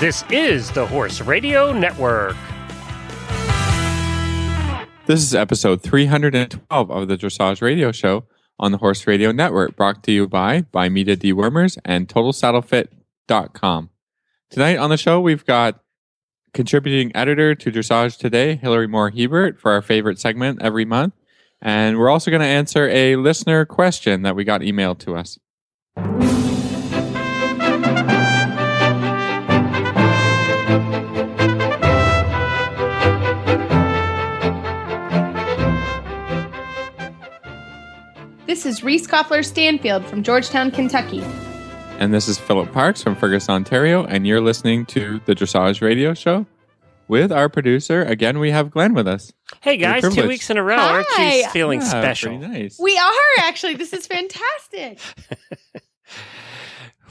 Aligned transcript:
This 0.00 0.24
is 0.28 0.70
the 0.72 0.86
Horse 0.86 1.20
Radio 1.20 1.72
Network. 1.72 2.36
This 5.06 5.22
is 5.22 5.34
episode 5.34 5.82
312 5.82 6.90
of 6.90 7.08
the 7.08 7.16
Dressage 7.16 7.62
Radio 7.62 7.92
Show 7.92 8.24
on 8.58 8.72
the 8.72 8.78
Horse 8.78 9.06
Radio 9.06 9.30
Network, 9.32 9.76
brought 9.76 10.02
to 10.02 10.12
you 10.12 10.26
by 10.26 10.62
Bimeda 10.62 11.16
Dewormers 11.16 11.78
and 11.84 12.08
TotalSaddleFit.com. 12.08 13.90
Tonight 14.50 14.76
on 14.76 14.90
the 14.90 14.96
show, 14.96 15.20
we've 15.20 15.46
got 15.46 15.80
contributing 16.52 17.12
editor 17.14 17.54
to 17.54 17.70
Dressage 17.70 18.18
Today, 18.18 18.56
Hilary 18.56 18.88
Moore 18.88 19.10
Hebert, 19.10 19.60
for 19.60 19.72
our 19.72 19.80
favorite 19.80 20.18
segment 20.18 20.60
every 20.60 20.84
month. 20.84 21.14
And 21.62 21.98
we're 21.98 22.10
also 22.10 22.30
going 22.30 22.42
to 22.42 22.46
answer 22.46 22.88
a 22.88 23.16
listener 23.16 23.64
question 23.64 24.22
that 24.22 24.36
we 24.36 24.44
got 24.44 24.60
emailed 24.60 24.98
to 24.98 25.16
us. 25.16 25.38
This 38.54 38.66
is 38.66 38.84
Reese 38.84 39.08
Koffler 39.08 39.44
Stanfield 39.44 40.06
from 40.06 40.22
Georgetown, 40.22 40.70
Kentucky. 40.70 41.22
And 41.98 42.14
this 42.14 42.28
is 42.28 42.38
Philip 42.38 42.70
Parks 42.72 43.02
from 43.02 43.16
Fergus, 43.16 43.48
Ontario, 43.48 44.04
and 44.04 44.28
you're 44.28 44.40
listening 44.40 44.86
to 44.86 45.20
the 45.24 45.34
Dressage 45.34 45.82
Radio 45.82 46.14
Show 46.14 46.46
with 47.08 47.32
our 47.32 47.48
producer. 47.48 48.04
Again, 48.04 48.38
we 48.38 48.52
have 48.52 48.70
Glenn 48.70 48.94
with 48.94 49.08
us. 49.08 49.32
Hey 49.60 49.76
guys, 49.76 50.02
two 50.14 50.28
weeks 50.28 50.50
in 50.50 50.56
a 50.56 50.62
row. 50.62 50.76
Aren't 50.76 51.08
you 51.18 51.48
feeling 51.48 51.80
Yeah, 51.80 51.88
special? 51.88 52.38
Nice. 52.38 52.78
We 52.78 52.96
are 52.96 53.12
actually. 53.38 53.74
This 53.74 53.92
is 53.92 54.06
fantastic. 54.06 55.00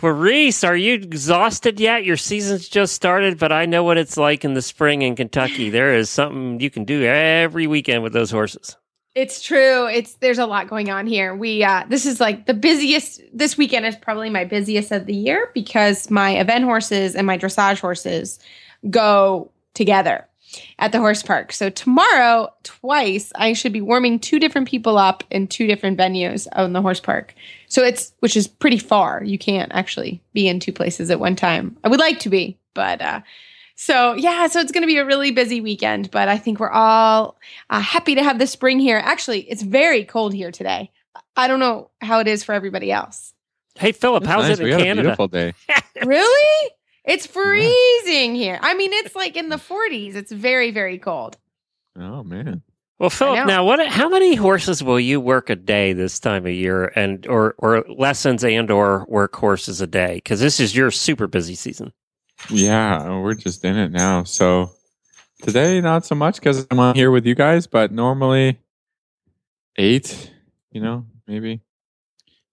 Well, 0.02 0.12
Reese, 0.12 0.66
are 0.66 0.76
you 0.76 0.96
exhausted 0.96 1.80
yet? 1.80 2.04
Your 2.04 2.18
season's 2.18 2.68
just 2.68 2.94
started, 2.94 3.40
but 3.40 3.54
I 3.54 3.66
know 3.66 3.86
what 3.86 3.98
it's 3.98 4.18
like 4.18 4.44
in 4.44 4.54
the 4.54 4.62
spring 4.62 5.02
in 5.02 5.16
Kentucky. 5.16 5.70
There 5.70 5.96
is 5.96 6.10
something 6.10 6.60
you 6.60 6.70
can 6.70 6.84
do 6.84 7.04
every 7.06 7.68
weekend 7.68 8.04
with 8.04 8.12
those 8.12 8.30
horses. 8.30 8.76
It's 9.16 9.44
true. 9.44 9.88
It's 9.88 10.16
there's 10.16 10.40
a 10.40 10.46
lot 10.48 10.68
going 10.68 10.90
on 10.90 11.06
here. 11.06 11.36
We 11.36 11.64
uh 11.64 11.84
this 11.88 12.06
is 12.06 12.20
like 12.20 12.48
the 12.48 12.54
busiest 12.54 13.22
this 13.32 13.58
weekend 13.58 13.86
is 13.86 13.96
probably 13.96 14.30
my 14.30 14.44
busiest 14.44 14.92
of 14.92 15.06
the 15.06 15.14
year 15.14 15.52
because 15.54 16.10
my 16.10 16.40
event 16.40 16.66
horses 16.66 17.16
and 17.16 17.28
my 17.28 17.38
dressage 17.38 17.80
horses 17.80 18.40
go 18.90 19.52
together 19.76 20.28
at 20.80 20.92
the 20.92 21.00
horse 21.00 21.24
park. 21.24 21.52
So 21.52 21.70
tomorrow, 21.70 22.52
twice, 22.64 23.32
I 23.36 23.54
should 23.54 23.74
be 23.74 23.82
warming 23.82 24.20
two 24.20 24.40
different 24.40 24.68
people 24.68 24.98
up 24.98 25.24
in 25.30 25.48
two 25.48 25.68
different 25.68 25.98
venues 25.98 26.48
on 26.54 26.74
the 26.74 26.82
horse 26.82 27.00
park. 27.00 27.36
So 27.68 27.84
it's 27.84 28.14
which 28.20 28.36
is 28.36 28.48
pretty 28.48 28.80
far. 28.80 29.24
You 29.24 29.38
can't 29.38 29.72
actually 29.76 30.22
be 30.34 30.48
in 30.48 30.60
two 30.60 30.74
places 30.74 31.12
at 31.12 31.20
one 31.20 31.36
time. 31.36 31.78
I 31.84 31.88
would 31.88 32.00
like 32.00 32.20
to 32.22 32.30
be, 32.30 32.58
but 32.74 33.00
uh 33.00 33.22
so 33.76 34.14
yeah, 34.14 34.48
so 34.48 34.60
it's 34.60 34.72
going 34.72 34.84
to 34.84 34.88
be 34.88 34.98
a 34.98 35.06
really 35.06 35.32
busy 35.32 35.62
weekend, 35.62 36.12
but 36.12 36.28
I 36.28 36.38
think 36.38 36.60
we're 36.60 36.70
all 36.70 37.38
uh, 37.70 37.80
happy 37.80 38.16
to 38.16 38.24
have 38.24 38.40
the 38.40 38.48
spring 38.48 38.80
here. 38.80 38.98
Actually, 38.98 39.42
it's 39.50 39.62
very 39.62 40.06
cold 40.06 40.34
here 40.34 40.52
today. 40.52 40.92
I 41.36 41.48
don't 41.48 41.60
know 41.60 41.90
how 42.02 42.20
it 42.20 42.28
is 42.28 42.44
for 42.44 42.54
everybody 42.54 42.92
else. 42.92 43.34
Hey, 43.76 43.92
Philip, 43.92 44.26
how's 44.26 44.48
nice. 44.48 44.60
it 44.60 44.64
we 44.64 44.72
in 44.72 44.80
had 44.80 44.82
a 44.82 44.84
Canada? 44.84 45.02
beautiful 45.02 45.28
day. 45.28 45.54
really? 46.06 46.72
It's 47.06 47.26
freezing 47.26 48.36
here. 48.36 48.60
I 48.62 48.76
mean, 48.76 48.94
it's 48.94 49.16
like 49.16 49.36
in 49.36 49.50
the 49.50 49.58
40s. 49.58 50.16
It's 50.16 50.32
very, 50.32 50.72
very 50.72 51.00
cold. 51.00 51.38
Oh, 52.00 52.24
man. 52.24 52.62
Well, 53.00 53.10
Philip, 53.10 53.48
now 53.48 53.66
what? 53.66 53.86
How 53.88 54.08
many 54.08 54.36
horses 54.36 54.84
will 54.84 55.00
you 55.00 55.20
work 55.20 55.50
a 55.50 55.56
day 55.56 55.92
this 55.92 56.20
time 56.20 56.46
of 56.46 56.54
year, 56.54 56.86
and 56.96 57.28
or 57.28 57.54
or 57.58 57.84
lessons 57.90 58.46
and 58.46 58.72
or 58.72 59.06
work 59.10 59.36
horses 59.36 59.82
a 59.82 59.88
day? 59.88 60.16
Because 60.16 60.40
this 60.40 60.60
is 60.60 60.74
your 60.74 60.90
super 60.90 61.28
busy 61.28 61.56
season. 61.56 61.92
Yeah, 62.50 63.20
we're 63.20 63.34
just 63.36 63.64
in 63.66 63.76
it 63.78 63.92
now. 63.92 64.24
So 64.24 64.72
today, 65.42 65.82
not 65.82 66.06
so 66.06 66.16
much 66.16 66.36
because 66.36 66.66
I'm 66.70 66.80
on 66.80 66.96
here 66.96 67.12
with 67.12 67.26
you 67.26 67.36
guys, 67.36 67.68
but 67.68 67.92
normally 67.92 68.60
eight, 69.78 70.32
you 70.72 70.82
know, 70.82 71.06
maybe. 71.28 71.62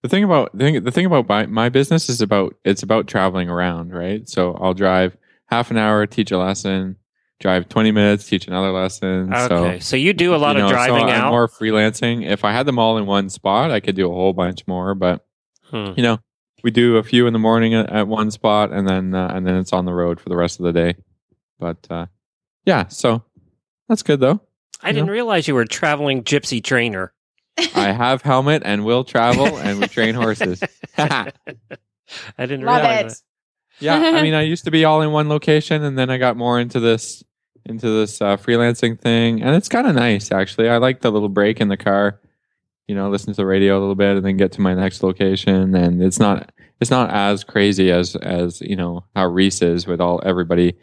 The 0.02 0.08
thing 0.08 0.24
about 0.24 0.52
the 0.56 0.64
thing, 0.64 0.82
the 0.84 0.90
thing 0.90 1.06
about 1.06 1.28
my, 1.28 1.46
my 1.46 1.68
business 1.68 2.08
is 2.08 2.20
about 2.22 2.54
it's 2.64 2.82
about 2.82 3.06
traveling 3.06 3.50
around, 3.50 3.92
right? 3.92 4.26
So 4.28 4.54
I'll 4.54 4.72
drive 4.74 5.16
half 5.46 5.70
an 5.70 5.76
hour, 5.76 6.06
teach 6.06 6.30
a 6.30 6.38
lesson, 6.38 6.96
drive 7.38 7.68
20 7.68 7.90
minutes, 7.92 8.26
teach 8.26 8.46
another 8.46 8.70
lesson. 8.72 9.32
Okay, 9.34 9.48
So 9.48 9.78
so, 9.80 9.96
you 9.96 10.14
do 10.14 10.34
a 10.34 10.36
lot 10.38 10.56
you 10.56 10.62
of 10.62 10.70
know, 10.70 10.76
so 10.78 10.86
driving 10.86 11.04
I'm 11.10 11.22
out. 11.24 11.30
more 11.30 11.48
freelancing. 11.48 12.24
If 12.26 12.44
I 12.44 12.52
had 12.52 12.64
them 12.64 12.78
all 12.78 12.96
in 12.96 13.04
one 13.04 13.28
spot, 13.28 13.70
I 13.70 13.80
could 13.80 13.94
do 13.94 14.10
a 14.10 14.14
whole 14.14 14.32
bunch 14.32 14.66
more, 14.66 14.94
but 14.94 15.26
Hmm. 15.70 15.92
you 15.96 16.02
know, 16.02 16.18
we 16.62 16.70
do 16.70 16.96
a 16.96 17.02
few 17.02 17.26
in 17.26 17.32
the 17.32 17.38
morning 17.38 17.74
at, 17.74 17.90
at 17.90 18.08
one 18.08 18.30
spot, 18.30 18.72
and 18.72 18.88
then 18.88 19.14
uh, 19.14 19.28
and 19.34 19.46
then 19.46 19.56
it's 19.56 19.72
on 19.72 19.84
the 19.84 19.92
road 19.92 20.20
for 20.20 20.28
the 20.28 20.36
rest 20.36 20.60
of 20.60 20.64
the 20.64 20.72
day. 20.72 20.96
But 21.58 21.86
uh, 21.90 22.06
yeah, 22.64 22.88
so 22.88 23.22
that's 23.88 24.02
good 24.02 24.20
though. 24.20 24.40
I 24.82 24.92
didn't 24.92 25.10
realize 25.10 25.46
you 25.46 25.54
were 25.54 25.62
a 25.62 25.68
traveling 25.68 26.22
gypsy 26.24 26.62
trainer. 26.62 27.12
I 27.74 27.92
have 27.92 28.22
helmet 28.22 28.62
and 28.64 28.84
will 28.84 29.04
travel, 29.04 29.58
and 29.58 29.80
we 29.80 29.86
train 29.88 30.14
horses. 30.14 30.62
I 30.96 31.32
didn't 32.38 32.64
Love 32.64 32.82
realize. 32.82 33.12
it. 33.80 33.84
yeah, 33.84 33.96
I 33.96 34.22
mean, 34.22 34.34
I 34.34 34.42
used 34.54 34.64
to 34.64 34.70
be 34.70 34.84
all 34.84 35.02
in 35.02 35.12
one 35.12 35.28
location, 35.28 35.82
and 35.84 35.98
then 35.98 36.10
I 36.10 36.16
got 36.18 36.36
more 36.36 36.58
into 36.58 36.80
this 36.80 37.22
into 37.66 37.90
this 37.90 38.22
uh, 38.22 38.36
freelancing 38.38 38.98
thing, 38.98 39.42
and 39.42 39.54
it's 39.54 39.68
kind 39.68 39.86
of 39.86 39.94
nice 39.94 40.32
actually. 40.32 40.68
I 40.68 40.78
like 40.78 41.00
the 41.02 41.12
little 41.12 41.28
break 41.28 41.60
in 41.60 41.68
the 41.68 41.76
car, 41.76 42.20
you 42.90 42.96
know, 42.96 43.08
listen 43.08 43.32
to 43.32 43.36
the 43.36 43.46
radio 43.46 43.78
a 43.78 43.80
little 43.80 43.94
bit, 43.94 44.16
and 44.16 44.26
then 44.26 44.36
get 44.36 44.50
to 44.52 44.60
my 44.60 44.74
next 44.74 45.02
location, 45.04 45.74
and 45.76 46.02
it's 46.02 46.18
not 46.18 46.50
it's 46.80 46.90
not 46.90 47.10
as 47.10 47.44
crazy 47.44 47.90
as 47.92 48.16
as 48.16 48.60
you 48.60 48.74
know 48.74 49.04
how 49.14 49.26
Reese 49.26 49.62
is 49.62 49.86
with 49.86 50.00
all 50.00 50.20
everybody 50.24 50.74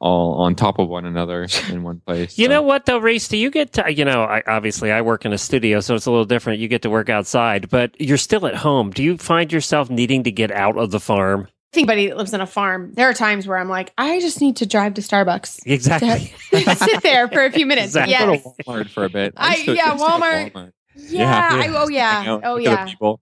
all 0.00 0.42
on 0.42 0.56
top 0.56 0.80
of 0.80 0.88
one 0.88 1.04
another 1.04 1.46
in 1.70 1.84
one 1.84 2.00
place. 2.04 2.36
You 2.38 2.46
So, 2.46 2.50
know 2.50 2.62
what 2.62 2.86
though, 2.86 2.98
Reese? 2.98 3.28
Do 3.28 3.36
you 3.36 3.50
get 3.52 3.74
to, 3.74 3.92
you 3.92 4.04
know, 4.04 4.24
I, 4.24 4.42
obviously 4.48 4.90
I 4.90 5.00
work 5.02 5.24
in 5.24 5.32
a 5.32 5.38
studio, 5.38 5.78
so 5.78 5.94
it's 5.94 6.06
a 6.06 6.10
little 6.10 6.24
different. 6.24 6.58
You 6.58 6.66
get 6.66 6.82
to 6.82 6.90
work 6.90 7.08
outside, 7.08 7.70
but 7.70 7.94
you're 8.00 8.16
still 8.18 8.44
at 8.48 8.56
home. 8.56 8.90
Do 8.90 9.04
you 9.04 9.16
find 9.16 9.52
yourself 9.52 9.90
needing 9.90 10.24
to 10.24 10.32
get 10.32 10.50
out 10.50 10.76
of 10.76 10.90
the 10.90 10.98
farm? 10.98 11.46
Anybody 11.74 12.08
that 12.08 12.16
lives 12.16 12.34
on 12.34 12.40
a 12.40 12.46
farm, 12.48 12.92
there 12.94 13.08
are 13.08 13.14
times 13.14 13.46
where 13.46 13.56
I'm 13.58 13.68
like, 13.68 13.92
I 13.96 14.18
just 14.20 14.40
need 14.40 14.56
to 14.56 14.66
drive 14.66 14.94
to 14.94 15.00
Starbucks. 15.02 15.60
Exactly. 15.66 16.34
Sit 16.74 17.02
there 17.02 17.28
for 17.28 17.44
a 17.44 17.52
few 17.52 17.64
minutes. 17.64 17.94
Exactly. 17.94 18.14
Go 18.14 18.32
Yes. 18.32 18.42
to 18.42 18.64
Walmart 18.64 18.90
for 18.90 19.04
a 19.04 19.08
bit. 19.08 19.34
I- 19.36 19.52
used 19.54 19.64
to- 19.66 19.76
yeah, 19.76 19.92
used 19.92 20.04
to 20.04 20.10
go 20.10 20.18
to 20.18 20.24
Walmart. 20.50 20.72
Yeah. 20.94 21.48
I, 21.52 21.68
oh, 21.68 21.88
yeah. 21.88 22.24
Oh, 22.26 22.34
look 22.34 22.44
at 22.44 22.54
the 22.54 22.62
yeah. 22.62 22.84
people. 22.86 23.20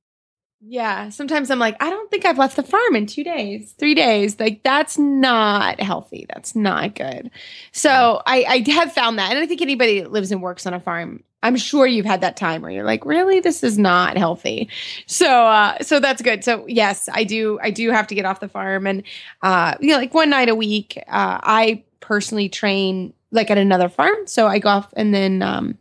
Yeah. 0.63 1.09
Sometimes 1.09 1.51
I'm 1.51 1.59
like, 1.59 1.83
I 1.83 1.89
don't 1.89 2.11
think 2.11 2.27
I've 2.27 2.37
left 2.37 2.57
the 2.57 2.63
farm 2.63 2.95
in 2.95 3.07
two 3.07 3.25
days, 3.25 3.73
three 3.79 3.95
days. 3.95 4.39
Like, 4.39 4.63
that's 4.63 4.99
not 4.99 5.81
healthy. 5.81 6.27
That's 6.29 6.55
not 6.55 6.95
good. 6.95 7.31
So 7.73 8.21
I, 8.27 8.45
I 8.67 8.71
have 8.73 8.93
found 8.93 9.19
that. 9.19 9.31
And 9.31 9.39
I 9.39 9.47
think 9.47 9.63
anybody 9.63 10.01
that 10.01 10.13
lives 10.13 10.31
and 10.31 10.43
works 10.43 10.67
on 10.67 10.75
a 10.75 10.81
farm, 10.81 11.25
I'm 11.43 11.57
sure 11.57 11.87
you've 11.87 12.05
had 12.05 12.21
that 12.21 12.37
time 12.37 12.61
where 12.61 12.71
you're 12.71 12.85
like, 12.85 13.07
really, 13.07 13.41
this 13.41 13.65
is 13.65 13.79
not 13.79 14.19
healthy. 14.19 14.69
So, 15.07 15.27
uh, 15.27 15.79
so 15.81 15.99
that's 15.99 16.21
good. 16.21 16.45
So 16.45 16.67
yes, 16.69 17.09
I 17.11 17.25
do, 17.25 17.59
I 17.63 17.71
do 17.71 17.91
have 17.91 18.07
to 18.09 18.15
get 18.15 18.27
off 18.27 18.41
the 18.41 18.49
farm 18.49 18.87
and, 18.87 19.03
uh, 19.41 19.77
you 19.81 19.89
know, 19.89 19.97
like 19.97 20.13
one 20.13 20.29
night 20.29 20.51
a 20.51 20.55
week, 20.55 20.99
uh, 21.09 21.41
I 21.43 21.83
personally 22.01 22.51
train 22.51 23.15
like 23.31 23.51
at 23.51 23.57
another 23.57 23.89
farm. 23.89 24.27
So 24.27 24.47
I 24.47 24.59
go 24.59 24.69
off 24.69 24.93
and 24.95 25.15
then, 25.15 25.41
um, 25.41 25.79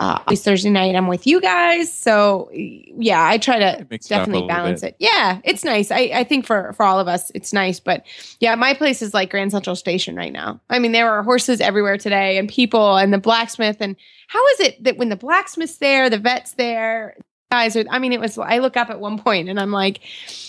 uh, 0.00 0.18
always 0.26 0.42
Thursday 0.42 0.70
night, 0.70 0.96
I'm 0.96 1.06
with 1.06 1.24
you 1.26 1.40
guys. 1.40 1.92
So 1.92 2.50
yeah, 2.52 3.24
I 3.24 3.38
try 3.38 3.58
to 3.60 3.78
It 3.80 3.86
it 3.90 4.06
definitely 4.08 4.48
balance 4.48 4.80
bit. 4.80 4.88
it. 4.88 4.96
Yeah, 4.98 5.40
it's 5.44 5.62
nice. 5.64 5.90
I, 5.92 6.10
I 6.14 6.24
think 6.24 6.46
for 6.46 6.72
for 6.72 6.84
all 6.84 6.98
of 6.98 7.06
us, 7.06 7.30
it's 7.34 7.52
nice. 7.52 7.78
But 7.78 8.04
yeah, 8.40 8.56
my 8.56 8.74
place 8.74 9.02
is 9.02 9.14
like 9.14 9.30
Grand 9.30 9.52
Central 9.52 9.76
Station 9.76 10.16
right 10.16 10.32
now. 10.32 10.60
I 10.68 10.80
mean, 10.80 10.90
there 10.92 11.10
are 11.10 11.22
horses 11.22 11.60
everywhere 11.60 11.96
today, 11.96 12.38
and 12.38 12.48
people, 12.48 12.96
and 12.96 13.12
the 13.12 13.18
blacksmith. 13.18 13.76
And 13.80 13.94
how 14.26 14.44
is 14.48 14.60
it 14.60 14.82
that 14.82 14.96
when 14.96 15.10
the 15.10 15.16
blacksmith's 15.16 15.76
there, 15.76 16.10
the 16.10 16.18
vet's 16.18 16.52
there, 16.52 17.16
guys 17.52 17.76
are? 17.76 17.84
I 17.88 18.00
mean, 18.00 18.12
it 18.12 18.18
was. 18.20 18.36
I 18.36 18.58
look 18.58 18.76
up 18.76 18.90
at 18.90 18.98
one 18.98 19.18
point, 19.20 19.48
and 19.48 19.60
I'm 19.60 19.70
like, 19.70 20.00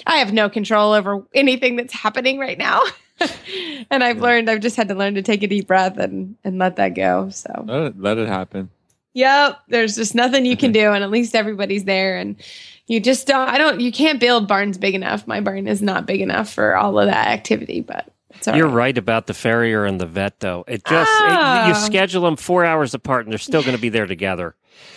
I 0.08 0.18
have 0.18 0.34
no 0.34 0.50
control 0.50 0.94
over 0.94 1.24
anything 1.36 1.76
that's 1.76 1.94
happening 1.94 2.40
right 2.40 2.58
now. 2.58 2.82
and 3.92 4.04
I've 4.04 4.18
Yeah. 4.18 4.24
learned. 4.24 4.50
I've 4.50 4.60
just 4.62 4.76
had 4.76 4.88
to 4.88 4.96
learn 4.96 5.14
to 5.16 5.22
take 5.22 5.44
a 5.44 5.48
deep 5.48 5.68
breath 5.68 5.98
and 6.00 6.36
and 6.44 6.58
let 6.58 6.78
that 6.78 6.96
go. 6.96 7.30
So. 7.30 7.64
Let 7.68 7.82
it, 7.84 8.00
let 8.02 8.18
it 8.18 8.28
happen. 8.28 8.72
Yep. 9.16 9.60
There's 9.70 9.96
just 9.96 10.14
nothing 10.14 10.46
you 10.46 10.56
can 10.56 10.72
do, 10.72 10.92
and 10.92 11.04
at 11.04 11.10
least 11.10 11.34
everybody's 11.36 11.86
there. 11.86 12.18
And 12.18 12.36
you 12.88 13.00
just 13.00 13.26
don't. 13.26 13.50
I 13.50 13.58
don't. 13.58 13.80
You 13.82 13.92
can't 13.92 14.20
build 14.20 14.48
barns 14.48 14.78
big 14.78 14.94
enough. 14.94 15.26
My 15.26 15.42
barn 15.42 15.68
is 15.68 15.82
not 15.82 16.06
big 16.06 16.22
enough 16.22 16.54
for 16.54 16.76
all 16.76 17.00
of 17.00 17.08
that 17.08 17.28
activity. 17.30 17.82
But 17.82 18.12
it's 18.32 18.48
all 18.48 18.56
You're 18.56 18.68
right. 18.68 18.76
right 18.76 18.98
about 18.98 19.26
the 19.28 19.34
farrier 19.34 19.86
and 19.86 20.00
the 20.00 20.06
vet, 20.06 20.40
though. 20.42 20.64
It 20.68 20.84
just 20.86 21.10
it- 21.10 21.28
Ah. 21.32 21.68
you 21.70 21.74
schedule 21.76 22.22
them 22.24 22.36
four 22.36 22.64
hours 22.66 22.94
apart, 22.94 23.26
and 23.26 23.32
they're 23.32 23.40
still 23.40 23.62
going 23.64 23.76
to 23.76 23.82
be 23.82 23.90
there 23.90 24.06
together. 24.06 24.54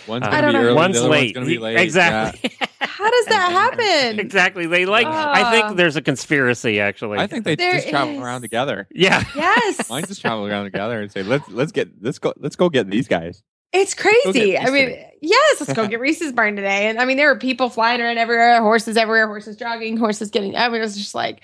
One's 0.07 0.25
I 0.27 0.31
gonna 0.31 0.41
don't 0.41 0.51
be 0.51 0.57
know. 0.59 0.65
early, 0.65 0.75
One's 0.75 0.95
the 0.95 0.99
other 1.01 1.09
late. 1.09 1.21
One's 1.21 1.33
gonna 1.35 1.45
be 1.45 1.57
late. 1.57 1.79
Exactly. 1.79 2.51
How 2.81 3.09
does 3.09 3.25
that 3.27 3.51
happen? 3.51 4.19
exactly. 4.25 4.65
They 4.67 4.85
like. 4.85 5.07
I 5.07 5.43
Ah. 5.43 5.51
think 5.51 5.77
there's 5.77 5.95
a 5.95 6.01
conspiracy. 6.01 6.81
Actually, 6.81 7.19
I 7.19 7.27
think 7.27 7.45
they 7.45 7.55
There 7.55 7.75
just 7.75 7.87
travel 7.87 8.21
around 8.21 8.41
together. 8.41 8.87
Yeah. 8.91 9.23
Yes. 9.33 9.89
Mine 9.89 10.03
just 10.05 10.19
travel 10.19 10.45
around 10.45 10.65
together 10.65 10.99
and 11.01 11.09
say, 11.09 11.23
"Let's 11.23 11.47
let's 11.49 11.71
get 11.71 11.89
let's 12.01 12.19
go 12.19 12.33
let's 12.37 12.57
go 12.57 12.67
get 12.67 12.89
these 12.89 13.07
guys." 13.07 13.41
It's 13.71 13.93
crazy. 13.93 14.57
I 14.57 14.69
mean, 14.69 14.89
Reese 14.89 15.05
yes, 15.21 15.59
let's 15.59 15.73
go 15.73 15.87
get 15.89 15.99
Reese's 15.99 16.33
barn 16.33 16.55
today. 16.55 16.89
And 16.89 16.99
I 16.99 17.05
mean, 17.05 17.17
there 17.17 17.31
were 17.31 17.39
people 17.39 17.69
flying 17.69 18.01
around 18.01 18.17
everywhere, 18.17 18.61
horses 18.61 18.97
everywhere, 18.97 19.27
horses 19.27 19.55
jogging, 19.55 19.97
horses 19.97 20.29
getting. 20.29 20.55
I 20.55 20.67
mean, 20.69 20.77
it 20.77 20.83
was 20.83 20.97
just 20.97 21.15
like, 21.15 21.41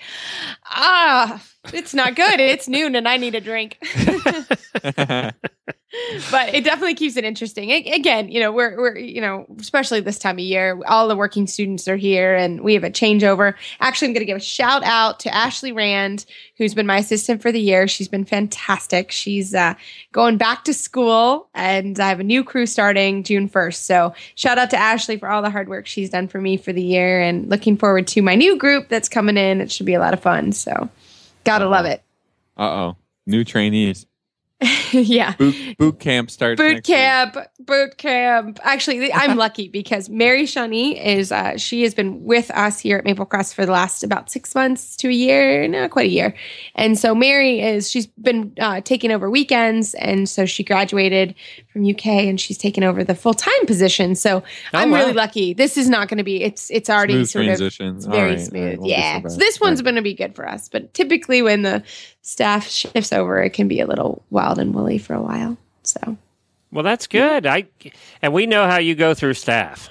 ah, 0.64 1.42
It's 1.72 1.94
not 1.94 2.14
good. 2.14 2.40
It's 2.40 2.68
noon 2.68 2.96
and 2.96 3.08
I 3.08 3.16
need 3.16 3.34
a 3.34 3.40
drink. 3.40 3.78
but 6.30 6.54
it 6.54 6.64
definitely 6.64 6.94
keeps 6.94 7.16
it 7.16 7.24
interesting. 7.24 7.70
A- 7.70 7.92
again, 7.92 8.28
you 8.28 8.40
know, 8.40 8.52
we're 8.52 8.76
we're 8.76 8.98
you 8.98 9.20
know, 9.20 9.46
especially 9.58 10.00
this 10.00 10.18
time 10.18 10.36
of 10.36 10.40
year, 10.40 10.80
all 10.86 11.08
the 11.08 11.16
working 11.16 11.46
students 11.46 11.88
are 11.88 11.96
here, 11.96 12.34
and 12.34 12.60
we 12.60 12.74
have 12.74 12.84
a 12.84 12.90
changeover. 12.90 13.54
Actually, 13.80 14.08
I'm 14.08 14.14
going 14.14 14.20
to 14.20 14.26
give 14.26 14.36
a 14.36 14.40
shout 14.40 14.82
out 14.84 15.20
to 15.20 15.34
Ashley 15.34 15.72
Rand, 15.72 16.26
who's 16.56 16.74
been 16.74 16.86
my 16.86 16.98
assistant 16.98 17.42
for 17.42 17.52
the 17.52 17.60
year. 17.60 17.88
She's 17.88 18.08
been 18.08 18.24
fantastic. 18.24 19.10
She's 19.10 19.54
uh, 19.54 19.74
going 20.12 20.36
back 20.36 20.64
to 20.64 20.74
school, 20.74 21.48
and 21.54 21.98
I 21.98 22.08
have 22.08 22.20
a 22.20 22.24
new 22.24 22.44
crew 22.44 22.66
starting 22.66 23.22
June 23.22 23.48
1st. 23.48 23.76
So 23.76 24.14
shout 24.34 24.58
out 24.58 24.70
to 24.70 24.76
Ashley 24.76 25.18
for 25.18 25.28
all 25.28 25.42
the 25.42 25.50
hard 25.50 25.68
work 25.68 25.86
she's 25.86 26.10
done 26.10 26.28
for 26.28 26.40
me 26.40 26.56
for 26.56 26.72
the 26.72 26.82
year, 26.82 27.20
and 27.20 27.48
looking 27.48 27.76
forward 27.76 28.06
to 28.08 28.22
my 28.22 28.34
new 28.34 28.56
group 28.56 28.88
that's 28.88 29.08
coming 29.08 29.36
in. 29.36 29.60
It 29.60 29.70
should 29.70 29.86
be 29.86 29.94
a 29.94 30.00
lot 30.00 30.14
of 30.14 30.20
fun. 30.20 30.52
So, 30.52 30.88
gotta 31.46 31.66
love 31.68 31.86
it. 31.86 32.02
Uh 32.58 32.62
oh. 32.70 32.96
New 33.26 33.44
trainees. 33.44 34.06
yeah. 34.92 35.34
Boot, 35.36 35.76
boot 35.78 36.00
camp 36.00 36.30
starts. 36.30 36.58
boot 36.58 36.74
next 36.76 36.88
week. 36.88 36.96
camp 36.96 37.36
boot 37.60 37.98
camp 37.98 38.58
actually 38.62 39.12
i'm 39.12 39.36
lucky 39.46 39.68
because 39.68 40.08
mary 40.08 40.46
shawnee 40.46 40.98
is 40.98 41.30
uh, 41.30 41.58
she 41.58 41.82
has 41.82 41.92
been 41.94 42.24
with 42.24 42.50
us 42.52 42.78
here 42.78 42.96
at 42.96 43.04
maple 43.04 43.26
crest 43.26 43.54
for 43.54 43.66
the 43.66 43.72
last 43.72 44.02
about 44.02 44.30
six 44.30 44.54
months 44.54 44.96
to 44.96 45.08
a 45.08 45.12
year 45.12 45.68
no 45.68 45.88
quite 45.90 46.06
a 46.06 46.10
year 46.10 46.34
and 46.74 46.98
so 46.98 47.14
mary 47.14 47.60
is 47.60 47.90
she's 47.90 48.06
been 48.06 48.50
uh, 48.58 48.80
taking 48.80 49.10
over 49.10 49.28
weekends 49.28 49.92
and 49.94 50.26
so 50.28 50.46
she 50.46 50.62
graduated 50.64 51.34
from 51.70 51.84
uk 51.90 52.06
and 52.06 52.40
she's 52.40 52.56
taken 52.56 52.82
over 52.82 53.04
the 53.04 53.14
full-time 53.14 53.66
position 53.66 54.14
so 54.14 54.42
Oh, 54.72 54.78
i'm 54.78 54.90
wow. 54.90 54.98
really 55.00 55.12
lucky 55.12 55.52
this 55.52 55.76
is 55.76 55.88
not 55.90 56.08
going 56.08 56.18
to 56.18 56.24
be 56.24 56.42
it's 56.42 56.70
it's 56.70 56.88
already 56.88 57.24
Smooth 57.24 57.28
sort 57.28 57.42
of 57.44 57.46
transition. 57.58 57.96
it's 57.96 58.06
very 58.06 58.30
right, 58.30 58.40
smooth. 58.40 58.78
right, 58.78 58.88
yeah. 58.88 59.20
so 59.22 59.28
So, 59.28 59.36
this 59.36 59.60
one's 59.60 59.80
Right. 59.80 59.84
going 59.84 59.96
to 59.96 60.02
be 60.02 60.14
good 60.14 60.34
for 60.34 60.48
us. 60.48 60.68
But 60.68 60.94
typically, 60.94 61.42
when 61.42 61.62
the 61.62 61.82
staff 62.26 62.66
shifts 62.66 63.12
over, 63.12 63.40
it 63.40 63.50
can 63.50 63.68
be 63.68 63.80
a 63.80 63.86
little 63.86 64.24
wild 64.30 64.58
and 64.58 64.74
woolly 64.74 64.98
for 64.98 65.14
a 65.14 65.22
while. 65.22 65.56
So, 65.84 66.16
Well, 66.72 66.82
that's 66.82 67.06
good. 67.06 67.46
I 67.46 67.66
and 68.20 68.32
we 68.32 68.46
know 68.46 68.66
how 68.66 68.78
you 68.78 68.94
go 68.96 69.14
through 69.14 69.34
staff. 69.34 69.90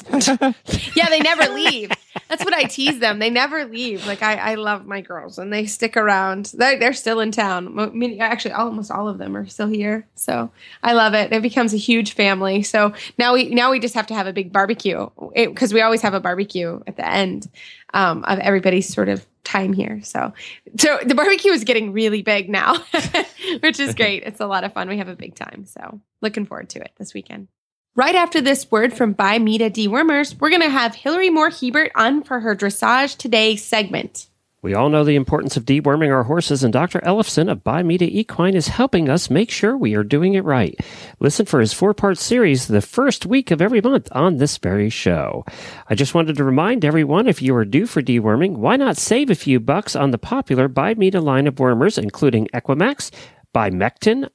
yeah, 0.10 1.08
they 1.10 1.20
never 1.20 1.52
leave. 1.52 1.90
That's 2.28 2.42
what 2.42 2.54
I 2.54 2.64
tease 2.64 3.00
them. 3.00 3.18
They 3.18 3.28
never 3.28 3.66
leave. 3.66 4.06
Like, 4.06 4.22
I, 4.22 4.36
I 4.36 4.54
love 4.54 4.86
my 4.86 5.02
girls 5.02 5.38
and 5.38 5.52
they 5.52 5.66
stick 5.66 5.94
around. 5.94 6.52
They're, 6.56 6.78
they're 6.78 6.92
still 6.94 7.20
in 7.20 7.32
town. 7.32 7.74
Mo- 7.74 7.90
many- 7.92 8.18
Actually, 8.18 8.52
almost 8.52 8.90
all 8.90 9.08
of 9.08 9.18
them 9.18 9.36
are 9.36 9.46
still 9.46 9.66
here. 9.68 10.06
So 10.14 10.50
I 10.82 10.94
love 10.94 11.12
it. 11.12 11.32
It 11.32 11.42
becomes 11.42 11.74
a 11.74 11.76
huge 11.76 12.14
family. 12.14 12.62
So 12.62 12.94
now 13.18 13.34
we 13.34 13.50
now 13.50 13.70
we 13.70 13.78
just 13.78 13.94
have 13.94 14.06
to 14.06 14.14
have 14.14 14.26
a 14.26 14.32
big 14.32 14.52
barbecue 14.54 15.06
because 15.34 15.74
we 15.74 15.82
always 15.82 16.00
have 16.00 16.14
a 16.14 16.20
barbecue 16.20 16.80
at 16.86 16.96
the 16.96 17.06
end 17.06 17.50
um, 17.94 18.24
of 18.24 18.38
everybody's 18.38 18.92
sort 18.92 19.08
of 19.08 19.26
time 19.44 19.72
here. 19.72 20.00
So 20.02 20.32
so 20.78 20.98
the 21.04 21.14
barbecue 21.14 21.52
is 21.52 21.64
getting 21.64 21.92
really 21.92 22.22
big 22.22 22.48
now, 22.48 22.76
which 23.60 23.80
is 23.80 23.94
great. 23.94 24.22
It's 24.24 24.40
a 24.40 24.46
lot 24.46 24.64
of 24.64 24.72
fun. 24.72 24.88
We 24.88 24.98
have 24.98 25.08
a 25.08 25.16
big 25.16 25.34
time. 25.34 25.64
So 25.66 26.00
looking 26.20 26.46
forward 26.46 26.68
to 26.70 26.80
it 26.80 26.92
this 26.98 27.14
weekend. 27.14 27.48
Right 27.96 28.14
after 28.14 28.40
this 28.40 28.70
word 28.70 28.92
from 28.92 29.14
Bimeda 29.14 29.70
Dewormers, 29.70 30.38
we're 30.38 30.50
going 30.50 30.62
to 30.62 30.70
have 30.70 30.94
Hilary 30.94 31.28
Moore 31.28 31.50
Hebert 31.50 31.90
on 31.96 32.22
for 32.22 32.38
her 32.38 32.54
Dressage 32.54 33.16
Today 33.16 33.56
segment. 33.56 34.29
We 34.62 34.74
all 34.74 34.90
know 34.90 35.04
the 35.04 35.16
importance 35.16 35.56
of 35.56 35.64
deworming 35.64 36.12
our 36.12 36.24
horses, 36.24 36.62
and 36.62 36.70
Dr. 36.70 37.00
Ellefson 37.00 37.50
of 37.50 37.64
Bimeda 37.64 38.02
Equine 38.02 38.54
is 38.54 38.68
helping 38.68 39.08
us 39.08 39.30
make 39.30 39.50
sure 39.50 39.74
we 39.74 39.94
are 39.94 40.04
doing 40.04 40.34
it 40.34 40.44
right. 40.44 40.78
Listen 41.18 41.46
for 41.46 41.60
his 41.60 41.72
four 41.72 41.94
part 41.94 42.18
series 42.18 42.66
the 42.66 42.82
first 42.82 43.24
week 43.24 43.50
of 43.50 43.62
every 43.62 43.80
month 43.80 44.08
on 44.12 44.36
this 44.36 44.58
very 44.58 44.90
show. 44.90 45.46
I 45.88 45.94
just 45.94 46.14
wanted 46.14 46.36
to 46.36 46.44
remind 46.44 46.84
everyone 46.84 47.26
if 47.26 47.40
you 47.40 47.56
are 47.56 47.64
due 47.64 47.86
for 47.86 48.02
deworming, 48.02 48.58
why 48.58 48.76
not 48.76 48.98
save 48.98 49.30
a 49.30 49.34
few 49.34 49.60
bucks 49.60 49.96
on 49.96 50.10
the 50.10 50.18
popular 50.18 50.68
Bimeda 50.68 51.22
line 51.22 51.46
of 51.46 51.54
wormers, 51.54 51.96
including 51.96 52.46
Equimax, 52.52 53.10
Bimectin, 53.54 54.28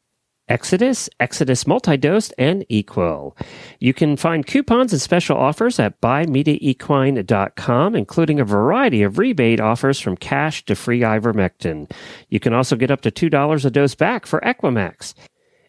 Exodus, 0.48 1.10
Exodus 1.20 1.64
Multidosed, 1.64 2.32
and 2.38 2.66
Equell. 2.70 3.36
You 3.80 3.94
can 3.94 4.16
find 4.16 4.46
coupons 4.46 4.94
and 4.94 5.02
special 5.02 5.38
offers 5.38 5.80
at 5.80 6.00
bimedaequine.com, 6.02 7.96
including 7.96 8.40
a 8.40 8.46
variety 8.46 9.02
of 9.02 9.18
rebate 9.18 9.60
offers 9.60 10.00
from 10.00 10.16
cash 10.18 10.64
to 10.66 10.76
free 10.76 11.02
ivermectin. 11.02 11.90
You 12.30 12.40
can 12.40 12.54
also 12.54 12.76
get 12.76 12.92
up 12.92 13.02
to 13.02 13.12
$2 13.12 13.66
a 13.66 13.70
dose 13.70 13.96
back 13.96 14.26
for 14.26 14.40
Equimax. 14.42 15.14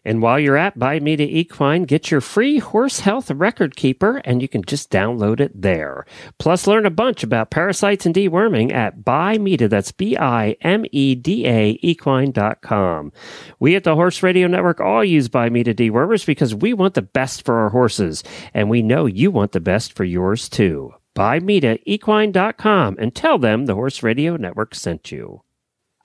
And 0.07 0.21
while 0.21 0.39
you're 0.39 0.55
at 0.55 0.79
Bimeda 0.79 1.19
Equine, 1.19 1.83
get 1.83 2.09
your 2.09 2.21
free 2.21 2.59
horse 2.59 3.01
health 3.01 3.29
record 3.29 3.75
keeper 3.75 4.21
and 4.23 4.41
you 4.41 4.47
can 4.47 4.63
just 4.63 4.89
download 4.89 5.41
it 5.41 5.61
there. 5.61 6.05
Plus, 6.39 6.65
learn 6.65 6.85
a 6.85 6.89
bunch 6.89 7.23
about 7.23 7.49
parasites 7.49 8.05
and 8.05 8.15
deworming 8.15 8.71
at 8.71 9.01
Bimeda. 9.01 9.69
That's 9.69 9.91
B 9.91 10.15
I 10.15 10.55
M 10.61 10.85
E 10.93 11.13
D 11.13 11.45
A 11.45 11.77
equine.com. 11.81 13.11
We 13.59 13.75
at 13.75 13.83
the 13.83 13.95
Horse 13.95 14.23
Radio 14.23 14.47
Network 14.47 14.79
all 14.79 15.03
use 15.03 15.27
Bimeda 15.27 15.75
dewormers 15.75 16.25
because 16.25 16.55
we 16.55 16.73
want 16.73 16.93
the 16.93 17.01
best 17.01 17.43
for 17.43 17.57
our 17.59 17.69
horses, 17.69 18.23
and 18.53 18.69
we 18.69 18.81
know 18.81 19.07
you 19.07 19.29
want 19.29 19.51
the 19.51 19.59
best 19.59 19.91
for 19.91 20.05
yours 20.05 20.47
too. 20.47 20.93
Bimeda 21.17 21.81
Equine.com 21.85 22.95
and 22.97 23.13
tell 23.13 23.37
them 23.37 23.65
the 23.65 23.75
Horse 23.75 24.01
Radio 24.03 24.37
Network 24.37 24.73
sent 24.73 25.11
you. 25.11 25.41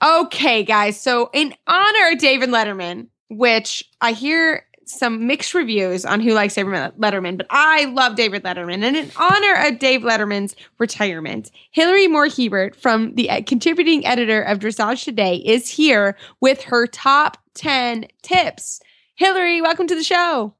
Okay, 0.03 0.63
guys. 0.63 0.99
So, 0.99 1.29
in 1.31 1.53
honor 1.65 2.11
of 2.11 2.19
David 2.19 2.49
Letterman, 2.49 3.07
which 3.37 3.83
I 4.01 4.11
hear 4.13 4.65
some 4.85 5.25
mixed 5.27 5.53
reviews 5.53 6.03
on 6.05 6.19
who 6.19 6.33
likes 6.33 6.55
David 6.55 6.73
Letterman, 6.99 7.37
but 7.37 7.47
I 7.49 7.85
love 7.85 8.15
David 8.15 8.43
Letterman. 8.43 8.83
And 8.83 8.97
in 8.97 9.09
honor 9.15 9.55
of 9.67 9.79
Dave 9.79 10.01
Letterman's 10.01 10.55
retirement, 10.77 11.51
Hilary 11.71 12.07
Moore 12.07 12.27
Hebert, 12.27 12.75
from 12.75 13.15
the 13.15 13.29
contributing 13.47 14.05
editor 14.05 14.41
of 14.41 14.59
Dressage 14.59 15.05
Today, 15.05 15.35
is 15.37 15.69
here 15.69 16.17
with 16.41 16.61
her 16.63 16.85
top 16.85 17.37
10 17.55 18.07
tips. 18.23 18.81
Hilary, 19.15 19.61
welcome 19.61 19.87
to 19.87 19.95
the 19.95 20.03
show. 20.03 20.53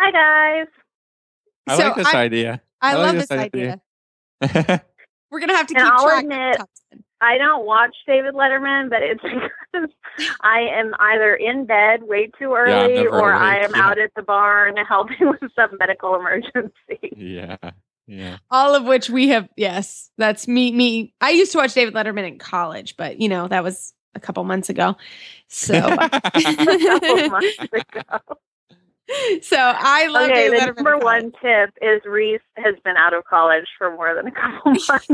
Hi 0.00 0.10
guys. 0.10 0.66
I 1.66 1.76
So 1.78 1.84
like 1.84 1.94
this 1.96 2.06
I- 2.14 2.18
idea. 2.20 2.60
I, 2.82 2.90
I 2.90 2.94
like 2.96 3.06
love 3.06 3.14
this 3.14 3.28
this 3.28 3.38
idea. 3.38 3.80
idea. 4.42 4.84
We're 5.30 5.40
going 5.40 5.48
to 5.48 5.56
have 5.56 5.66
to 5.68 5.74
keep 5.74 5.82
And 5.82 5.90
I'll 5.90 6.04
track 6.04 6.24
of 6.24 6.30
admit- 6.30 6.52
the 6.52 6.58
top 6.58 6.68
10. 6.68 6.83
I 7.24 7.38
don't 7.38 7.64
watch 7.64 7.94
David 8.06 8.34
Letterman, 8.34 8.90
but 8.90 9.02
it's 9.02 9.22
because 9.72 9.90
I 10.42 10.60
am 10.60 10.92
either 10.98 11.34
in 11.34 11.64
bed 11.66 12.02
way 12.02 12.30
too 12.38 12.54
early 12.54 12.94
never 12.94 13.20
or 13.20 13.32
I 13.32 13.58
am 13.58 13.72
yeah. 13.74 13.82
out 13.82 13.98
at 13.98 14.12
the 14.14 14.22
barn 14.22 14.76
helping 14.76 15.16
with 15.40 15.50
some 15.56 15.70
medical 15.78 16.14
emergency. 16.14 17.12
yeah. 17.16 17.56
Yeah. 18.06 18.36
all 18.50 18.74
of 18.74 18.84
which 18.84 19.08
we 19.08 19.28
have 19.28 19.48
yes 19.56 20.10
that's 20.18 20.46
me 20.46 20.72
me 20.72 21.14
i 21.22 21.30
used 21.30 21.52
to 21.52 21.58
watch 21.58 21.72
david 21.72 21.94
letterman 21.94 22.28
in 22.28 22.38
college 22.38 22.98
but 22.98 23.18
you 23.18 23.30
know 23.30 23.48
that 23.48 23.64
was 23.64 23.94
a 24.14 24.20
couple 24.20 24.44
months 24.44 24.68
ago 24.68 24.94
so 25.48 25.80
Couple 25.96 27.28
months 27.30 27.58
ago. 27.72 28.18
So 29.42 29.56
i 29.58 30.06
love 30.06 30.30
okay, 30.30 30.48
david 30.48 30.60
the 30.60 30.64
letterman 30.64 30.76
number 30.76 30.98
one 30.98 31.32
tip 31.42 31.70
is 31.82 32.00
Reese 32.06 32.40
has 32.56 32.74
been 32.84 32.96
out 32.96 33.12
of 33.12 33.24
college 33.24 33.66
for 33.76 33.90
more 33.94 34.14
than 34.14 34.28
a 34.28 34.30
couple 34.30 34.72
months. 34.88 35.08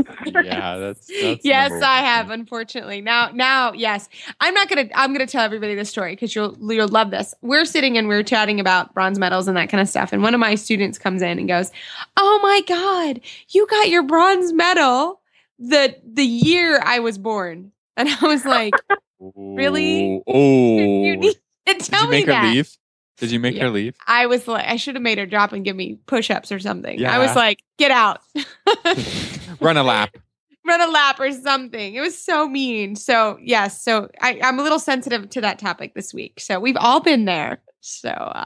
yeah, 0.45 0.77
that's, 0.77 1.07
that's 1.21 1.45
yes 1.45 1.71
i 1.81 1.97
have 1.97 2.29
unfortunately 2.29 3.01
now 3.01 3.29
now 3.33 3.73
yes 3.73 4.07
i'm 4.39 4.53
not 4.53 4.69
gonna 4.69 4.87
i'm 4.95 5.11
gonna 5.11 5.27
tell 5.27 5.43
everybody 5.43 5.75
this 5.75 5.89
story 5.89 6.13
because 6.13 6.33
you'll 6.33 6.57
you'll 6.71 6.87
love 6.87 7.11
this 7.11 7.33
we're 7.41 7.65
sitting 7.65 7.97
and 7.97 8.07
we're 8.07 8.23
chatting 8.23 8.59
about 8.59 8.93
bronze 8.93 9.19
medals 9.19 9.47
and 9.47 9.57
that 9.57 9.69
kind 9.69 9.81
of 9.81 9.89
stuff 9.89 10.13
and 10.13 10.23
one 10.23 10.33
of 10.33 10.39
my 10.39 10.55
students 10.55 10.97
comes 10.97 11.21
in 11.21 11.37
and 11.37 11.47
goes 11.47 11.71
oh 12.17 12.39
my 12.41 12.61
god 12.67 13.19
you 13.49 13.67
got 13.67 13.89
your 13.89 14.03
bronze 14.03 14.53
medal 14.53 15.19
the 15.59 15.95
the 16.05 16.25
year 16.25 16.81
i 16.85 16.99
was 16.99 17.17
born 17.17 17.71
and 17.97 18.07
i 18.09 18.25
was 18.25 18.45
like 18.45 18.73
Really? 19.21 20.23
Oh. 20.25 20.77
you 20.77 21.15
need 21.15 21.33
to 21.33 21.39
Did 21.67 21.79
tell 21.81 22.05
you 22.05 22.09
make 22.09 22.27
me 22.27 22.33
her 22.33 22.41
that 22.41 22.53
leave? 22.53 22.75
Did 23.21 23.31
you 23.31 23.39
make 23.39 23.55
Yeah. 23.55 23.63
her 23.63 23.69
leave? 23.69 23.95
i 24.07 24.25
was 24.25 24.47
like 24.47 24.65
i 24.67 24.75
should 24.75 24.95
have 24.95 25.01
made 25.01 25.17
her 25.17 25.25
drop 25.25 25.53
and 25.53 25.63
give 25.63 25.75
me 25.77 25.97
push-ups 26.07 26.51
or 26.51 26.59
something 26.59 27.05
i 27.05 27.17
was 27.19 27.33
like 27.35 27.63
get 27.77 27.91
out 27.91 28.19
Run 29.61 29.77
a 29.77 29.83
lap. 29.83 30.15
run 30.65 30.81
a 30.81 30.87
lap 30.91 31.19
or 31.19 31.31
something. 31.31 31.93
It 31.95 32.01
was 32.01 32.17
so 32.17 32.47
mean. 32.47 32.95
So 32.95 33.37
yes, 33.41 33.83
so 33.83 34.09
I, 34.21 34.39
I'm 34.43 34.57
a 34.59 34.63
little 34.63 34.79
sensitive 34.79 35.29
to 35.31 35.41
that 35.41 35.59
topic 35.59 35.93
this 35.93 36.13
week. 36.13 36.39
So 36.39 36.59
we've 36.59 36.77
all 36.77 36.99
been 36.99 37.25
there. 37.25 37.61
So 37.81 38.09
uh, 38.09 38.45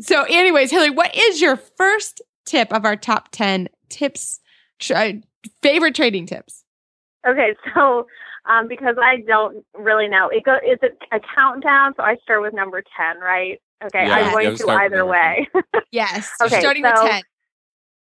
so 0.00 0.22
anyways, 0.24 0.70
Hilary, 0.70 0.90
what 0.90 1.14
is 1.16 1.40
your 1.40 1.56
first 1.56 2.22
tip 2.44 2.72
of 2.72 2.84
our 2.84 2.96
top 2.96 3.28
ten 3.30 3.68
tips? 3.88 4.40
sh- 4.80 4.90
uh, 4.92 5.12
Favorite 5.62 5.94
trading 5.94 6.26
tips? 6.26 6.64
Okay, 7.26 7.54
so 7.74 8.06
um, 8.48 8.66
because 8.68 8.96
I 9.00 9.18
don't 9.26 9.64
really 9.78 10.08
know, 10.08 10.28
it 10.28 10.44
go 10.44 10.56
is 10.56 10.78
it 10.82 10.98
a 11.12 11.20
countdown? 11.36 11.94
So 11.96 12.02
I 12.02 12.16
start 12.22 12.42
with 12.42 12.54
number 12.54 12.82
ten, 12.96 13.20
right? 13.20 13.60
Okay, 13.84 14.06
Yeah, 14.06 14.14
I'm 14.14 14.32
going 14.32 14.44
gotta 14.46 14.56
to 14.56 14.62
start 14.62 14.82
with 14.82 14.92
either 14.92 15.06
way. 15.06 15.48
Yes. 15.92 16.30
so 16.38 16.46
Okay, 16.46 16.60
starting 16.60 16.84
so- 16.84 16.90
with 17.02 17.10
ten. 17.10 17.22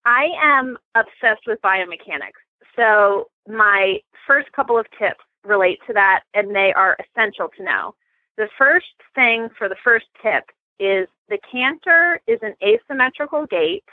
I 0.06 0.28
am 0.42 0.78
obsessed 0.94 1.46
with 1.46 1.60
biomechanics. 1.62 2.40
So 2.74 3.28
my 3.46 3.98
first 4.26 4.50
couple 4.52 4.78
of 4.78 4.86
tips 4.98 5.20
relate 5.44 5.78
to 5.86 5.92
that, 5.92 6.20
and 6.34 6.54
they 6.54 6.72
are 6.74 6.96
essential 6.98 7.48
to 7.56 7.62
know. 7.62 7.94
The 8.38 8.48
first 8.56 8.86
thing 9.14 9.48
for 9.58 9.68
the 9.68 9.76
first 9.84 10.06
tip 10.22 10.44
is 10.78 11.06
the 11.28 11.38
canter 11.50 12.20
is 12.26 12.38
an 12.42 12.54
asymmetrical 12.62 13.44
gait 13.46 13.84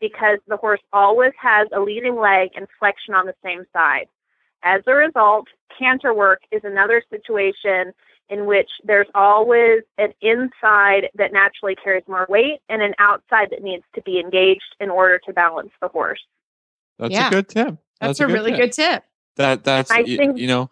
because 0.00 0.38
the 0.46 0.56
horse 0.58 0.80
always 0.92 1.32
has 1.40 1.66
a 1.74 1.80
leading 1.80 2.16
leg 2.16 2.50
and 2.54 2.66
flexion 2.78 3.14
on 3.14 3.24
the 3.26 3.34
same 3.42 3.64
side. 3.72 4.06
As 4.62 4.82
a 4.86 4.92
result, 4.92 5.46
canter 5.78 6.12
work 6.12 6.40
is 6.52 6.60
another 6.64 7.02
situation 7.10 7.92
in 8.30 8.46
which 8.46 8.68
there's 8.84 9.06
always 9.14 9.82
an 9.96 10.12
inside 10.20 11.08
that 11.14 11.32
naturally 11.32 11.74
carries 11.82 12.04
more 12.06 12.26
weight 12.28 12.60
and 12.68 12.82
an 12.82 12.94
outside 12.98 13.48
that 13.50 13.62
needs 13.62 13.84
to 13.94 14.02
be 14.02 14.20
engaged 14.20 14.74
in 14.80 14.90
order 14.90 15.18
to 15.26 15.32
balance 15.32 15.70
the 15.80 15.88
horse. 15.88 16.20
That's 16.98 17.12
Yeah. 17.14 17.28
a 17.28 17.30
good 17.30 17.48
tip. 17.48 17.76
That's, 18.00 18.20
a, 18.20 18.26
really 18.26 18.50
tip. 18.52 18.60
good 18.60 18.72
tip. 18.72 19.04
That 19.36 19.64
that's 19.64 19.90
I 19.90 20.00
you, 20.00 20.16
think- 20.16 20.38
you 20.38 20.46
know 20.48 20.70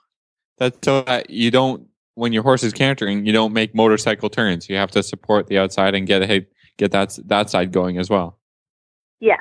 that's 0.59 0.79
so 0.83 1.03
that 1.03 1.31
you 1.31 1.51
don't 1.51 1.89
when 2.15 2.33
your 2.33 2.43
horse 2.43 2.63
is 2.63 2.73
cantering, 2.73 3.27
you 3.27 3.33
don't 3.33 3.53
make 3.53 3.75
motorcycle 3.75 4.31
turns. 4.31 4.69
You 4.71 4.77
have 4.77 4.91
to 4.93 5.03
support 5.03 5.47
the 5.49 5.59
outside 5.59 5.95
and 5.95 6.07
get 6.07 6.23
a 6.23 6.47
get 6.79 6.91
that 6.93 7.19
that 7.27 7.51
side 7.51 7.73
going 7.73 7.99
as 7.99 8.11
well. 8.11 8.39
Yes. 9.21 9.41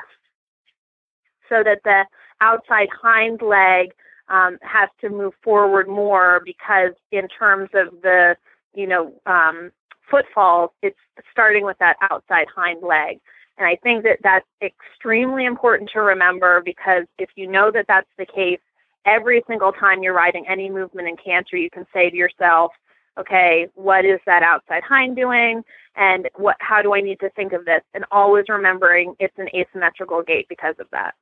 So 1.49 1.63
that 1.63 1.79
the 1.83 2.05
outside 2.41 2.89
hind 3.01 3.41
leg 3.41 3.93
um, 4.29 4.57
has 4.61 4.89
to 5.01 5.09
move 5.09 5.33
forward 5.43 5.87
more 5.87 6.41
because, 6.43 6.93
in 7.11 7.27
terms 7.27 7.69
of 7.73 8.01
the, 8.01 8.35
you 8.73 8.87
know, 8.87 9.13
um, 9.25 9.71
footfalls, 10.09 10.71
it's 10.81 10.97
starting 11.31 11.65
with 11.65 11.77
that 11.79 11.97
outside 12.09 12.47
hind 12.55 12.81
leg. 12.81 13.19
And 13.57 13.67
I 13.67 13.77
think 13.81 14.03
that 14.03 14.19
that's 14.21 14.45
extremely 14.61 15.45
important 15.45 15.89
to 15.93 16.01
remember 16.01 16.61
because 16.63 17.05
if 17.17 17.29
you 17.35 17.47
know 17.47 17.71
that 17.71 17.85
that's 17.87 18.09
the 18.17 18.25
case, 18.25 18.59
every 19.05 19.43
single 19.47 19.71
time 19.71 20.03
you're 20.03 20.13
riding 20.13 20.45
any 20.47 20.69
movement 20.69 21.07
in 21.07 21.15
canter, 21.15 21.57
you 21.57 21.69
can 21.69 21.85
say 21.93 22.09
to 22.09 22.15
yourself, 22.15 22.71
okay, 23.17 23.67
what 23.75 24.03
is 24.03 24.19
that 24.25 24.43
outside 24.43 24.83
hind 24.83 25.15
doing? 25.15 25.63
And 25.95 26.27
what, 26.35 26.57
how 26.59 26.81
do 26.81 26.93
I 26.93 27.01
need 27.01 27.19
to 27.21 27.29
think 27.29 27.53
of 27.53 27.63
this? 27.63 27.81
And 27.93 28.03
always 28.11 28.45
remembering 28.49 29.15
it's 29.19 29.37
an 29.37 29.47
asymmetrical 29.55 30.21
gait 30.21 30.47
because 30.49 30.75
of 30.79 30.87
that. 30.91 31.15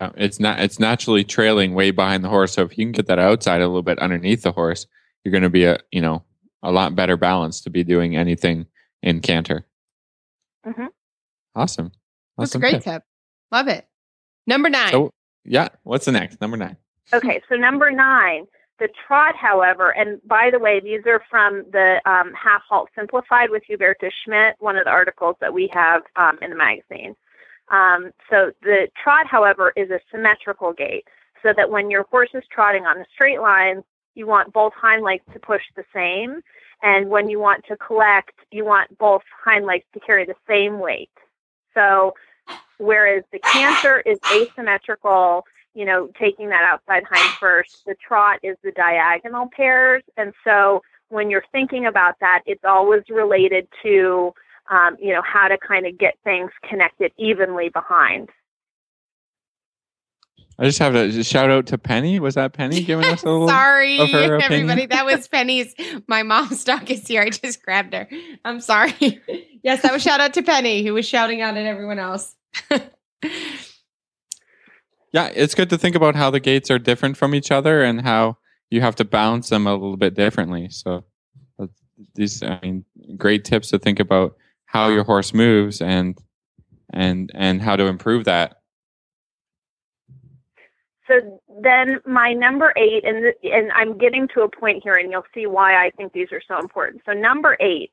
Uh, 0.00 0.10
It's 0.16 0.40
not 0.40 0.60
it's 0.60 0.78
naturally 0.78 1.24
trailing 1.24 1.74
way 1.74 1.90
behind 1.90 2.24
the 2.24 2.28
horse. 2.28 2.52
So 2.52 2.62
if 2.62 2.76
you 2.78 2.84
can 2.84 2.92
get 2.92 3.06
that 3.06 3.18
outside 3.18 3.60
a 3.60 3.66
little 3.66 3.82
bit 3.82 3.98
underneath 3.98 4.42
the 4.42 4.52
horse, 4.52 4.86
you're 5.24 5.32
going 5.32 5.42
to 5.42 5.50
be 5.50 5.64
a 5.64 5.78
you 5.90 6.00
know 6.00 6.24
a 6.62 6.70
lot 6.72 6.94
better 6.94 7.16
balance 7.16 7.60
to 7.62 7.70
be 7.70 7.84
doing 7.84 8.16
anything 8.16 8.66
in 9.02 9.20
canter. 9.20 9.66
Mhm. 10.66 10.88
Awesome. 11.54 11.92
That's 12.38 12.54
a 12.54 12.58
great 12.58 12.74
tip. 12.74 12.84
tip. 12.84 13.02
Love 13.50 13.68
it. 13.68 13.86
Number 14.46 14.68
nine. 14.68 14.90
So 14.90 15.10
yeah, 15.44 15.68
what's 15.82 16.04
the 16.06 16.12
next 16.12 16.40
number 16.40 16.56
nine? 16.56 16.76
Okay, 17.12 17.42
so 17.48 17.56
number 17.56 17.90
nine, 17.90 18.46
the 18.78 18.88
trot, 19.06 19.34
however, 19.36 19.90
and 19.90 20.20
by 20.26 20.50
the 20.50 20.58
way, 20.58 20.80
these 20.80 21.02
are 21.06 21.20
from 21.28 21.64
the 21.72 22.00
um, 22.06 22.32
Half 22.32 22.62
Halt 22.68 22.88
Simplified 22.96 23.50
with 23.50 23.62
Hubertus 23.68 24.12
Schmidt, 24.24 24.54
one 24.60 24.76
of 24.76 24.84
the 24.84 24.90
articles 24.90 25.36
that 25.40 25.52
we 25.52 25.68
have 25.72 26.02
um, 26.16 26.38
in 26.40 26.50
the 26.50 26.56
magazine. 26.56 27.14
Um, 27.72 28.12
so 28.30 28.52
the 28.62 28.88
trot, 29.02 29.26
however, 29.26 29.72
is 29.76 29.90
a 29.90 29.98
symmetrical 30.12 30.72
gait, 30.72 31.04
so 31.42 31.52
that 31.56 31.68
when 31.68 31.90
your 31.90 32.04
horse 32.04 32.30
is 32.34 32.44
trotting 32.52 32.84
on 32.84 32.98
a 32.98 33.04
straight 33.12 33.40
line, 33.40 33.82
you 34.14 34.26
want 34.26 34.52
both 34.52 34.72
hind 34.74 35.02
legs 35.02 35.24
to 35.32 35.40
push 35.40 35.62
the 35.74 35.84
same, 35.92 36.40
and 36.82 37.08
when 37.08 37.28
you 37.28 37.40
want 37.40 37.64
to 37.66 37.76
collect, 37.76 38.38
you 38.52 38.64
want 38.64 38.96
both 38.98 39.22
hind 39.44 39.66
legs 39.66 39.84
to 39.94 40.00
carry 40.00 40.24
the 40.24 40.36
same 40.46 40.78
weight. 40.78 41.10
So 41.74 42.14
whereas 42.78 43.24
the 43.32 43.40
canter 43.40 44.00
is 44.00 44.18
asymmetrical 44.32 45.44
you 45.74 45.84
know, 45.84 46.10
taking 46.20 46.48
that 46.50 46.64
outside 46.64 47.02
hind 47.10 47.36
first. 47.38 47.84
The 47.86 47.94
trot 48.06 48.38
is 48.42 48.56
the 48.62 48.72
diagonal 48.72 49.48
pairs. 49.54 50.02
And 50.16 50.32
so 50.44 50.82
when 51.08 51.30
you're 51.30 51.44
thinking 51.52 51.86
about 51.86 52.16
that, 52.20 52.42
it's 52.46 52.64
always 52.64 53.02
related 53.08 53.66
to, 53.82 54.32
um, 54.70 54.96
you 55.00 55.12
know, 55.12 55.22
how 55.22 55.48
to 55.48 55.58
kind 55.58 55.86
of 55.86 55.98
get 55.98 56.14
things 56.24 56.50
connected 56.68 57.12
evenly 57.18 57.68
behind. 57.68 58.30
I 60.58 60.64
just 60.64 60.78
have 60.78 60.92
to 60.92 61.24
shout 61.24 61.50
out 61.50 61.66
to 61.68 61.78
Penny. 61.78 62.20
Was 62.20 62.34
that 62.34 62.52
Penny 62.52 62.82
giving 62.84 63.06
us 63.06 63.22
a 63.22 63.30
little? 63.30 63.48
sorry, 63.48 63.98
of 63.98 64.10
her 64.10 64.36
opinion? 64.36 64.70
everybody. 64.70 64.86
That 64.86 65.06
was 65.06 65.26
Penny's. 65.32 65.74
My 66.06 66.22
mom's 66.22 66.64
dog 66.64 66.90
is 66.90 67.06
here. 67.06 67.22
I 67.22 67.30
just 67.30 67.62
grabbed 67.62 67.94
her. 67.94 68.08
I'm 68.44 68.60
sorry. 68.60 68.94
yes, 69.62 69.82
that 69.82 69.92
was 69.92 70.02
shout 70.02 70.20
out 70.20 70.34
to 70.34 70.42
Penny, 70.42 70.84
who 70.84 70.94
was 70.94 71.06
shouting 71.06 71.40
out 71.40 71.56
at 71.56 71.66
everyone 71.66 71.98
else. 71.98 72.34
Yeah, 75.12 75.30
it's 75.34 75.54
good 75.54 75.68
to 75.70 75.78
think 75.78 75.94
about 75.94 76.16
how 76.16 76.30
the 76.30 76.40
gaits 76.40 76.70
are 76.70 76.78
different 76.78 77.16
from 77.16 77.34
each 77.34 77.50
other 77.50 77.82
and 77.82 78.00
how 78.00 78.38
you 78.70 78.80
have 78.80 78.96
to 78.96 79.04
balance 79.04 79.50
them 79.50 79.66
a 79.66 79.74
little 79.74 79.98
bit 79.98 80.14
differently. 80.14 80.70
So 80.70 81.04
uh, 81.58 81.66
these, 82.14 82.42
I 82.42 82.58
mean, 82.62 82.84
great 83.18 83.44
tips 83.44 83.68
to 83.70 83.78
think 83.78 84.00
about 84.00 84.36
how 84.72 84.88
your 84.88 85.04
horse 85.04 85.34
moves 85.34 85.82
and 85.82 86.18
and 86.92 87.30
and 87.34 87.60
how 87.60 87.76
to 87.76 87.86
improve 87.86 88.24
that. 88.24 88.56
So 91.06 91.40
then 91.62 92.00
my 92.06 92.32
number 92.32 92.72
eight, 92.76 93.04
and 93.04 93.34
and 93.42 93.70
I'm 93.72 93.98
getting 93.98 94.28
to 94.34 94.42
a 94.42 94.48
point 94.48 94.82
here, 94.82 94.94
and 94.94 95.10
you'll 95.10 95.26
see 95.34 95.46
why 95.46 95.84
I 95.84 95.90
think 95.90 96.14
these 96.14 96.28
are 96.32 96.40
so 96.48 96.58
important. 96.58 97.02
So 97.04 97.12
number 97.12 97.56
eight, 97.60 97.90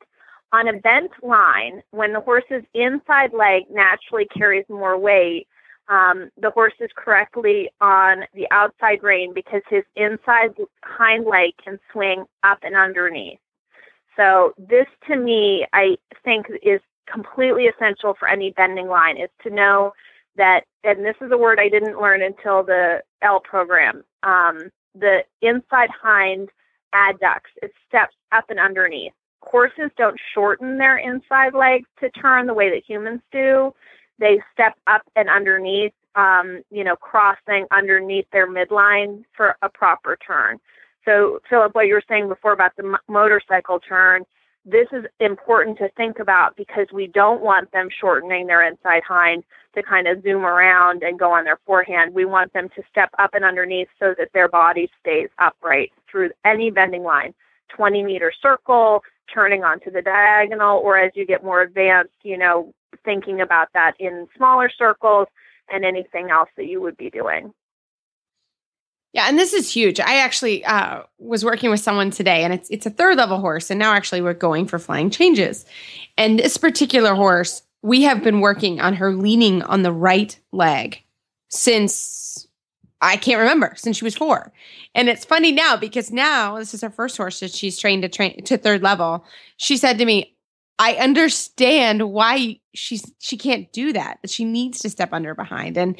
on 0.53 0.69
a 0.69 0.79
bent 0.79 1.11
line, 1.21 1.81
when 1.91 2.13
the 2.13 2.21
horse's 2.21 2.63
inside 2.73 3.33
leg 3.33 3.63
naturally 3.69 4.27
carries 4.37 4.65
more 4.69 4.97
weight, 4.97 5.47
um, 5.89 6.29
the 6.41 6.51
horse 6.51 6.73
is 6.79 6.91
correctly 6.95 7.69
on 7.81 8.23
the 8.33 8.47
outside 8.51 9.03
rein 9.03 9.33
because 9.33 9.63
his 9.69 9.83
inside 9.97 10.51
hind 10.85 11.25
leg 11.25 11.51
can 11.61 11.77
swing 11.91 12.23
up 12.43 12.59
and 12.61 12.75
underneath. 12.75 13.39
So 14.19 14.53
this, 14.57 14.87
to 15.07 15.15
me, 15.15 15.65
I 15.71 15.95
think 16.25 16.47
is 16.61 16.81
completely 17.11 17.67
essential 17.67 18.15
for 18.19 18.27
any 18.27 18.51
bending 18.51 18.87
line 18.89 19.17
is 19.17 19.29
to 19.43 19.49
know 19.49 19.93
that, 20.35 20.61
and 20.83 21.05
this 21.05 21.15
is 21.21 21.31
a 21.31 21.37
word 21.37 21.57
I 21.59 21.69
didn't 21.69 22.01
learn 22.01 22.21
until 22.21 22.63
the 22.63 23.01
L 23.21 23.39
program, 23.39 24.03
um, 24.23 24.69
the 24.93 25.19
inside 25.41 25.89
hind 26.01 26.49
adducts, 26.93 27.51
it 27.61 27.71
steps 27.87 28.15
up 28.33 28.45
and 28.49 28.59
underneath. 28.59 29.13
Horses 29.41 29.89
don't 29.97 30.19
shorten 30.33 30.77
their 30.77 30.97
inside 30.97 31.53
legs 31.53 31.87
to 32.01 32.09
turn 32.11 32.45
the 32.45 32.53
way 32.53 32.69
that 32.69 32.83
humans 32.85 33.21
do. 33.31 33.73
They 34.19 34.41
step 34.51 34.75
up 34.87 35.03
and 35.15 35.29
underneath, 35.29 35.93
um, 36.15 36.61
you 36.71 36.83
know, 36.83 36.97
crossing 36.97 37.65
underneath 37.71 38.25
their 38.33 38.51
midline 38.51 39.23
for 39.35 39.55
a 39.61 39.69
proper 39.69 40.17
turn. 40.25 40.59
So, 41.09 41.39
Philip, 41.49 41.73
what 41.73 41.87
you 41.87 41.95
were 41.95 42.03
saying 42.07 42.27
before 42.27 42.53
about 42.53 42.75
the 42.77 42.95
motorcycle 43.07 43.79
turn, 43.79 44.25
this 44.63 44.85
is 44.91 45.05
important 45.19 45.79
to 45.79 45.89
think 45.97 46.19
about 46.19 46.55
because 46.55 46.85
we 46.93 47.07
don't 47.07 47.41
want 47.41 47.71
them 47.71 47.89
shortening 47.99 48.45
their 48.45 48.67
inside 48.67 49.01
hind 49.07 49.43
to 49.73 49.81
kind 49.81 50.07
of 50.07 50.21
zoom 50.21 50.45
around 50.45 51.01
and 51.01 51.17
go 51.17 51.31
on 51.31 51.45
their 51.45 51.57
forehand. 51.65 52.13
We 52.13 52.25
want 52.25 52.53
them 52.53 52.69
to 52.75 52.83
step 52.91 53.09
up 53.17 53.33
and 53.33 53.43
underneath 53.43 53.87
so 53.97 54.13
that 54.19 54.29
their 54.35 54.47
body 54.47 54.87
stays 55.01 55.29
upright 55.39 55.91
through 56.11 56.29
any 56.45 56.69
bending 56.69 57.03
line. 57.03 57.33
20 57.75 58.03
meter 58.03 58.31
circle, 58.39 59.01
turning 59.33 59.63
onto 59.63 59.89
the 59.89 60.03
diagonal, 60.03 60.77
or 60.77 60.99
as 60.99 61.11
you 61.15 61.25
get 61.25 61.43
more 61.43 61.63
advanced, 61.63 62.13
you 62.21 62.37
know, 62.37 62.71
thinking 63.03 63.41
about 63.41 63.69
that 63.73 63.93
in 63.99 64.27
smaller 64.37 64.69
circles 64.77 65.27
and 65.71 65.83
anything 65.83 66.29
else 66.29 66.49
that 66.55 66.67
you 66.67 66.81
would 66.81 66.97
be 66.97 67.09
doing. 67.09 67.51
Yeah, 69.13 69.25
and 69.27 69.39
this 69.39 69.53
is 69.53 69.71
huge. 69.71 69.99
I 69.99 70.17
actually 70.17 70.63
uh, 70.65 71.01
was 71.17 71.43
working 71.43 71.71
with 71.71 71.79
someone 71.79 72.11
today, 72.11 72.43
and 72.43 72.53
it's 72.53 72.69
it's 72.69 72.85
a 72.85 72.91
third 72.91 73.17
level 73.17 73.39
horse, 73.39 73.71
and 73.71 73.79
now 73.79 73.93
actually 73.93 74.21
we're 74.21 74.33
going 74.33 74.67
for 74.67 74.77
flying 74.77 75.09
changes. 75.09 75.65
And 76.17 76.37
this 76.37 76.57
particular 76.57 77.15
horse, 77.15 77.63
we 77.81 78.03
have 78.03 78.23
been 78.23 78.39
working 78.39 78.79
on 78.79 78.93
her 78.95 79.13
leaning 79.13 79.63
on 79.63 79.81
the 79.81 79.91
right 79.91 80.39
leg 80.51 81.01
since 81.49 82.47
I 83.01 83.17
can't 83.17 83.39
remember 83.39 83.73
since 83.75 83.97
she 83.97 84.03
was 84.03 84.15
four. 84.15 84.51
And 84.93 85.09
it's 85.09 85.25
funny 85.25 85.51
now 85.51 85.77
because 85.77 86.11
now 86.11 86.57
this 86.57 86.73
is 86.73 86.81
her 86.81 86.89
first 86.89 87.17
horse 87.17 87.39
that 87.39 87.51
she's 87.51 87.79
trained 87.79 88.03
to 88.03 88.09
train 88.09 88.43
to 88.43 88.57
third 88.57 88.83
level. 88.83 89.23
She 89.57 89.77
said 89.77 89.97
to 89.97 90.05
me, 90.05 90.35
I 90.77 90.93
understand 90.95 92.11
why 92.11 92.59
she's 92.73 93.11
she 93.19 93.37
can't 93.37 93.71
do 93.71 93.93
that. 93.93 94.19
She 94.27 94.45
needs 94.45 94.79
to 94.79 94.89
step 94.89 95.13
under 95.13 95.33
behind. 95.33 95.77
And 95.77 95.99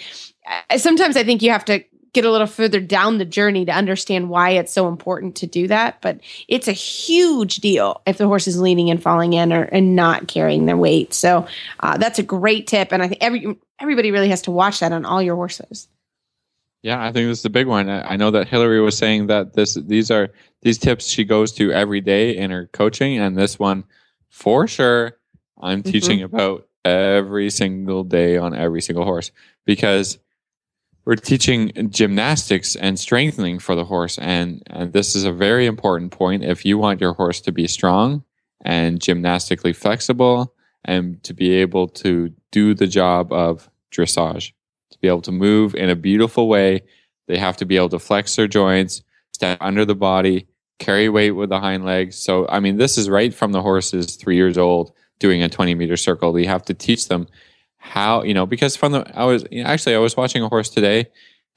uh, 0.69 0.77
sometimes 0.77 1.17
I 1.17 1.23
think 1.23 1.41
you 1.41 1.51
have 1.51 1.65
to 1.65 1.83
get 2.13 2.25
a 2.25 2.31
little 2.31 2.47
further 2.47 2.79
down 2.79 3.17
the 3.17 3.25
journey 3.25 3.65
to 3.65 3.71
understand 3.71 4.29
why 4.29 4.51
it's 4.51 4.73
so 4.73 4.87
important 4.87 5.35
to 5.37 5.47
do 5.47 5.67
that. 5.67 6.01
But 6.01 6.19
it's 6.47 6.67
a 6.67 6.73
huge 6.73 7.57
deal 7.57 8.01
if 8.05 8.17
the 8.17 8.27
horse 8.27 8.47
is 8.47 8.59
leaning 8.59 8.89
and 8.89 9.01
falling 9.01 9.33
in 9.33 9.53
or 9.53 9.63
and 9.63 9.95
not 9.95 10.27
carrying 10.27 10.65
their 10.65 10.77
weight. 10.77 11.13
So 11.13 11.45
uh, 11.81 11.97
that's 11.97 12.19
a 12.19 12.23
great 12.23 12.67
tip, 12.67 12.91
and 12.91 13.03
I 13.03 13.07
think 13.07 13.21
every 13.21 13.57
everybody 13.79 14.11
really 14.11 14.29
has 14.29 14.41
to 14.43 14.51
watch 14.51 14.79
that 14.79 14.91
on 14.91 15.05
all 15.05 15.21
your 15.21 15.35
horses. 15.35 15.87
Yeah, 16.81 17.01
I 17.03 17.11
think 17.11 17.27
this 17.27 17.39
is 17.39 17.45
a 17.45 17.49
big 17.49 17.67
one. 17.67 17.89
I 17.89 18.15
know 18.15 18.31
that 18.31 18.47
Hilary 18.47 18.79
was 18.81 18.97
saying 18.97 19.27
that 19.27 19.53
this 19.53 19.73
these 19.73 20.09
are 20.09 20.29
these 20.61 20.77
tips 20.77 21.07
she 21.07 21.25
goes 21.25 21.51
to 21.53 21.71
every 21.71 22.01
day 22.01 22.35
in 22.35 22.51
her 22.51 22.67
coaching, 22.67 23.17
and 23.17 23.37
this 23.37 23.59
one 23.59 23.83
for 24.29 24.67
sure 24.67 25.17
I'm 25.59 25.83
Mhm. 25.83 25.91
teaching 25.91 26.23
about 26.23 26.67
every 26.85 27.49
single 27.49 28.05
day 28.05 28.37
on 28.37 28.55
every 28.55 28.81
single 28.81 29.03
horse 29.03 29.31
because 29.65 30.17
we're 31.09 31.15
teaching 31.15 31.71
gymnastics 31.89 32.75
and 32.75 32.99
strengthening 32.99 33.57
for 33.57 33.73
the 33.73 33.83
horse, 33.83 34.19
and 34.19 34.61
and 34.67 34.93
this 34.93 35.15
is 35.15 35.23
a 35.23 35.31
very 35.31 35.65
important 35.65 36.11
point. 36.11 36.43
If 36.43 36.65
you 36.65 36.77
want 36.77 37.01
your 37.01 37.13
horse 37.13 37.41
to 37.41 37.51
be 37.51 37.65
strong 37.65 38.23
and 38.61 39.01
gymnastically 39.01 39.73
flexible, 39.73 40.53
and 40.85 41.23
to 41.23 41.33
be 41.33 41.49
able 41.53 41.87
to 41.87 42.31
do 42.51 42.75
the 42.75 42.85
job 42.85 43.33
of 43.33 43.71
dressage 43.91 44.51
to 44.91 44.99
be 44.99 45.07
able 45.07 45.23
to 45.23 45.31
move 45.31 45.73
in 45.73 45.89
a 45.89 45.95
beautiful 45.95 46.47
way 46.47 46.83
They 47.25 47.39
have 47.39 47.57
to 47.57 47.65
be 47.65 47.75
able 47.75 47.89
to 47.89 47.99
flex 47.99 48.35
their 48.35 48.47
joints, 48.47 49.01
step 49.33 49.57
under 49.61 49.85
the 49.85 49.95
body, 49.95 50.47
carry 50.77 51.09
weight 51.09 51.31
with 51.31 51.49
the 51.49 51.59
hind 51.59 51.85
legs. 51.85 52.17
So, 52.17 52.47
I 52.49 52.59
mean, 52.59 52.77
this 52.77 52.99
is 52.99 53.09
right 53.09 53.33
from 53.33 53.51
the 53.51 53.63
horse 53.63 53.95
is 53.95 54.15
three 54.15 54.35
years 54.35 54.59
old 54.59 54.91
doing 55.17 55.41
a 55.41 55.49
20 55.49 55.73
meter 55.73 55.97
circle. 55.97 56.31
We 56.33 56.45
have 56.45 56.65
to 56.65 56.75
teach 56.75 57.07
them 57.07 57.27
how, 57.79 58.23
you 58.23 58.33
know, 58.33 58.45
because 58.45 58.75
from 58.75 58.91
the, 58.91 59.11
I 59.17 59.25
was 59.25 59.45
actually, 59.63 59.95
I 59.95 59.99
was 59.99 60.15
watching 60.15 60.43
a 60.43 60.49
horse 60.49 60.69
today. 60.69 61.07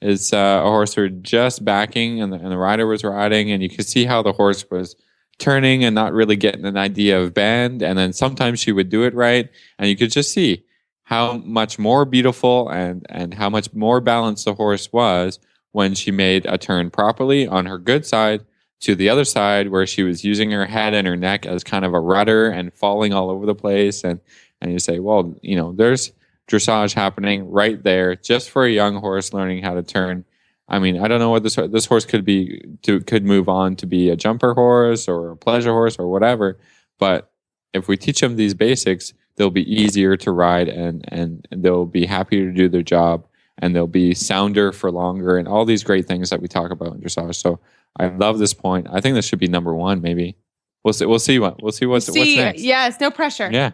It's 0.01 0.33
uh, 0.33 0.61
a 0.63 0.67
horse 0.67 0.95
who 0.95 1.09
just 1.09 1.63
backing 1.63 2.21
and 2.21 2.33
the, 2.33 2.37
and 2.37 2.51
the 2.51 2.57
rider 2.57 2.87
was 2.87 3.03
riding, 3.03 3.51
and 3.51 3.61
you 3.61 3.69
could 3.69 3.87
see 3.87 4.05
how 4.05 4.21
the 4.21 4.33
horse 4.33 4.69
was 4.69 4.95
turning 5.37 5.83
and 5.83 5.95
not 5.95 6.13
really 6.13 6.35
getting 6.35 6.65
an 6.65 6.77
idea 6.77 7.21
of 7.21 7.33
bend. 7.33 7.81
And 7.81 7.97
then 7.97 8.11
sometimes 8.11 8.59
she 8.59 8.71
would 8.71 8.89
do 8.89 9.03
it 9.03 9.13
right, 9.13 9.49
and 9.77 9.87
you 9.87 9.95
could 9.95 10.11
just 10.11 10.33
see 10.33 10.65
how 11.03 11.37
much 11.37 11.77
more 11.77 12.05
beautiful 12.05 12.69
and, 12.69 13.05
and 13.09 13.33
how 13.33 13.49
much 13.49 13.73
more 13.73 14.01
balanced 14.01 14.45
the 14.45 14.53
horse 14.53 14.91
was 14.91 15.39
when 15.71 15.93
she 15.93 16.11
made 16.11 16.45
a 16.45 16.57
turn 16.57 16.89
properly 16.89 17.45
on 17.45 17.65
her 17.65 17.77
good 17.77 18.05
side 18.05 18.45
to 18.79 18.95
the 18.95 19.09
other 19.09 19.25
side 19.25 19.69
where 19.69 19.87
she 19.87 20.03
was 20.03 20.23
using 20.23 20.51
her 20.51 20.65
head 20.65 20.93
and 20.93 21.07
her 21.07 21.15
neck 21.15 21.45
as 21.45 21.63
kind 21.63 21.85
of 21.85 21.93
a 21.93 21.99
rudder 21.99 22.49
and 22.49 22.73
falling 22.73 23.13
all 23.13 23.29
over 23.29 23.45
the 23.45 23.55
place 23.55 24.03
and 24.03 24.19
and 24.63 24.71
you 24.71 24.79
say 24.79 24.99
well 24.99 25.35
you 25.41 25.55
know 25.55 25.71
there's 25.73 26.11
dressage 26.47 26.93
happening 26.93 27.49
right 27.49 27.83
there 27.83 28.15
just 28.15 28.49
for 28.49 28.65
a 28.65 28.71
young 28.71 28.95
horse 28.95 29.33
learning 29.33 29.63
how 29.63 29.73
to 29.73 29.83
turn 29.83 30.25
i 30.67 30.79
mean 30.79 30.99
i 30.99 31.07
don't 31.07 31.19
know 31.19 31.29
what 31.29 31.43
this 31.43 31.55
this 31.55 31.85
horse 31.85 32.05
could 32.05 32.25
be 32.25 32.61
to 32.81 32.99
could 33.01 33.25
move 33.25 33.47
on 33.47 33.75
to 33.75 33.85
be 33.85 34.09
a 34.09 34.15
jumper 34.15 34.53
horse 34.53 35.07
or 35.07 35.31
a 35.31 35.37
pleasure 35.37 35.71
horse 35.71 35.97
or 35.97 36.09
whatever 36.09 36.57
but 36.99 37.31
if 37.73 37.87
we 37.87 37.95
teach 37.95 38.21
them 38.21 38.35
these 38.35 38.53
basics 38.53 39.13
they'll 39.35 39.49
be 39.49 39.71
easier 39.71 40.17
to 40.17 40.31
ride 40.31 40.67
and 40.67 41.05
and 41.09 41.47
they'll 41.51 41.85
be 41.85 42.05
happier 42.05 42.45
to 42.45 42.51
do 42.51 42.67
their 42.67 42.83
job 42.83 43.25
and 43.59 43.75
they'll 43.75 43.87
be 43.87 44.13
sounder 44.13 44.71
for 44.71 44.91
longer 44.91 45.37
and 45.37 45.47
all 45.47 45.63
these 45.63 45.83
great 45.83 46.07
things 46.07 46.29
that 46.29 46.41
we 46.41 46.47
talk 46.47 46.71
about 46.71 46.93
in 46.93 47.01
dressage 47.01 47.35
so 47.35 47.59
I 47.99 48.07
love 48.07 48.39
this 48.39 48.53
point. 48.53 48.87
I 48.91 49.01
think 49.01 49.15
this 49.15 49.25
should 49.27 49.39
be 49.39 49.47
number 49.47 49.73
one. 49.73 50.01
Maybe 50.01 50.35
we'll 50.83 50.93
see. 50.93 51.05
We'll 51.05 51.19
see 51.19 51.39
what 51.39 51.61
we'll 51.61 51.71
see 51.71 51.85
what's, 51.85 52.07
see, 52.07 52.19
what's 52.19 52.35
next. 52.35 52.61
Yes, 52.61 52.99
no 52.99 53.11
pressure. 53.11 53.49
Yeah. 53.51 53.71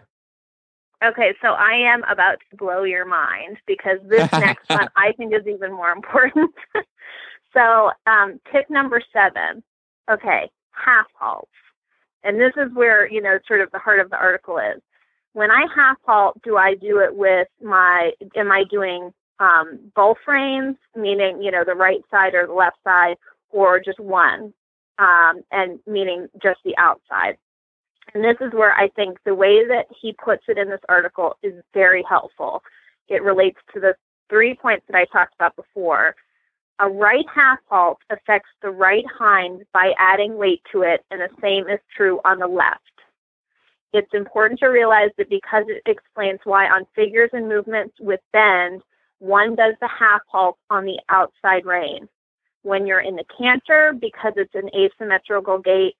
Okay, 1.02 1.34
so 1.40 1.48
I 1.48 1.72
am 1.92 2.02
about 2.04 2.38
to 2.50 2.56
blow 2.56 2.84
your 2.84 3.06
mind 3.06 3.56
because 3.66 3.98
this 4.06 4.30
next 4.32 4.68
one 4.68 4.88
I 4.96 5.12
think 5.12 5.32
is 5.32 5.46
even 5.46 5.72
more 5.72 5.92
important. 5.92 6.54
so, 7.54 7.90
um, 8.06 8.40
tip 8.52 8.68
number 8.68 9.00
seven. 9.12 9.62
Okay, 10.10 10.50
half 10.72 11.06
halts. 11.14 11.48
And 12.22 12.38
this 12.38 12.52
is 12.56 12.70
where, 12.74 13.10
you 13.10 13.22
know, 13.22 13.38
sort 13.48 13.62
of 13.62 13.70
the 13.70 13.78
heart 13.78 14.00
of 14.00 14.10
the 14.10 14.16
article 14.16 14.58
is. 14.58 14.82
When 15.32 15.50
I 15.50 15.64
half 15.74 15.96
halt, 16.04 16.40
do 16.42 16.56
I 16.56 16.74
do 16.74 16.98
it 16.98 17.14
with 17.14 17.48
my, 17.62 18.10
am 18.36 18.50
I 18.50 18.64
doing 18.70 19.12
um, 19.38 19.78
both 19.96 20.18
reins, 20.26 20.76
meaning, 20.94 21.42
you 21.42 21.50
know, 21.50 21.64
the 21.64 21.74
right 21.74 22.00
side 22.10 22.34
or 22.34 22.46
the 22.46 22.52
left 22.52 22.76
side, 22.84 23.16
or 23.50 23.80
just 23.80 23.98
one, 23.98 24.52
um, 24.98 25.42
and 25.50 25.80
meaning 25.86 26.28
just 26.42 26.60
the 26.64 26.76
outside. 26.76 27.38
And 28.14 28.24
this 28.24 28.36
is 28.40 28.52
where 28.52 28.72
I 28.72 28.88
think 28.88 29.18
the 29.24 29.34
way 29.34 29.66
that 29.66 29.86
he 30.00 30.12
puts 30.12 30.44
it 30.48 30.58
in 30.58 30.68
this 30.68 30.80
article 30.88 31.36
is 31.42 31.54
very 31.72 32.04
helpful. 32.08 32.62
It 33.08 33.22
relates 33.22 33.58
to 33.74 33.80
the 33.80 33.94
three 34.28 34.54
points 34.54 34.84
that 34.88 34.96
I 34.96 35.04
talked 35.06 35.34
about 35.34 35.56
before. 35.56 36.14
A 36.80 36.88
right 36.88 37.26
half 37.32 37.58
halt 37.68 37.98
affects 38.10 38.48
the 38.62 38.70
right 38.70 39.04
hind 39.18 39.64
by 39.72 39.92
adding 39.98 40.36
weight 40.36 40.62
to 40.72 40.82
it, 40.82 41.04
and 41.10 41.20
the 41.20 41.28
same 41.40 41.68
is 41.68 41.80
true 41.94 42.20
on 42.24 42.38
the 42.38 42.46
left. 42.46 42.80
It's 43.92 44.14
important 44.14 44.60
to 44.60 44.66
realize 44.66 45.10
that 45.18 45.28
because 45.28 45.64
it 45.68 45.82
explains 45.86 46.38
why 46.44 46.66
on 46.66 46.86
figures 46.94 47.30
and 47.32 47.48
movements 47.48 47.94
with 48.00 48.20
bend, 48.32 48.82
one 49.18 49.56
does 49.56 49.74
the 49.80 49.88
half 49.88 50.22
halt 50.28 50.56
on 50.70 50.84
the 50.84 50.98
outside 51.08 51.66
rein 51.66 52.08
when 52.62 52.86
you're 52.86 53.00
in 53.00 53.16
the 53.16 53.24
canter 53.36 53.92
because 54.00 54.32
it's 54.36 54.54
an 54.54 54.70
asymmetrical 54.74 55.58
gait. 55.58 55.94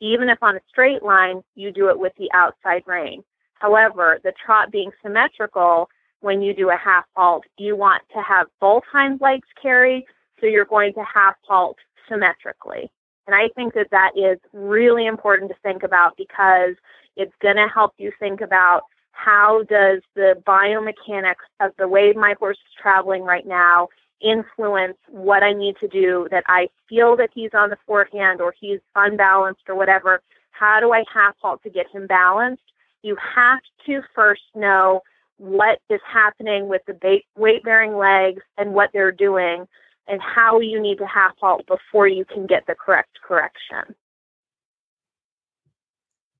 Even 0.00 0.28
if 0.28 0.38
on 0.42 0.56
a 0.56 0.60
straight 0.68 1.02
line, 1.02 1.42
you 1.54 1.72
do 1.72 1.88
it 1.88 1.98
with 1.98 2.12
the 2.18 2.30
outside 2.34 2.82
rein. 2.86 3.22
However, 3.54 4.18
the 4.22 4.32
trot 4.44 4.70
being 4.70 4.90
symmetrical, 5.02 5.88
when 6.20 6.42
you 6.42 6.54
do 6.54 6.70
a 6.70 6.76
half 6.76 7.04
halt, 7.14 7.44
you 7.58 7.76
want 7.76 8.02
to 8.14 8.22
have 8.22 8.46
both 8.60 8.82
hind 8.90 9.20
legs 9.20 9.48
carry, 9.60 10.06
so 10.40 10.46
you're 10.46 10.66
going 10.66 10.92
to 10.94 11.04
half 11.12 11.36
halt 11.46 11.78
symmetrically. 12.08 12.90
And 13.26 13.34
I 13.34 13.48
think 13.56 13.74
that 13.74 13.88
that 13.90 14.12
is 14.16 14.38
really 14.52 15.06
important 15.06 15.50
to 15.50 15.56
think 15.62 15.82
about 15.82 16.16
because 16.16 16.74
it's 17.16 17.34
going 17.42 17.56
to 17.56 17.66
help 17.72 17.92
you 17.98 18.12
think 18.20 18.40
about 18.40 18.82
how 19.12 19.62
does 19.68 20.02
the 20.14 20.34
biomechanics 20.46 21.46
of 21.60 21.72
the 21.78 21.88
way 21.88 22.12
my 22.12 22.34
horse 22.38 22.58
is 22.58 22.74
traveling 22.80 23.22
right 23.22 23.46
now 23.46 23.88
influence 24.20 24.96
what 25.08 25.42
I 25.42 25.52
need 25.52 25.76
to 25.80 25.88
do 25.88 26.28
that 26.30 26.44
I 26.46 26.68
feel 26.88 27.16
that 27.16 27.30
he's 27.34 27.50
on 27.54 27.70
the 27.70 27.76
forehand 27.86 28.40
or 28.40 28.54
he's 28.58 28.80
unbalanced 28.94 29.62
or 29.68 29.74
whatever. 29.74 30.22
How 30.50 30.80
do 30.80 30.92
I 30.92 31.04
half 31.12 31.34
halt 31.40 31.62
to 31.64 31.70
get 31.70 31.86
him 31.92 32.06
balanced? 32.06 32.62
You 33.02 33.16
have 33.34 33.60
to 33.86 34.00
first 34.14 34.42
know 34.54 35.02
what 35.38 35.80
is 35.90 36.00
happening 36.10 36.68
with 36.68 36.82
the 36.86 37.20
weight 37.36 37.62
bearing 37.62 37.96
legs 37.96 38.42
and 38.56 38.72
what 38.72 38.90
they're 38.92 39.12
doing 39.12 39.66
and 40.08 40.20
how 40.22 40.60
you 40.60 40.80
need 40.80 40.98
to 40.98 41.06
half 41.06 41.32
halt 41.40 41.66
before 41.66 42.08
you 42.08 42.24
can 42.24 42.46
get 42.46 42.66
the 42.66 42.74
correct 42.74 43.18
correction. 43.22 43.94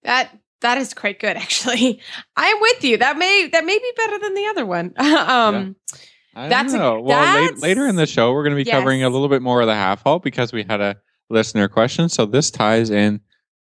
That 0.03 0.31
that 0.63 0.79
is 0.79 0.95
quite 0.95 1.21
good 1.21 1.37
actually. 1.37 2.01
I'm 2.37 2.61
with 2.61 2.85
you. 2.85 2.97
That 2.97 3.19
may 3.19 3.49
that 3.53 3.67
may 3.67 3.79
be 3.79 3.93
better 3.97 4.19
than 4.19 4.35
the 4.35 4.47
other 4.47 4.65
one. 4.65 4.95
um 4.99 5.77
yeah 5.91 5.99
I 6.37 6.49
that's 6.49 6.73
don't 6.73 6.83
know. 6.83 6.97
A, 6.97 7.01
well, 7.01 7.43
late, 7.43 7.59
later 7.59 7.87
in 7.87 7.97
the 7.97 8.07
show, 8.07 8.33
we're 8.33 8.43
going 8.43 8.57
to 8.57 8.63
be 8.63 8.69
yes. 8.69 8.79
covering 8.79 9.03
a 9.03 9.09
little 9.09 9.29
bit 9.29 9.41
more 9.41 9.63
of 9.63 9.67
the 9.67 9.75
half 9.75 10.03
halt 10.03 10.23
because 10.23 10.53
we 10.53 10.63
had 10.63 10.81
a 10.81 10.97
listener 11.31 11.67
question. 11.67 12.09
So 12.09 12.27
this 12.27 12.51
ties 12.51 12.91
in 12.91 13.21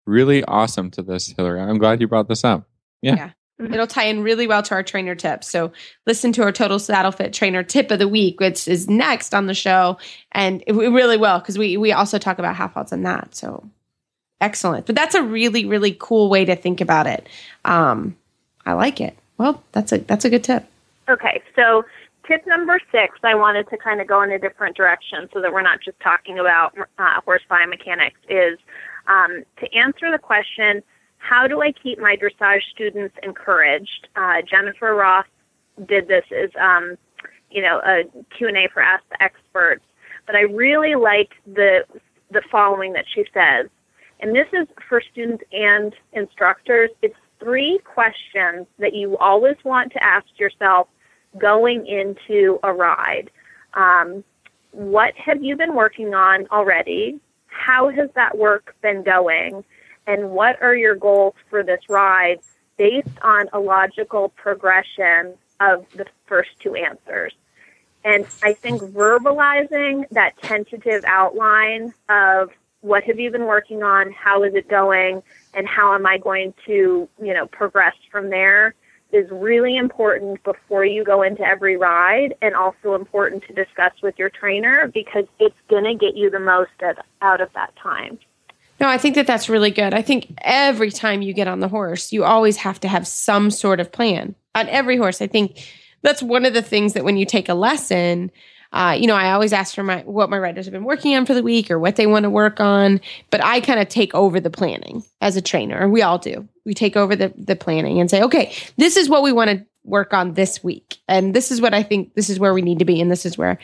really 0.06 0.42
awesome 0.44 0.90
to 0.92 1.02
this, 1.02 1.28
Hilary. 1.36 1.60
I'm 1.60 1.78
glad 1.78 2.00
you 2.00 2.08
brought 2.08 2.28
this 2.28 2.44
up. 2.44 2.66
Yeah. 3.02 3.14
yeah. 3.14 3.30
Mm-hmm. 3.60 3.74
It'll 3.74 3.86
tie 3.86 4.06
in 4.06 4.22
really 4.22 4.46
well 4.46 4.62
to 4.62 4.74
our 4.74 4.82
trainer 4.82 5.14
tips. 5.14 5.48
So 5.48 5.70
listen 6.06 6.32
to 6.32 6.42
our 6.42 6.50
total 6.50 6.78
saddle 6.78 7.12
fit 7.12 7.32
trainer 7.32 7.62
tip 7.62 7.90
of 7.90 7.98
the 7.98 8.08
week, 8.08 8.40
which 8.40 8.66
is 8.66 8.88
next 8.88 9.34
on 9.34 9.46
the 9.46 9.54
show. 9.54 9.98
And 10.32 10.64
it, 10.66 10.72
really 10.72 11.18
will 11.18 11.38
because 11.38 11.58
we 11.58 11.76
we 11.76 11.92
also 11.92 12.18
talk 12.18 12.38
about 12.38 12.56
half 12.56 12.72
halts 12.72 12.92
and 12.92 13.04
that. 13.04 13.34
So 13.34 13.68
excellent. 14.40 14.86
But 14.86 14.96
that's 14.96 15.14
a 15.14 15.22
really, 15.22 15.66
really 15.66 15.96
cool 15.98 16.30
way 16.30 16.44
to 16.46 16.56
think 16.56 16.80
about 16.80 17.06
it. 17.06 17.28
Um, 17.64 18.16
I 18.64 18.72
like 18.72 19.00
it. 19.00 19.16
Well, 19.36 19.62
that's 19.72 19.92
a 19.92 19.98
that's 19.98 20.24
a 20.24 20.30
good 20.30 20.42
tip. 20.42 20.64
Okay. 21.08 21.42
So 21.54 21.84
tip 22.26 22.46
number 22.46 22.80
six, 22.90 23.18
I 23.22 23.34
wanted 23.34 23.68
to 23.70 23.76
kind 23.76 24.00
of 24.00 24.06
go 24.06 24.22
in 24.22 24.30
a 24.32 24.38
different 24.38 24.76
direction 24.76 25.28
so 25.32 25.40
that 25.40 25.52
we're 25.52 25.62
not 25.62 25.80
just 25.84 25.98
talking 26.00 26.38
about 26.38 26.76
uh, 26.98 27.20
horse 27.24 27.42
biomechanics, 27.50 28.20
is 28.28 28.58
um, 29.06 29.44
to 29.60 29.74
answer 29.74 30.10
the 30.10 30.18
question, 30.18 30.82
how 31.18 31.46
do 31.46 31.62
I 31.62 31.72
keep 31.72 31.98
my 31.98 32.16
dressage 32.16 32.62
students 32.72 33.14
encouraged? 33.22 34.08
Uh, 34.16 34.42
Jennifer 34.48 34.94
Roth 34.94 35.26
did 35.86 36.08
this 36.08 36.24
as, 36.30 36.50
um, 36.60 36.96
you 37.50 37.62
know, 37.62 37.80
a 37.84 38.04
Q&A 38.36 38.68
for 38.72 38.82
Ask 38.82 39.04
the 39.10 39.22
Experts. 39.22 39.84
But 40.26 40.36
I 40.36 40.42
really 40.42 40.94
like 40.94 41.30
the, 41.46 41.84
the 42.30 42.42
following 42.50 42.92
that 42.92 43.04
she 43.12 43.24
says. 43.34 43.68
And 44.20 44.34
this 44.34 44.46
is 44.52 44.68
for 44.88 45.02
students 45.12 45.42
and 45.52 45.92
instructors. 46.12 46.90
It's 47.02 47.16
three 47.40 47.80
questions 47.84 48.66
that 48.78 48.94
you 48.94 49.18
always 49.18 49.56
want 49.64 49.92
to 49.92 50.02
ask 50.02 50.26
yourself– 50.38 50.88
going 51.38 51.86
into 51.86 52.58
a 52.62 52.72
ride. 52.72 53.30
Um, 53.74 54.24
what 54.72 55.14
have 55.16 55.42
you 55.42 55.56
been 55.56 55.74
working 55.74 56.14
on 56.14 56.46
already? 56.50 57.20
How 57.46 57.90
has 57.90 58.10
that 58.14 58.36
work 58.36 58.74
been 58.82 59.02
going? 59.02 59.64
And 60.06 60.30
what 60.30 60.60
are 60.62 60.74
your 60.74 60.96
goals 60.96 61.34
for 61.48 61.62
this 61.62 61.80
ride 61.88 62.40
based 62.76 63.08
on 63.22 63.48
a 63.52 63.60
logical 63.60 64.30
progression 64.30 65.34
of 65.60 65.86
the 65.94 66.06
first 66.26 66.50
two 66.60 66.74
answers? 66.74 67.32
And 68.04 68.26
I 68.42 68.54
think 68.54 68.82
verbalizing 68.82 70.08
that 70.10 70.36
tentative 70.42 71.04
outline 71.06 71.94
of 72.08 72.50
what 72.80 73.04
have 73.04 73.20
you 73.20 73.30
been 73.30 73.44
working 73.44 73.84
on, 73.84 74.10
how 74.10 74.42
is 74.42 74.54
it 74.54 74.68
going, 74.68 75.22
and 75.54 75.68
how 75.68 75.94
am 75.94 76.04
I 76.04 76.18
going 76.18 76.52
to, 76.66 77.08
you 77.22 77.34
know, 77.34 77.46
progress 77.46 77.94
from 78.10 78.28
there 78.28 78.74
is 79.12 79.30
really 79.30 79.76
important 79.76 80.42
before 80.42 80.84
you 80.84 81.04
go 81.04 81.22
into 81.22 81.42
every 81.42 81.76
ride 81.76 82.34
and 82.40 82.54
also 82.54 82.94
important 82.94 83.44
to 83.46 83.52
discuss 83.52 83.92
with 84.02 84.18
your 84.18 84.30
trainer 84.30 84.90
because 84.92 85.24
it's 85.38 85.54
going 85.68 85.84
to 85.84 85.94
get 85.94 86.16
you 86.16 86.30
the 86.30 86.40
most 86.40 86.70
out 87.20 87.40
of 87.40 87.52
that 87.54 87.74
time. 87.76 88.18
No, 88.80 88.88
I 88.88 88.98
think 88.98 89.14
that 89.14 89.26
that's 89.26 89.48
really 89.48 89.70
good. 89.70 89.94
I 89.94 90.02
think 90.02 90.34
every 90.38 90.90
time 90.90 91.22
you 91.22 91.32
get 91.32 91.46
on 91.46 91.60
the 91.60 91.68
horse, 91.68 92.12
you 92.12 92.24
always 92.24 92.56
have 92.56 92.80
to 92.80 92.88
have 92.88 93.06
some 93.06 93.50
sort 93.50 93.78
of 93.78 93.92
plan 93.92 94.34
on 94.54 94.68
every 94.68 94.96
horse. 94.96 95.22
I 95.22 95.26
think 95.28 95.64
that's 96.02 96.22
one 96.22 96.44
of 96.44 96.52
the 96.52 96.62
things 96.62 96.94
that 96.94 97.04
when 97.04 97.16
you 97.16 97.24
take 97.24 97.48
a 97.48 97.54
lesson, 97.54 98.30
uh, 98.72 98.96
you 98.98 99.06
know, 99.06 99.14
I 99.14 99.32
always 99.32 99.52
ask 99.52 99.74
for 99.74 99.82
my 99.82 100.00
what 100.00 100.30
my 100.30 100.38
riders 100.38 100.64
have 100.64 100.72
been 100.72 100.84
working 100.84 101.14
on 101.14 101.26
for 101.26 101.34
the 101.34 101.42
week 101.42 101.70
or 101.70 101.78
what 101.78 101.96
they 101.96 102.06
want 102.06 102.22
to 102.24 102.30
work 102.30 102.58
on, 102.58 103.00
but 103.30 103.44
I 103.44 103.60
kind 103.60 103.80
of 103.80 103.88
take 103.88 104.14
over 104.14 104.40
the 104.40 104.50
planning 104.50 105.04
as 105.20 105.36
a 105.36 105.42
trainer. 105.42 105.88
We 105.88 106.02
all 106.02 106.18
do. 106.18 106.48
We 106.64 106.74
take 106.74 106.96
over 106.96 107.14
the 107.14 107.32
the 107.36 107.56
planning 107.56 108.00
and 108.00 108.10
say, 108.10 108.22
okay, 108.22 108.54
this 108.78 108.96
is 108.96 109.08
what 109.08 109.22
we 109.22 109.32
want 109.32 109.50
to 109.50 109.66
work 109.84 110.14
on 110.14 110.34
this 110.34 110.64
week, 110.64 110.98
and 111.06 111.34
this 111.34 111.50
is 111.50 111.60
what 111.60 111.74
I 111.74 111.82
think 111.82 112.14
this 112.14 112.30
is 112.30 112.38
where 112.38 112.54
we 112.54 112.62
need 112.62 112.78
to 112.78 112.84
be, 112.84 113.00
and 113.00 113.10
this 113.10 113.26
is 113.26 113.36
where. 113.36 113.58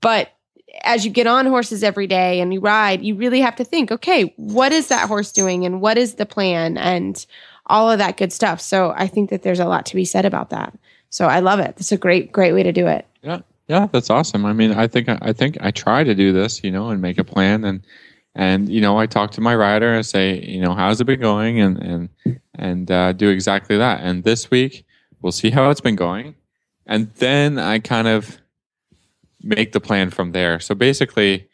But 0.00 0.32
as 0.82 1.04
you 1.04 1.10
get 1.10 1.26
on 1.26 1.46
horses 1.46 1.82
every 1.82 2.06
day 2.06 2.40
and 2.40 2.54
you 2.54 2.60
ride, 2.60 3.02
you 3.02 3.14
really 3.14 3.40
have 3.40 3.56
to 3.56 3.64
think, 3.64 3.90
okay, 3.90 4.32
what 4.36 4.72
is 4.72 4.88
that 4.88 5.08
horse 5.08 5.32
doing 5.32 5.66
and 5.66 5.80
what 5.80 5.98
is 5.98 6.14
the 6.14 6.26
plan 6.26 6.78
and 6.78 7.26
all 7.66 7.90
of 7.90 7.98
that 7.98 8.16
good 8.16 8.32
stuff. 8.32 8.60
So 8.60 8.92
I 8.96 9.06
think 9.06 9.30
that 9.30 9.42
there's 9.42 9.60
a 9.60 9.64
lot 9.64 9.86
to 9.86 9.96
be 9.96 10.04
said 10.04 10.24
about 10.24 10.50
that. 10.50 10.76
So 11.10 11.26
I 11.26 11.40
love 11.40 11.60
it. 11.60 11.74
It's 11.78 11.92
a 11.92 11.96
great, 11.96 12.32
great 12.32 12.52
way 12.52 12.62
to 12.62 12.72
do 12.72 12.86
it. 12.86 13.06
Yeah. 13.22 13.40
Yeah, 13.70 13.86
that's 13.92 14.10
awesome. 14.10 14.44
I 14.46 14.52
mean, 14.52 14.72
I 14.72 14.88
think 14.88 15.08
I 15.08 15.32
think 15.32 15.56
I 15.60 15.70
try 15.70 16.02
to 16.02 16.12
do 16.12 16.32
this, 16.32 16.64
you 16.64 16.72
know, 16.72 16.90
and 16.90 17.00
make 17.00 17.18
a 17.18 17.22
plan 17.24 17.64
and 17.64 17.86
and 18.34 18.68
you 18.68 18.80
know, 18.80 18.98
I 18.98 19.06
talk 19.06 19.30
to 19.32 19.40
my 19.40 19.54
rider 19.54 19.94
and 19.94 20.04
say, 20.04 20.40
you 20.40 20.60
know, 20.60 20.74
how's 20.74 21.00
it 21.00 21.04
been 21.04 21.20
going 21.20 21.60
and 21.60 21.78
and 21.78 22.40
and 22.56 22.90
uh, 22.90 23.12
do 23.12 23.28
exactly 23.28 23.78
that. 23.78 24.00
And 24.00 24.24
this 24.24 24.50
week, 24.50 24.84
we'll 25.22 25.30
see 25.30 25.50
how 25.50 25.70
it's 25.70 25.80
been 25.80 25.94
going, 25.94 26.34
and 26.84 27.14
then 27.14 27.60
I 27.60 27.78
kind 27.78 28.08
of 28.08 28.38
make 29.40 29.70
the 29.70 29.80
plan 29.80 30.10
from 30.10 30.32
there. 30.32 30.58
So 30.58 30.74
basically, 30.74 31.48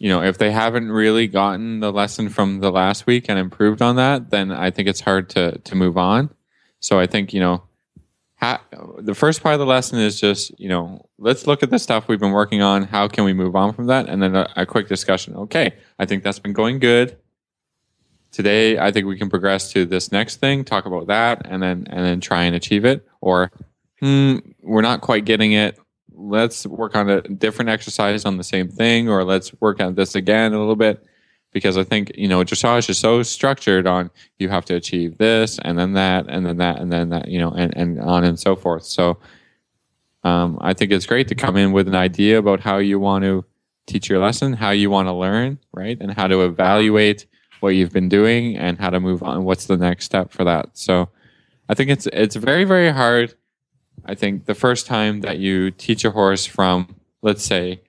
you 0.00 0.08
know, 0.08 0.24
if 0.24 0.38
they 0.38 0.50
haven't 0.50 0.90
really 0.90 1.28
gotten 1.28 1.78
the 1.78 1.92
lesson 1.92 2.30
from 2.30 2.58
the 2.62 2.72
last 2.72 3.06
week 3.06 3.26
and 3.28 3.38
improved 3.38 3.80
on 3.80 3.94
that, 3.94 4.30
then 4.30 4.50
I 4.50 4.72
think 4.72 4.88
it's 4.88 5.02
hard 5.02 5.30
to 5.30 5.58
to 5.58 5.76
move 5.76 5.96
on. 5.96 6.30
So 6.80 6.98
I 6.98 7.06
think 7.06 7.32
you 7.32 7.38
know 7.38 7.62
how, 8.44 8.60
the 8.98 9.14
first 9.14 9.42
part 9.42 9.54
of 9.54 9.58
the 9.58 9.66
lesson 9.66 9.98
is 9.98 10.20
just 10.20 10.58
you 10.60 10.68
know 10.68 11.08
let's 11.18 11.46
look 11.46 11.62
at 11.62 11.70
the 11.70 11.78
stuff 11.78 12.08
we've 12.08 12.20
been 12.20 12.32
working 12.32 12.60
on. 12.60 12.82
How 12.82 13.08
can 13.08 13.24
we 13.24 13.32
move 13.32 13.56
on 13.56 13.72
from 13.72 13.86
that? 13.86 14.08
And 14.08 14.22
then 14.22 14.36
a, 14.36 14.52
a, 14.54 14.66
quick 14.66 14.88
discussion. 14.88 15.34
Okay 15.34 15.74
i 15.98 16.04
think 16.04 16.22
that's 16.22 16.38
been 16.38 16.52
going 16.52 16.78
good. 16.78 17.16
Today 18.32 18.78
i 18.78 18.90
think 18.90 19.06
we 19.06 19.16
can 19.16 19.30
progress 19.30 19.72
to 19.72 19.86
this 19.86 20.12
next 20.12 20.36
thing 20.36 20.64
talk 20.64 20.84
about 20.84 21.06
that 21.06 21.46
and 21.46 21.62
then 21.62 21.86
and 21.88 22.04
then 22.04 22.20
try 22.20 22.44
and 22.44 22.54
achieve 22.54 22.84
it. 22.84 23.06
Or 23.20 23.50
hmm, 24.00 24.38
we're 24.62 24.82
not 24.82 25.00
quite 25.00 25.24
getting 25.24 25.52
it. 25.52 25.78
Let's 26.12 26.66
work 26.66 26.94
on 26.94 27.08
a 27.08 27.22
different 27.22 27.70
exercise 27.70 28.24
on 28.24 28.36
the 28.36 28.44
same 28.44 28.68
thing 28.68 29.08
or 29.08 29.24
let's 29.24 29.58
work 29.60 29.80
on 29.80 29.94
this 29.94 30.14
again 30.14 30.52
a 30.52 30.58
little 30.58 30.76
bit 30.76 31.04
because 31.54 31.78
I 31.78 31.84
think 31.84 32.12
you 32.16 32.28
know 32.28 32.40
dressage 32.44 32.90
is 32.90 32.98
so 32.98 33.22
structured 33.22 33.86
on 33.86 34.10
you 34.38 34.50
have 34.50 34.66
to 34.66 34.74
achieve 34.74 35.16
this 35.16 35.58
and 35.60 35.78
then 35.78 35.94
that 35.94 36.26
and 36.28 36.44
then 36.44 36.58
that 36.58 36.80
and 36.80 36.92
then 36.92 37.08
that 37.08 37.28
you 37.28 37.38
know 37.38 37.52
and 37.52 37.74
and 37.74 37.98
on 38.00 38.24
and 38.24 38.38
so 38.38 38.54
forth. 38.54 38.84
So 38.84 39.18
um, 40.24 40.58
I 40.60 40.74
think 40.74 40.90
it's 40.90 41.06
great 41.06 41.28
to 41.28 41.34
come 41.34 41.56
in 41.56 41.72
with 41.72 41.88
an 41.88 41.94
idea 41.94 42.38
about 42.38 42.60
how 42.60 42.78
you 42.78 42.98
want 42.98 43.24
to 43.24 43.44
teach 43.86 44.08
your 44.08 44.18
lesson, 44.18 44.54
how 44.54 44.70
you 44.70 44.90
want 44.90 45.06
to 45.06 45.12
learn, 45.12 45.58
right, 45.72 45.96
and 46.00 46.12
how 46.12 46.26
to 46.26 46.44
evaluate 46.44 47.26
what 47.60 47.70
you've 47.70 47.92
been 47.92 48.08
doing 48.08 48.56
and 48.56 48.78
how 48.78 48.90
to 48.90 49.00
move 49.00 49.22
on. 49.22 49.44
What's 49.44 49.66
the 49.66 49.76
next 49.76 50.06
step 50.06 50.32
for 50.32 50.44
that? 50.44 50.70
So 50.72 51.08
I 51.68 51.74
think 51.74 51.88
it's 51.88 52.06
it's 52.12 52.36
very 52.36 52.64
very 52.64 52.90
hard. 52.90 53.34
I 54.04 54.14
think 54.14 54.44
the 54.44 54.54
first 54.54 54.86
time 54.86 55.20
that 55.20 55.38
you 55.38 55.70
teach 55.70 56.04
a 56.04 56.10
horse 56.10 56.44
from 56.44 56.96
let's 57.22 57.44
say 57.44 57.80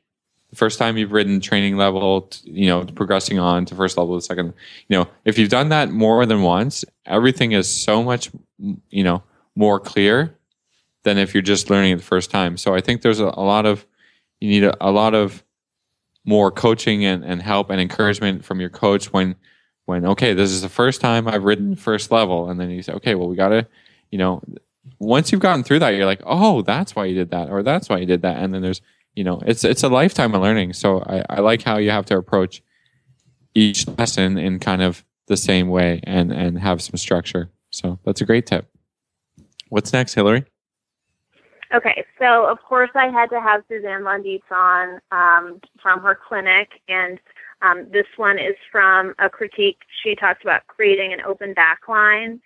first 0.56 0.80
time 0.80 0.98
you've 0.98 1.12
ridden 1.12 1.39
training 1.39 1.78
level, 1.78 2.30
you 2.44 2.68
know, 2.68 2.86
progressing 2.86 3.39
on 3.39 3.65
to 3.65 3.76
first 3.76 3.98
level, 3.98 4.15
the 4.15 4.22
second, 4.22 4.54
you 4.88 4.98
know, 4.98 5.08
if 5.24 5.38
you've 5.38 5.50
done 5.50 5.70
that 5.70 5.91
more 5.91 6.26
than 6.26 6.41
once, 6.41 6.86
everything 7.06 7.52
is 7.52 7.70
so 7.70 8.04
much, 8.04 8.32
you 8.89 9.04
know, 9.04 9.24
more 9.56 9.80
clear 9.80 10.36
than 11.04 11.18
if 11.18 11.34
you're 11.34 11.44
just 11.44 11.70
learning 11.70 11.94
it 11.94 11.98
the 11.98 12.04
first 12.04 12.32
time. 12.32 12.58
So 12.58 12.74
I 12.74 12.82
think 12.82 13.02
there's 13.02 13.20
a, 13.20 13.26
a 13.26 13.44
lot 13.44 13.65
of, 13.65 13.86
you 14.39 14.50
need 14.50 14.63
a, 14.63 14.76
a, 14.86 14.91
lot 14.91 15.13
of 15.13 15.44
more 16.26 16.52
coaching 16.52 17.06
and, 17.06 17.24
and 17.24 17.41
help 17.41 17.70
and 17.70 17.80
encouragement 17.80 18.44
from 18.44 18.60
your 18.60 18.70
coach 18.70 19.13
when, 19.13 19.36
when, 19.86 20.06
okay, 20.06 20.34
this 20.34 20.52
is 20.52 20.62
the 20.62 20.70
first 20.70 21.00
time 21.00 21.28
I've 21.28 21.44
ridden 21.44 21.76
first 21.76 22.12
level. 22.12 22.50
And 22.50 22.60
then 22.60 22.70
you 22.72 22.82
say, 22.82 22.94
okay, 22.94 23.15
well, 23.15 23.28
we 23.28 23.36
got 23.36 23.50
to, 23.50 23.68
you 24.10 24.18
know, 24.18 24.41
once 25.00 25.32
you've 25.32 25.41
gotten 25.41 25.63
through 25.63 25.80
that, 25.80 25.91
you're 25.91 26.06
like, 26.06 26.22
oh, 26.26 26.62
that's 26.62 26.96
why 26.96 27.06
you 27.06 27.15
did 27.15 27.32
that, 27.32 27.50
or 27.50 27.63
that's 27.63 27.89
why 27.89 27.98
you 27.98 28.06
did 28.06 28.22
that. 28.22 28.38
And 28.38 28.54
then 28.54 28.62
there's 28.62 28.82
you 29.15 29.23
know 29.23 29.41
it's 29.45 29.63
it's 29.63 29.84
a 29.84 29.89
lifetime 29.89 30.34
of 30.36 30.41
learning. 30.41 30.73
So 30.73 31.01
I, 31.01 31.23
I 31.30 31.39
like 31.41 31.63
how 31.63 31.78
you 31.78 31.91
have 31.91 32.06
to 32.08 32.17
approach 32.17 32.62
each 33.54 33.88
lesson 33.88 34.38
in 34.38 34.60
kind 34.60 34.82
of 34.82 35.04
the 35.28 35.38
same 35.38 35.69
way 35.69 36.01
and 36.04 36.32
and 36.32 36.60
have 36.60 36.82
some 36.82 36.97
structure. 36.97 37.49
So 37.69 37.99
that's 38.06 38.21
a 38.21 38.25
great 38.25 38.45
tip. 38.45 38.67
What's 39.69 39.91
next 39.93 40.13
hilary? 40.13 40.45
Okay. 41.73 42.06
So 42.19 42.45
of 42.45 42.62
course 42.62 42.91
i 42.95 43.08
had 43.08 43.30
to 43.32 43.41
have 43.41 43.63
suzanne 43.67 44.04
von 44.04 44.23
on 44.51 45.01
um, 45.12 45.60
from 45.82 46.01
her 46.01 46.17
clinic. 46.28 46.82
And 46.88 47.19
um, 47.62 47.88
this 47.91 48.06
one 48.17 48.38
is 48.38 48.56
from 48.71 49.15
a 49.19 49.30
critique. 49.30 49.80
She 50.04 50.15
talks 50.15 50.41
about 50.43 50.67
creating 50.67 51.13
an 51.13 51.21
open 51.25 51.54
back 51.54 51.80
line. 51.88 52.39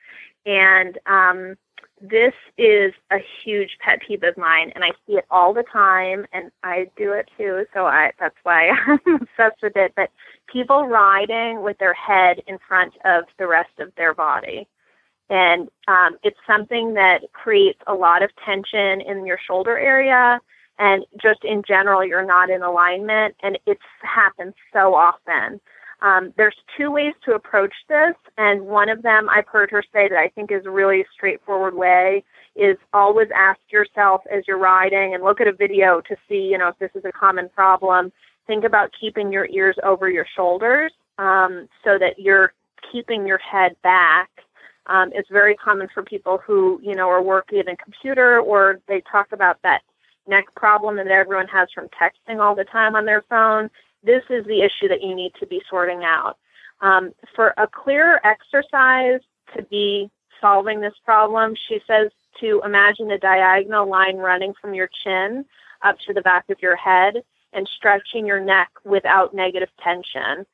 And 0.46 0.98
um, 1.06 1.56
this 2.02 2.34
is 2.58 2.94
a 3.12 3.18
huge 3.44 3.78
pet 3.80 4.00
peeve 4.06 4.24
of 4.24 4.38
mine 4.38 4.72
and 4.76 4.84
I 4.84 4.92
see 5.06 5.14
it 5.14 5.26
all 5.30 5.54
the 5.54 5.64
time 5.72 6.26
and 6.32 6.52
I 6.64 6.90
do 6.98 7.14
it 7.14 7.30
too, 7.38 7.66
so 7.74 7.86
I 7.86 8.12
that's 8.20 8.36
why 8.44 8.70
I'm 8.88 9.00
obsessed 9.06 9.62
with 9.62 9.76
it. 9.76 9.94
But 9.96 10.10
people 10.52 10.88
riding 10.88 11.62
with 11.62 11.78
their 11.78 11.94
head 11.94 12.42
in 12.48 12.58
front 12.68 12.94
of 13.06 13.26
the 13.38 13.48
rest 13.48 13.80
of 13.80 13.92
their 13.98 14.14
body. 14.14 14.68
And 15.30 15.70
um, 15.88 16.18
it's 16.24 16.40
something 16.48 16.96
that 16.96 17.20
creates 17.34 17.80
a 17.86 17.94
lot 17.94 18.24
of 18.24 18.32
tension 18.44 19.02
in 19.02 19.26
your 19.26 19.40
shoulder 19.46 19.78
area 19.78 20.40
and 20.80 21.06
just 21.22 21.44
in 21.44 21.62
general 21.68 22.04
you're 22.06 22.26
not 22.26 22.50
in 22.50 22.64
alignment 22.64 23.36
and 23.44 23.60
it's 23.68 23.82
happens 24.02 24.54
so 24.74 24.96
often. 24.96 25.60
Um, 26.02 26.34
there's 26.38 26.56
two 26.78 26.92
ways 26.92 27.14
to 27.26 27.34
approach 27.34 27.74
this, 27.90 28.16
and 28.38 28.62
one 28.62 28.90
of 28.90 29.02
them 29.02 29.28
I've 29.30 29.48
heard 29.48 29.70
her 29.72 29.84
say 29.94 30.08
that 30.08 30.18
I 30.18 30.30
think 30.30 30.52
is 30.52 30.66
a 30.66 30.70
really 30.70 31.06
straightforward 31.14 31.76
way 31.76 32.24
is 32.56 32.78
always 32.94 33.28
ask 33.36 33.60
yourself 33.70 34.22
as 34.32 34.44
you're 34.48 34.58
riding 34.58 35.14
and 35.14 35.24
look 35.24 35.42
at 35.42 35.48
a 35.48 35.54
video 35.54 36.02
to 36.02 36.16
see, 36.28 36.42
you 36.52 36.58
know, 36.58 36.70
if 36.70 36.80
this 36.80 36.92
is 36.96 37.06
a 37.06 37.12
common 37.12 37.50
problem. 37.50 38.12
Think 38.48 38.64
about 38.64 38.92
keeping 39.00 39.32
your 39.32 39.48
ears 39.48 39.76
over 39.84 40.10
your 40.10 40.26
shoulders 40.36 40.92
um, 41.18 41.68
so 41.84 42.00
that 42.00 42.18
you're 42.18 42.54
keeping 42.92 43.28
your 43.28 43.38
head 43.38 43.76
back. 43.84 44.30
Um, 44.88 45.12
it's 45.14 45.30
very 45.30 45.56
common 45.56 45.88
for 45.94 46.02
people 46.02 46.40
who, 46.46 46.80
you 46.82 46.96
know, 46.96 47.10
are 47.10 47.22
working 47.22 47.60
in 47.60 47.68
a 47.68 47.78
computer 47.78 48.40
or 48.40 48.80
they 48.88 49.04
talk 49.12 49.28
about 49.32 49.62
that 49.64 49.82
neck 50.28 50.46
problem 50.56 50.96
that 50.96 51.08
everyone 51.08 51.48
has 51.48 51.68
from 51.74 51.88
texting 51.90 52.40
all 52.40 52.56
the 52.56 52.64
time 52.66 52.96
on 52.96 53.06
their 53.06 53.24
phone 53.30 53.70
this 54.04 54.24
is 54.30 54.46
the 54.46 54.62
issue 54.62 54.88
that 54.88 55.02
you 55.02 55.16
need 55.16 55.34
to 55.40 55.48
be 55.48 55.62
sorting 55.70 56.04
out. 56.04 56.38
Um, 56.82 57.12
for 57.36 57.54
a 57.58 57.68
clearer 57.68 58.20
exercise 58.26 59.20
to 59.56 59.64
be 59.64 60.10
solving 60.40 60.80
this 60.80 60.94
problem, 61.04 61.54
she 61.68 61.80
says 61.86 62.12
to 62.40 62.62
imagine 62.64 63.12
a 63.12 63.18
diagonal 63.18 63.90
line 63.90 64.18
running 64.18 64.54
from 64.62 64.74
your 64.74 64.90
chin 65.04 65.46
up 65.82 65.98
to 66.08 66.14
the 66.14 66.22
back 66.22 66.50
of 66.50 66.58
your 66.62 66.76
head 66.76 67.16
and 67.54 67.68
stretching 67.76 68.26
your 68.26 68.40
neck 68.40 68.70
without 68.86 69.34
negative 69.34 69.70
tension. 69.84 70.46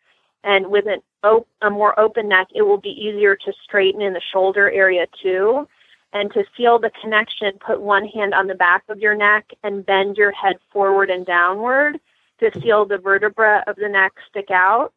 And 0.43 0.67
with 0.67 0.85
an 0.87 1.01
op- 1.23 1.47
a 1.61 1.69
more 1.69 1.99
open 1.99 2.29
neck, 2.29 2.47
it 2.55 2.61
will 2.61 2.79
be 2.79 2.89
easier 2.89 3.35
to 3.35 3.53
straighten 3.63 4.01
in 4.01 4.13
the 4.13 4.21
shoulder 4.31 4.71
area 4.71 5.05
too. 5.21 5.67
And 6.13 6.31
to 6.33 6.43
feel 6.55 6.79
the 6.79 6.91
connection, 7.01 7.59
put 7.65 7.81
one 7.81 8.07
hand 8.07 8.33
on 8.33 8.47
the 8.47 8.55
back 8.55 8.83
of 8.87 8.99
your 8.99 9.15
neck 9.15 9.45
and 9.63 9.85
bend 9.85 10.15
your 10.17 10.31
head 10.31 10.55
forward 10.71 11.09
and 11.09 11.25
downward 11.25 11.99
to 12.39 12.51
feel 12.59 12.85
the 12.85 12.97
vertebra 12.97 13.63
of 13.67 13.75
the 13.75 13.89
neck 13.89 14.13
stick 14.29 14.51
out. 14.51 14.93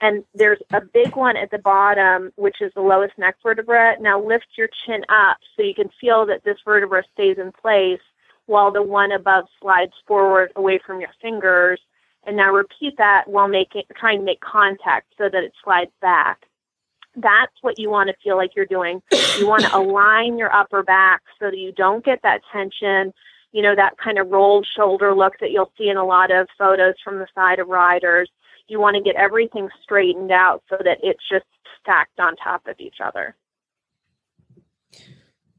And 0.00 0.24
there's 0.34 0.58
a 0.72 0.80
big 0.80 1.14
one 1.14 1.36
at 1.36 1.52
the 1.52 1.58
bottom, 1.58 2.32
which 2.34 2.60
is 2.60 2.72
the 2.74 2.82
lowest 2.82 3.16
neck 3.18 3.36
vertebra. 3.42 3.96
Now 4.00 4.20
lift 4.20 4.46
your 4.58 4.68
chin 4.84 5.02
up 5.08 5.36
so 5.54 5.62
you 5.62 5.74
can 5.74 5.90
feel 6.00 6.26
that 6.26 6.42
this 6.44 6.58
vertebra 6.64 7.04
stays 7.12 7.38
in 7.38 7.52
place 7.52 8.00
while 8.46 8.72
the 8.72 8.82
one 8.82 9.12
above 9.12 9.44
slides 9.60 9.92
forward 10.06 10.52
away 10.56 10.80
from 10.84 11.00
your 11.00 11.10
fingers. 11.20 11.80
And 12.24 12.36
now 12.36 12.50
repeat 12.50 12.94
that 12.98 13.28
while 13.28 13.48
making, 13.48 13.84
trying 13.96 14.18
to 14.18 14.24
make 14.24 14.40
contact 14.40 15.06
so 15.16 15.28
that 15.32 15.44
it 15.44 15.52
slides 15.62 15.92
back. 16.00 16.46
That's 17.14 17.52
what 17.60 17.78
you 17.78 17.88
want 17.88 18.08
to 18.08 18.16
feel 18.24 18.36
like 18.36 18.56
you're 18.56 18.66
doing. 18.66 19.02
You 19.38 19.46
want 19.46 19.64
to 19.64 19.76
align 19.76 20.36
your 20.36 20.52
upper 20.52 20.82
back 20.82 21.22
so 21.38 21.46
that 21.46 21.58
you 21.58 21.70
don't 21.70 22.04
get 22.04 22.22
that 22.22 22.40
tension 22.52 23.12
you 23.52 23.62
know, 23.62 23.74
that 23.76 23.98
kind 23.98 24.18
of 24.18 24.30
rolled 24.30 24.66
shoulder 24.66 25.14
look 25.14 25.38
that 25.40 25.50
you'll 25.50 25.72
see 25.78 25.88
in 25.88 25.96
a 25.96 26.04
lot 26.04 26.30
of 26.30 26.48
photos 26.58 26.94
from 27.04 27.18
the 27.18 27.26
side 27.34 27.58
of 27.58 27.68
riders. 27.68 28.30
You 28.68 28.80
want 28.80 28.96
to 28.96 29.02
get 29.02 29.16
everything 29.16 29.68
straightened 29.82 30.32
out 30.32 30.62
so 30.68 30.78
that 30.82 30.98
it's 31.02 31.22
just 31.30 31.44
stacked 31.80 32.18
on 32.18 32.36
top 32.36 32.66
of 32.66 32.76
each 32.78 32.96
other. 33.04 33.36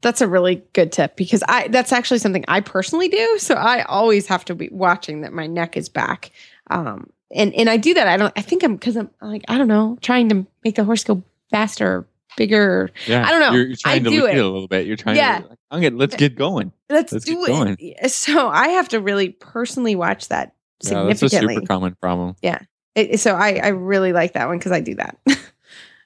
That's 0.00 0.20
a 0.20 0.28
really 0.28 0.62
good 0.74 0.92
tip 0.92 1.16
because 1.16 1.42
I 1.48 1.68
that's 1.68 1.92
actually 1.92 2.18
something 2.18 2.44
I 2.46 2.60
personally 2.60 3.08
do. 3.08 3.38
So 3.38 3.54
I 3.54 3.82
always 3.84 4.26
have 4.26 4.44
to 4.46 4.54
be 4.54 4.68
watching 4.70 5.22
that 5.22 5.32
my 5.32 5.46
neck 5.46 5.76
is 5.76 5.88
back. 5.88 6.30
Um, 6.70 7.10
and 7.30 7.54
and 7.54 7.70
I 7.70 7.78
do 7.78 7.94
that. 7.94 8.06
I 8.06 8.16
don't. 8.18 8.32
I 8.36 8.42
think 8.42 8.62
I'm 8.62 8.74
because 8.74 8.96
I'm 8.96 9.08
like 9.22 9.44
I 9.48 9.56
don't 9.56 9.68
know, 9.68 9.96
trying 10.02 10.28
to 10.28 10.46
make 10.62 10.74
the 10.74 10.84
horse 10.84 11.04
go 11.04 11.22
faster 11.50 12.06
bigger. 12.36 12.90
Yeah, 13.06 13.26
I 13.26 13.30
don't 13.30 13.40
know. 13.40 13.52
You're, 13.52 13.66
you're 13.68 13.76
trying 13.76 14.00
I 14.06 14.10
to 14.10 14.10
do 14.10 14.26
it. 14.26 14.36
it. 14.36 14.40
a 14.40 14.48
little 14.48 14.68
bit. 14.68 14.86
You're 14.86 14.96
trying 14.96 15.16
yeah. 15.16 15.40
to. 15.40 15.48
Like, 15.48 15.58
I'm 15.70 15.82
gonna 15.82 15.96
let's 15.96 16.16
get 16.16 16.36
going. 16.36 16.72
Let's, 16.88 17.12
let's 17.12 17.24
do 17.24 17.44
it. 17.44 17.48
Going. 17.48 17.76
So 18.08 18.48
I 18.48 18.68
have 18.70 18.88
to 18.90 19.00
really 19.00 19.30
personally 19.30 19.94
watch 19.94 20.28
that 20.28 20.54
significantly. 20.82 21.08
Yeah, 21.08 21.40
that's 21.40 21.50
a 21.50 21.54
super 21.54 21.66
common 21.66 21.96
problem. 22.00 22.36
Yeah. 22.42 22.60
It, 22.94 23.18
so 23.20 23.34
I 23.34 23.60
I 23.62 23.68
really 23.68 24.12
like 24.12 24.34
that 24.34 24.46
one 24.46 24.58
because 24.58 24.72
I 24.72 24.80
do 24.80 24.94
that. 24.96 25.18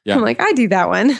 yeah. 0.05 0.15
I'm 0.15 0.23
like 0.23 0.41
I 0.41 0.53
do 0.53 0.69
that 0.69 0.89
one. 0.89 1.19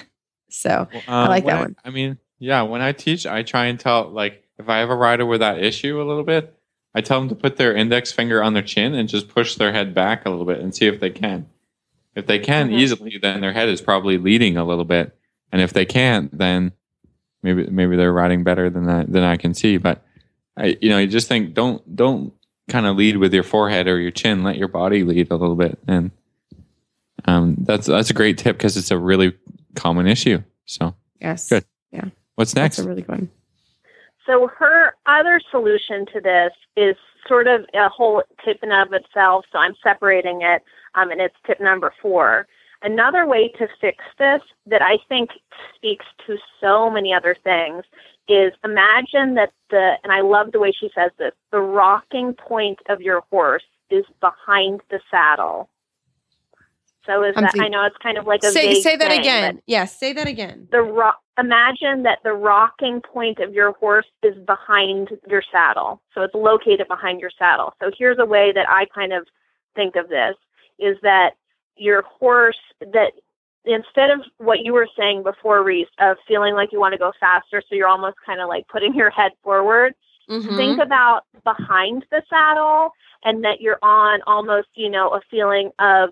So 0.51 0.89
well, 0.93 1.03
um, 1.07 1.15
I 1.15 1.29
like 1.29 1.45
that 1.45 1.59
I, 1.59 1.61
one. 1.61 1.77
I 1.85 1.91
mean, 1.91 2.19
yeah. 2.39 2.63
When 2.63 2.81
I 2.81 2.93
teach, 2.93 3.27
I 3.27 3.43
try 3.43 3.67
and 3.67 3.79
tell 3.79 4.09
like 4.11 4.45
if 4.59 4.69
I 4.69 4.79
have 4.79 4.91
a 4.91 4.97
rider 4.97 5.27
with 5.27 5.41
that 5.41 5.63
issue 5.63 6.01
a 6.01 6.05
little 6.05 6.25
bit, 6.25 6.55
I 6.95 7.01
tell 7.01 7.21
them 7.21 7.29
to 7.29 7.35
put 7.35 7.57
their 7.57 7.75
index 7.77 8.13
finger 8.13 8.43
on 8.43 8.55
their 8.55 8.63
chin 8.63 8.95
and 8.95 9.09
just 9.09 9.29
push 9.29 9.57
their 9.57 9.73
head 9.73 9.95
back 9.95 10.25
a 10.25 10.31
little 10.31 10.47
bit 10.47 10.61
and 10.61 10.75
see 10.75 10.87
if 10.87 11.01
they 11.01 11.11
can. 11.11 11.49
If 12.15 12.27
they 12.27 12.39
can 12.39 12.71
Mhm. 12.71 12.79
easily, 12.79 13.19
then 13.21 13.41
their 13.41 13.53
head 13.53 13.69
is 13.69 13.81
probably 13.81 14.19
leading 14.19 14.57
a 14.57 14.65
little 14.65 14.85
bit, 14.85 15.17
and 15.53 15.63
if 15.63 15.73
they 15.73 15.85
can't, 15.85 16.37
then 16.37 16.73
maybe 17.43 17.67
maybe 17.71 17.97
they're 17.97 18.13
riding 18.13 18.43
better 18.43 18.69
than 18.71 18.85
that 18.87 19.13
than 19.13 19.23
I 19.23 19.37
can 19.37 19.55
see. 19.55 19.77
But 19.77 20.03
I, 20.57 20.77
you 20.81 20.89
know, 20.91 20.99
you 20.99 21.07
just 21.07 21.29
think 21.29 21.55
don't 21.55 21.95
don't 21.95 22.33
kind 22.69 22.87
of 22.87 22.97
lead 22.97 23.17
with 23.19 23.33
your 23.33 23.45
forehead 23.45 23.87
or 23.87 23.99
your 24.01 24.11
chin. 24.11 24.43
Let 24.43 24.57
your 24.57 24.69
body 24.69 25.05
lead 25.05 25.31
a 25.31 25.37
little 25.37 25.55
bit, 25.57 25.79
and 25.87 26.11
um, 27.27 27.57
that's 27.61 27.87
that's 27.87 28.11
a 28.11 28.15
great 28.15 28.39
tip 28.39 28.57
because 28.57 28.77
it's 28.77 28.91
a 28.91 28.99
really 28.99 29.35
common 29.77 30.07
issue. 30.07 30.43
So, 30.67 30.95
Yes. 31.21 31.49
Good. 31.49 31.65
Yeah. 31.93 32.07
what's 32.35 32.53
That's 32.53 32.79
next? 32.79 32.87
a 32.87 32.89
really 32.89 33.03
good 33.03 33.09
one. 33.11 33.31
So 34.27 34.49
her 34.59 34.95
other 35.07 35.41
solution 35.51 36.05
to 36.13 36.21
this 36.21 36.53
is 36.77 36.97
sort 37.27 37.47
of 37.47 37.63
a 37.75 37.89
whole 37.89 38.23
tip 38.45 38.59
in 38.63 38.71
of 38.73 38.93
itself. 38.93 39.45
So 39.53 39.59
I'm 39.59 39.75
separating 39.83 40.43
it, 40.43 40.63
um, 40.95 41.11
and 41.11 41.21
it's 41.21 41.35
tip 41.47 41.61
number 41.61 41.93
four. 42.01 42.47
Another 42.83 43.27
way 43.27 43.49
to 43.59 43.67
fix 43.81 44.05
this 44.19 44.41
that 44.67 44.83
I 44.83 44.99
think 45.09 45.31
speaks 45.75 46.07
to 46.27 46.37
so 46.61 46.89
many 46.89 47.13
other 47.13 47.37
things 47.43 47.85
is 48.29 48.53
imagine 48.63 49.35
that 49.35 49.51
the, 49.71 49.95
and 50.05 50.13
I 50.13 50.21
love 50.21 50.53
the 50.53 50.61
way 50.61 50.73
she 50.79 50.91
says 50.95 51.11
this, 51.19 51.33
the 51.51 51.61
rocking 51.61 52.35
point 52.35 52.79
of 52.89 53.01
your 53.01 53.23
horse 53.31 53.65
is 53.91 54.05
behind 54.21 54.81
the 54.91 55.01
saddle. 55.11 55.69
So 57.07 57.25
is 57.25 57.33
I'm 57.37 57.45
that, 57.45 57.55
I 57.59 57.69
know 57.69 57.85
it's 57.85 57.97
kind 58.03 58.19
of 58.19 58.27
like 58.27 58.45
a 58.45 58.51
Say 58.51 58.83
say 58.83 58.97
that 58.97 59.09
thing, 59.09 59.21
again. 59.21 59.63
Yes, 59.67 59.99
say 59.99 60.13
that 60.13 60.27
again. 60.29 60.69
the 60.71 60.83
ro- 60.83 61.13
imagine 61.39 62.03
that 62.03 62.19
the 62.25 62.33
rocking 62.33 63.01
point 63.01 63.39
of 63.39 63.55
your 63.55 63.73
horse 63.73 64.07
is 64.23 64.35
behind 64.45 65.09
your 65.29 65.43
saddle 65.53 66.03
so 66.15 66.23
it's 66.23 66.35
located 66.35 66.87
behind 66.89 67.21
your 67.21 67.31
saddle 67.39 67.75
so 67.81 67.91
here's 67.97 68.19
a 68.19 68.27
way 68.27 68.53
that 68.53 68.69
i 68.69 68.85
kind 68.95 69.13
of 69.13 69.27
think 69.77 69.95
of 69.97 70.09
this 70.09 70.35
is 70.79 70.97
that 71.03 71.31
your 71.77 72.03
horse 72.03 72.59
that 72.81 73.13
instead 73.65 74.11
of 74.11 74.21
what 74.39 74.61
you 74.61 74.73
were 74.73 74.89
saying 74.97 75.23
before 75.23 75.63
reese 75.63 75.89
of 76.01 76.17
feeling 76.27 76.55
like 76.55 76.73
you 76.73 76.81
want 76.81 76.93
to 76.93 76.99
go 76.99 77.13
faster 77.21 77.61
so 77.61 77.75
you're 77.75 77.89
almost 77.89 78.17
kind 78.25 78.41
of 78.41 78.49
like 78.49 78.67
putting 78.69 78.95
your 78.95 79.11
head 79.11 79.33
forward 79.43 79.95
Mhm. 80.29 80.57
think 80.57 80.79
about 80.79 81.23
behind 81.45 82.05
the 82.11 82.23
saddle 82.29 82.93
and 83.25 83.43
that 83.45 83.61
you're 83.61 83.79
on 83.83 84.21
almost 84.27 84.69
you 84.75 84.91
know 84.91 85.11
a 85.11 85.21
feeling 85.31 85.71
of 85.79 86.11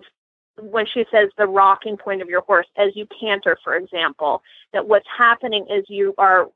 when 0.59 0.85
she 0.87 1.05
says 1.11 1.29
the 1.37 1.45
rocking 1.45 1.97
point 1.97 2.21
of 2.21 2.29
your 2.29 2.41
horse 2.41 2.67
as 2.77 2.95
you 2.95 3.05
canter 3.19 3.57
for 3.63 3.75
example 3.75 4.41
that 4.73 4.87
what's 4.87 5.07
happening 5.15 5.65
is 5.69 5.85
you 5.87 6.13
are 6.17 6.47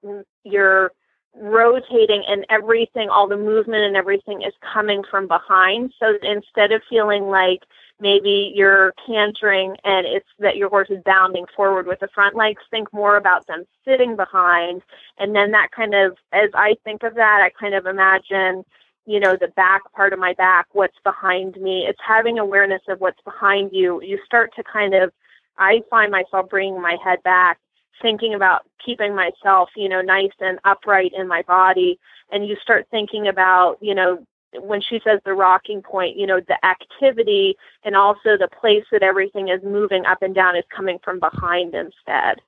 you're 0.43 0.91
rotating 1.36 2.24
and 2.28 2.45
everything 2.50 3.10
all 3.10 3.28
the 3.28 3.38
movement 3.38 3.84
and 3.84 3.95
everything 3.95 4.41
is 4.41 4.54
coming 4.74 5.02
from 5.10 5.28
behind 5.28 5.93
so 6.00 6.13
instead 6.24 6.71
of 6.71 6.82
feeling 6.89 7.24
like 7.30 7.63
maybe 8.01 8.51
you're 8.55 8.93
cantering 9.05 9.77
and 9.83 10.07
it's 10.07 10.27
that 10.39 10.57
your 10.57 10.69
horse 10.69 10.89
is 10.89 11.01
bounding 11.05 11.45
forward 11.55 11.85
with 11.87 11.99
the 11.99 12.09
front 12.13 12.35
legs 12.35 12.61
think 12.71 12.91
more 12.91 13.15
about 13.15 13.45
them 13.47 13.63
sitting 13.85 14.15
behind. 14.15 14.81
And 15.19 15.35
then 15.35 15.51
that 15.51 15.69
kind 15.71 15.93
of 15.93 16.17
as 16.33 16.49
i 16.55 16.75
think 16.83 17.03
of 17.03 17.15
that 17.15 17.41
i 17.41 17.49
kind 17.49 17.75
of 17.75 17.85
imagine 17.85 18.65
you 19.05 19.19
know 19.19 19.35
the 19.39 19.47
back 19.49 19.81
part 19.93 20.13
of 20.13 20.19
my 20.19 20.33
back 20.33 20.67
what's 20.73 20.97
behind 21.03 21.55
me. 21.57 21.85
It's 21.87 21.99
having 22.05 22.39
awareness 22.39 22.81
of 22.87 22.99
what's 22.99 23.21
behind 23.23 23.71
you. 23.73 24.01
You 24.01 24.19
start 24.25 24.51
to 24.55 24.63
kind 24.63 24.93
of 24.93 25.11
i 25.57 25.81
find 25.89 26.11
myself 26.11 26.49
bringing 26.49 26.81
my 26.81 26.97
head 27.03 27.21
back 27.23 27.59
thinking 28.01 28.33
about 28.33 28.61
keeping 28.83 29.15
myself 29.15 29.69
you 29.75 29.87
know 29.87 30.01
nice 30.01 30.31
and 30.39 30.59
upright 30.65 31.11
in 31.15 31.27
my 31.27 31.43
body. 31.43 31.99
And 32.31 32.47
you 32.47 32.55
start 32.61 32.87
thinking 32.89 33.27
about 33.27 33.77
you 33.81 33.93
know 33.95 34.25
when 34.59 34.81
she 34.81 34.99
says 35.03 35.19
the 35.25 35.33
rocking 35.33 35.81
point 35.81 36.17
you 36.17 36.27
know 36.27 36.39
the 36.47 36.57
activity 36.65 37.55
and 37.83 37.95
also 37.95 38.37
the 38.37 38.49
place 38.59 38.83
that 38.91 39.03
everything 39.03 39.49
is 39.49 39.61
moving 39.63 40.05
up 40.05 40.21
and 40.21 40.35
down 40.35 40.55
is 40.55 40.63
coming 40.75 40.97
from 41.03 41.19
behind 41.19 41.73
instead 41.73 42.41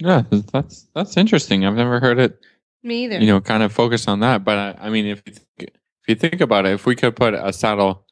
Yeah, 0.00 0.22
that's 0.52 0.86
that's 0.94 1.16
interesting. 1.16 1.64
I've 1.64 1.74
never 1.74 2.00
heard 2.00 2.18
it 2.18 2.38
Me 2.82 3.04
either. 3.04 3.18
you 3.20 3.26
know, 3.26 3.40
kind 3.40 3.62
of 3.62 3.72
focus 3.72 4.08
on 4.08 4.20
that. 4.20 4.44
But 4.44 4.58
I, 4.58 4.86
I 4.86 4.90
mean, 4.90 5.06
if 5.06 5.22
you 5.26 5.32
think, 5.34 5.70
if 5.70 6.08
you 6.08 6.14
think 6.16 6.40
about 6.40 6.66
it, 6.66 6.72
if 6.72 6.86
we 6.86 6.96
could 6.96 7.16
put 7.16 7.34
a 7.34 7.52
saddle 7.52 8.04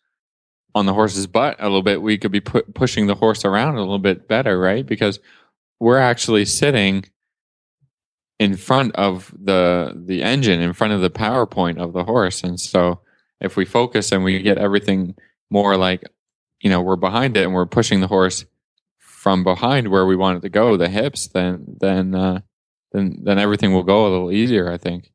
on 0.74 0.86
the 0.86 0.94
horse's 0.94 1.26
butt 1.26 1.56
a 1.60 1.64
little 1.64 1.82
bit, 1.82 2.02
we 2.02 2.18
could 2.18 2.32
be 2.32 2.40
pu- 2.40 2.62
pushing 2.74 3.06
the 3.06 3.14
horse 3.14 3.44
around 3.44 3.76
a 3.76 3.80
little 3.80 3.98
bit 3.98 4.28
better, 4.28 4.58
right? 4.58 4.86
Because 4.86 5.20
we're 5.80 5.98
actually 5.98 6.44
sitting 6.46 7.04
in 8.38 8.56
front 8.56 8.94
of 8.96 9.32
the 9.38 9.92
the 10.06 10.22
engine, 10.22 10.60
in 10.60 10.72
front 10.72 10.92
of 10.92 11.00
the 11.00 11.10
power 11.10 11.46
point 11.46 11.78
of 11.78 11.92
the 11.92 12.04
horse, 12.04 12.42
and 12.42 12.58
so 12.58 13.00
if 13.40 13.56
we 13.56 13.64
focus 13.64 14.12
and 14.12 14.24
we 14.24 14.40
get 14.42 14.58
everything 14.58 15.14
more 15.50 15.76
like, 15.76 16.02
you 16.60 16.70
know, 16.70 16.80
we're 16.80 16.96
behind 16.96 17.36
it 17.36 17.44
and 17.44 17.54
we're 17.54 17.66
pushing 17.66 18.00
the 18.00 18.06
horse 18.06 18.44
from 18.98 19.44
behind 19.44 19.88
where 19.88 20.06
we 20.06 20.16
want 20.16 20.38
it 20.38 20.40
to 20.42 20.48
go, 20.48 20.76
the 20.76 20.88
hips, 20.88 21.28
then 21.28 21.64
then 21.80 22.14
uh, 22.14 22.40
then 22.92 23.18
then 23.22 23.38
everything 23.38 23.72
will 23.72 23.82
go 23.82 24.06
a 24.06 24.10
little 24.10 24.32
easier. 24.32 24.70
I 24.70 24.78
think. 24.78 25.10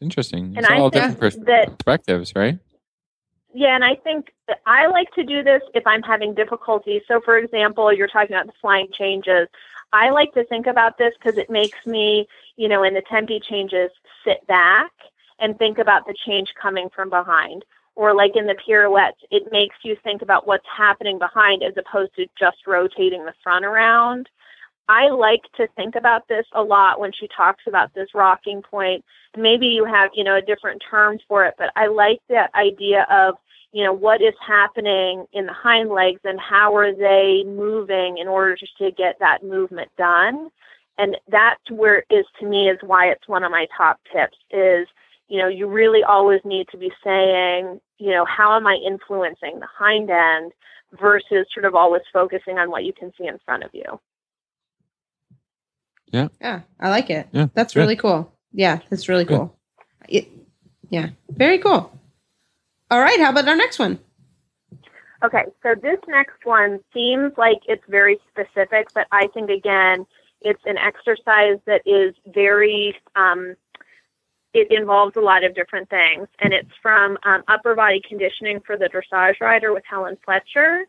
Interesting. 0.00 0.46
And 0.56 0.58
It's 0.58 0.68
I 0.68 0.78
all 0.78 0.90
think 0.90 1.04
different 1.04 1.20
pers- 1.20 1.44
that- 1.46 1.78
perspectives, 1.78 2.32
right? 2.34 2.58
Yeah, 3.54 3.74
and 3.74 3.84
I 3.84 3.96
think 3.96 4.32
I 4.66 4.86
like 4.86 5.12
to 5.14 5.24
do 5.24 5.42
this 5.42 5.60
if 5.74 5.86
I'm 5.86 6.02
having 6.02 6.34
difficulty. 6.34 7.02
So, 7.06 7.20
for 7.22 7.36
example, 7.36 7.92
you're 7.92 8.08
talking 8.08 8.34
about 8.34 8.46
the 8.46 8.52
flying 8.60 8.88
changes. 8.98 9.46
I 9.92 10.10
like 10.10 10.32
to 10.34 10.44
think 10.46 10.66
about 10.66 10.96
this 10.98 11.12
because 11.18 11.38
it 11.38 11.50
makes 11.50 11.78
me, 11.86 12.26
you 12.56 12.68
know, 12.68 12.82
in 12.82 12.94
the 12.94 13.02
tempi 13.10 13.40
changes, 13.40 13.90
sit 14.24 14.46
back 14.46 14.92
and 15.38 15.58
think 15.58 15.78
about 15.78 16.06
the 16.06 16.14
change 16.26 16.48
coming 16.60 16.88
from 16.94 17.10
behind. 17.10 17.64
Or 17.94 18.14
like 18.14 18.32
in 18.36 18.46
the 18.46 18.56
pirouettes, 18.66 19.20
it 19.30 19.52
makes 19.52 19.76
you 19.84 19.96
think 20.02 20.22
about 20.22 20.46
what's 20.46 20.64
happening 20.74 21.18
behind 21.18 21.62
as 21.62 21.74
opposed 21.76 22.14
to 22.16 22.26
just 22.38 22.56
rotating 22.66 23.26
the 23.26 23.34
front 23.42 23.66
around. 23.66 24.30
I 24.88 25.08
like 25.08 25.42
to 25.56 25.68
think 25.76 25.94
about 25.94 26.26
this 26.26 26.46
a 26.54 26.62
lot 26.62 26.98
when 26.98 27.12
she 27.12 27.28
talks 27.36 27.64
about 27.66 27.92
this 27.94 28.08
rocking 28.14 28.62
point. 28.62 29.04
Maybe 29.36 29.66
you 29.66 29.84
have, 29.84 30.10
you 30.14 30.24
know, 30.24 30.36
a 30.36 30.42
different 30.42 30.82
term 30.90 31.18
for 31.28 31.44
it, 31.44 31.54
but 31.58 31.70
I 31.76 31.86
like 31.86 32.20
that 32.30 32.50
idea 32.54 33.06
of, 33.10 33.34
you 33.72 33.84
know, 33.84 33.92
what 33.92 34.20
is 34.20 34.34
happening 34.46 35.26
in 35.32 35.46
the 35.46 35.52
hind 35.52 35.90
legs 35.90 36.20
and 36.24 36.38
how 36.38 36.76
are 36.76 36.94
they 36.94 37.42
moving 37.46 38.18
in 38.18 38.28
order 38.28 38.56
to 38.56 38.90
get 38.92 39.16
that 39.20 39.42
movement 39.42 39.90
done. 39.96 40.50
And 40.98 41.16
that's 41.28 41.70
where 41.70 42.04
is 42.10 42.26
to 42.40 42.46
me 42.46 42.68
is 42.68 42.78
why 42.82 43.06
it's 43.06 43.26
one 43.26 43.44
of 43.44 43.50
my 43.50 43.66
top 43.76 43.98
tips 44.12 44.36
is, 44.50 44.86
you 45.28 45.38
know, 45.38 45.48
you 45.48 45.66
really 45.66 46.02
always 46.02 46.40
need 46.44 46.66
to 46.70 46.76
be 46.76 46.92
saying, 47.02 47.80
you 47.98 48.10
know, 48.10 48.26
how 48.26 48.54
am 48.56 48.66
I 48.66 48.74
influencing 48.74 49.58
the 49.58 49.68
hind 49.78 50.10
end 50.10 50.52
versus 51.00 51.46
sort 51.54 51.64
of 51.64 51.74
always 51.74 52.02
focusing 52.12 52.58
on 52.58 52.70
what 52.70 52.84
you 52.84 52.92
can 52.92 53.12
see 53.18 53.26
in 53.26 53.38
front 53.44 53.64
of 53.64 53.70
you. 53.72 54.00
Yeah. 56.12 56.28
Yeah, 56.40 56.60
I 56.78 56.90
like 56.90 57.08
it. 57.08 57.28
Yeah, 57.32 57.46
That's 57.54 57.74
good. 57.74 57.80
really 57.80 57.96
cool. 57.96 58.30
Yeah, 58.52 58.80
that's 58.90 59.08
really 59.08 59.24
Good. 59.24 59.38
cool. 59.38 59.58
It, 60.08 60.28
yeah, 60.90 61.08
very 61.30 61.58
cool. 61.58 61.90
All 62.92 63.00
right, 63.00 63.18
how 63.18 63.30
about 63.30 63.48
our 63.48 63.56
next 63.56 63.78
one? 63.78 63.98
Okay, 65.24 65.44
so 65.62 65.74
this 65.80 65.96
next 66.08 66.44
one 66.44 66.78
seems 66.92 67.32
like 67.38 67.60
it's 67.66 67.82
very 67.88 68.20
specific, 68.30 68.88
but 68.92 69.06
I 69.10 69.28
think 69.28 69.48
again, 69.48 70.04
it's 70.42 70.60
an 70.66 70.76
exercise 70.76 71.56
that 71.64 71.80
is 71.86 72.14
very, 72.34 72.94
um, 73.16 73.54
it 74.52 74.70
involves 74.70 75.16
a 75.16 75.20
lot 75.20 75.42
of 75.42 75.54
different 75.54 75.88
things. 75.88 76.28
And 76.40 76.52
it's 76.52 76.68
from 76.82 77.16
um, 77.24 77.42
Upper 77.48 77.74
Body 77.74 78.02
Conditioning 78.06 78.60
for 78.60 78.76
the 78.76 78.90
Dressage 78.92 79.40
Rider 79.40 79.72
with 79.72 79.84
Helen 79.88 80.18
Fletcher. 80.22 80.84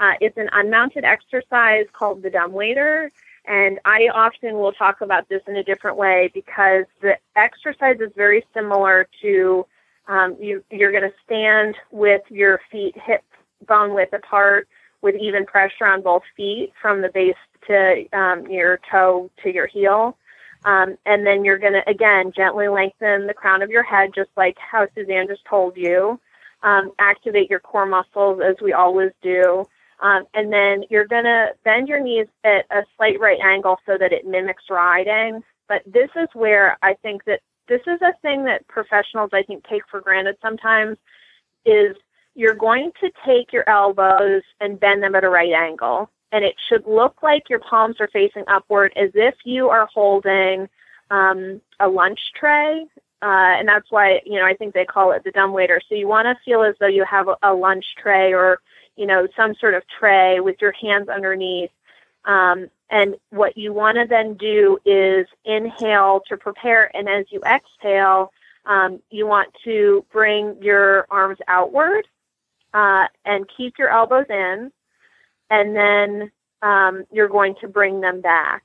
Uh, 0.00 0.12
it's 0.22 0.38
an 0.38 0.48
unmounted 0.54 1.04
exercise 1.04 1.84
called 1.92 2.22
the 2.22 2.30
dumb 2.30 2.52
waiter. 2.52 3.12
And 3.44 3.78
I 3.84 4.08
often 4.14 4.54
will 4.54 4.72
talk 4.72 5.02
about 5.02 5.28
this 5.28 5.42
in 5.46 5.56
a 5.56 5.62
different 5.62 5.98
way 5.98 6.30
because 6.32 6.86
the 7.02 7.18
exercise 7.36 7.96
is 8.00 8.10
very 8.16 8.42
similar 8.54 9.06
to 9.20 9.66
um, 10.08 10.36
you, 10.40 10.64
you're 10.70 10.92
going 10.92 11.08
to 11.08 11.14
stand 11.24 11.76
with 11.90 12.22
your 12.28 12.60
feet 12.70 12.94
hip 13.04 13.24
bone 13.66 13.94
width 13.94 14.12
apart 14.12 14.68
with 15.02 15.14
even 15.16 15.44
pressure 15.44 15.86
on 15.86 16.02
both 16.02 16.22
feet 16.36 16.72
from 16.80 17.02
the 17.02 17.08
base 17.08 17.34
to 17.66 18.04
um, 18.12 18.46
your 18.46 18.80
toe 18.90 19.30
to 19.42 19.52
your 19.52 19.66
heel. 19.66 20.16
Um, 20.64 20.96
and 21.06 21.26
then 21.26 21.44
you're 21.44 21.58
going 21.58 21.72
to, 21.72 21.88
again, 21.88 22.32
gently 22.34 22.68
lengthen 22.68 23.26
the 23.26 23.34
crown 23.34 23.62
of 23.62 23.70
your 23.70 23.82
head, 23.82 24.10
just 24.14 24.30
like 24.36 24.56
how 24.58 24.86
Suzanne 24.94 25.26
just 25.26 25.44
told 25.44 25.76
you. 25.76 26.20
Um, 26.62 26.92
activate 27.00 27.50
your 27.50 27.58
core 27.58 27.86
muscles 27.86 28.40
as 28.44 28.54
we 28.62 28.72
always 28.72 29.10
do. 29.22 29.66
Um, 30.00 30.24
and 30.34 30.52
then 30.52 30.84
you're 30.90 31.06
going 31.06 31.24
to 31.24 31.48
bend 31.64 31.88
your 31.88 32.00
knees 32.00 32.28
at 32.44 32.66
a 32.70 32.82
slight 32.96 33.18
right 33.18 33.40
angle 33.40 33.78
so 33.86 33.98
that 33.98 34.12
it 34.12 34.26
mimics 34.26 34.64
riding. 34.70 35.42
But 35.68 35.82
this 35.86 36.10
is 36.14 36.28
where 36.34 36.78
I 36.82 36.94
think 36.94 37.24
that 37.24 37.40
this 37.72 37.94
is 37.94 38.00
a 38.02 38.12
thing 38.22 38.44
that 38.44 38.66
professionals, 38.68 39.30
I 39.32 39.42
think, 39.42 39.64
take 39.68 39.82
for 39.90 40.00
granted 40.00 40.36
sometimes 40.42 40.98
is 41.64 41.96
you're 42.34 42.54
going 42.54 42.92
to 43.00 43.10
take 43.26 43.52
your 43.52 43.68
elbows 43.68 44.42
and 44.60 44.78
bend 44.80 45.02
them 45.02 45.14
at 45.14 45.24
a 45.24 45.28
right 45.28 45.52
angle. 45.52 46.10
And 46.32 46.44
it 46.44 46.54
should 46.68 46.86
look 46.86 47.22
like 47.22 47.50
your 47.50 47.60
palms 47.60 47.96
are 48.00 48.08
facing 48.12 48.44
upward 48.48 48.92
as 48.96 49.10
if 49.14 49.34
you 49.44 49.68
are 49.68 49.86
holding 49.92 50.68
um, 51.10 51.60
a 51.78 51.88
lunch 51.88 52.20
tray 52.38 52.86
uh, 53.22 53.54
and 53.56 53.68
that's 53.68 53.86
why 53.90 54.20
you 54.26 54.38
know 54.38 54.44
I 54.44 54.54
think 54.54 54.74
they 54.74 54.84
call 54.84 55.12
it 55.12 55.22
the 55.24 55.30
dumb 55.30 55.52
waiter. 55.52 55.80
So 55.88 55.94
you 55.94 56.08
want 56.08 56.26
to 56.26 56.34
feel 56.44 56.62
as 56.64 56.74
though 56.80 56.88
you 56.88 57.04
have 57.08 57.28
a, 57.28 57.36
a 57.44 57.54
lunch 57.54 57.84
tray 58.02 58.32
or 58.32 58.58
you 58.96 59.06
know 59.06 59.28
some 59.36 59.54
sort 59.60 59.74
of 59.74 59.84
tray 59.98 60.40
with 60.40 60.56
your 60.60 60.72
hands 60.72 61.08
underneath. 61.08 61.70
Um, 62.24 62.68
and 62.92 63.16
what 63.30 63.56
you 63.56 63.72
want 63.72 63.96
to 63.96 64.06
then 64.06 64.34
do 64.34 64.78
is 64.84 65.26
inhale 65.46 66.20
to 66.28 66.36
prepare, 66.36 66.94
and 66.94 67.08
as 67.08 67.24
you 67.30 67.40
exhale, 67.40 68.30
um, 68.66 69.00
you 69.10 69.26
want 69.26 69.48
to 69.64 70.04
bring 70.12 70.56
your 70.60 71.06
arms 71.10 71.38
outward 71.48 72.06
uh, 72.74 73.06
and 73.24 73.46
keep 73.56 73.78
your 73.78 73.88
elbows 73.88 74.26
in, 74.28 74.70
and 75.48 75.74
then 75.74 76.30
um, 76.60 77.04
you're 77.10 77.30
going 77.30 77.54
to 77.62 77.66
bring 77.66 78.02
them 78.02 78.20
back. 78.20 78.62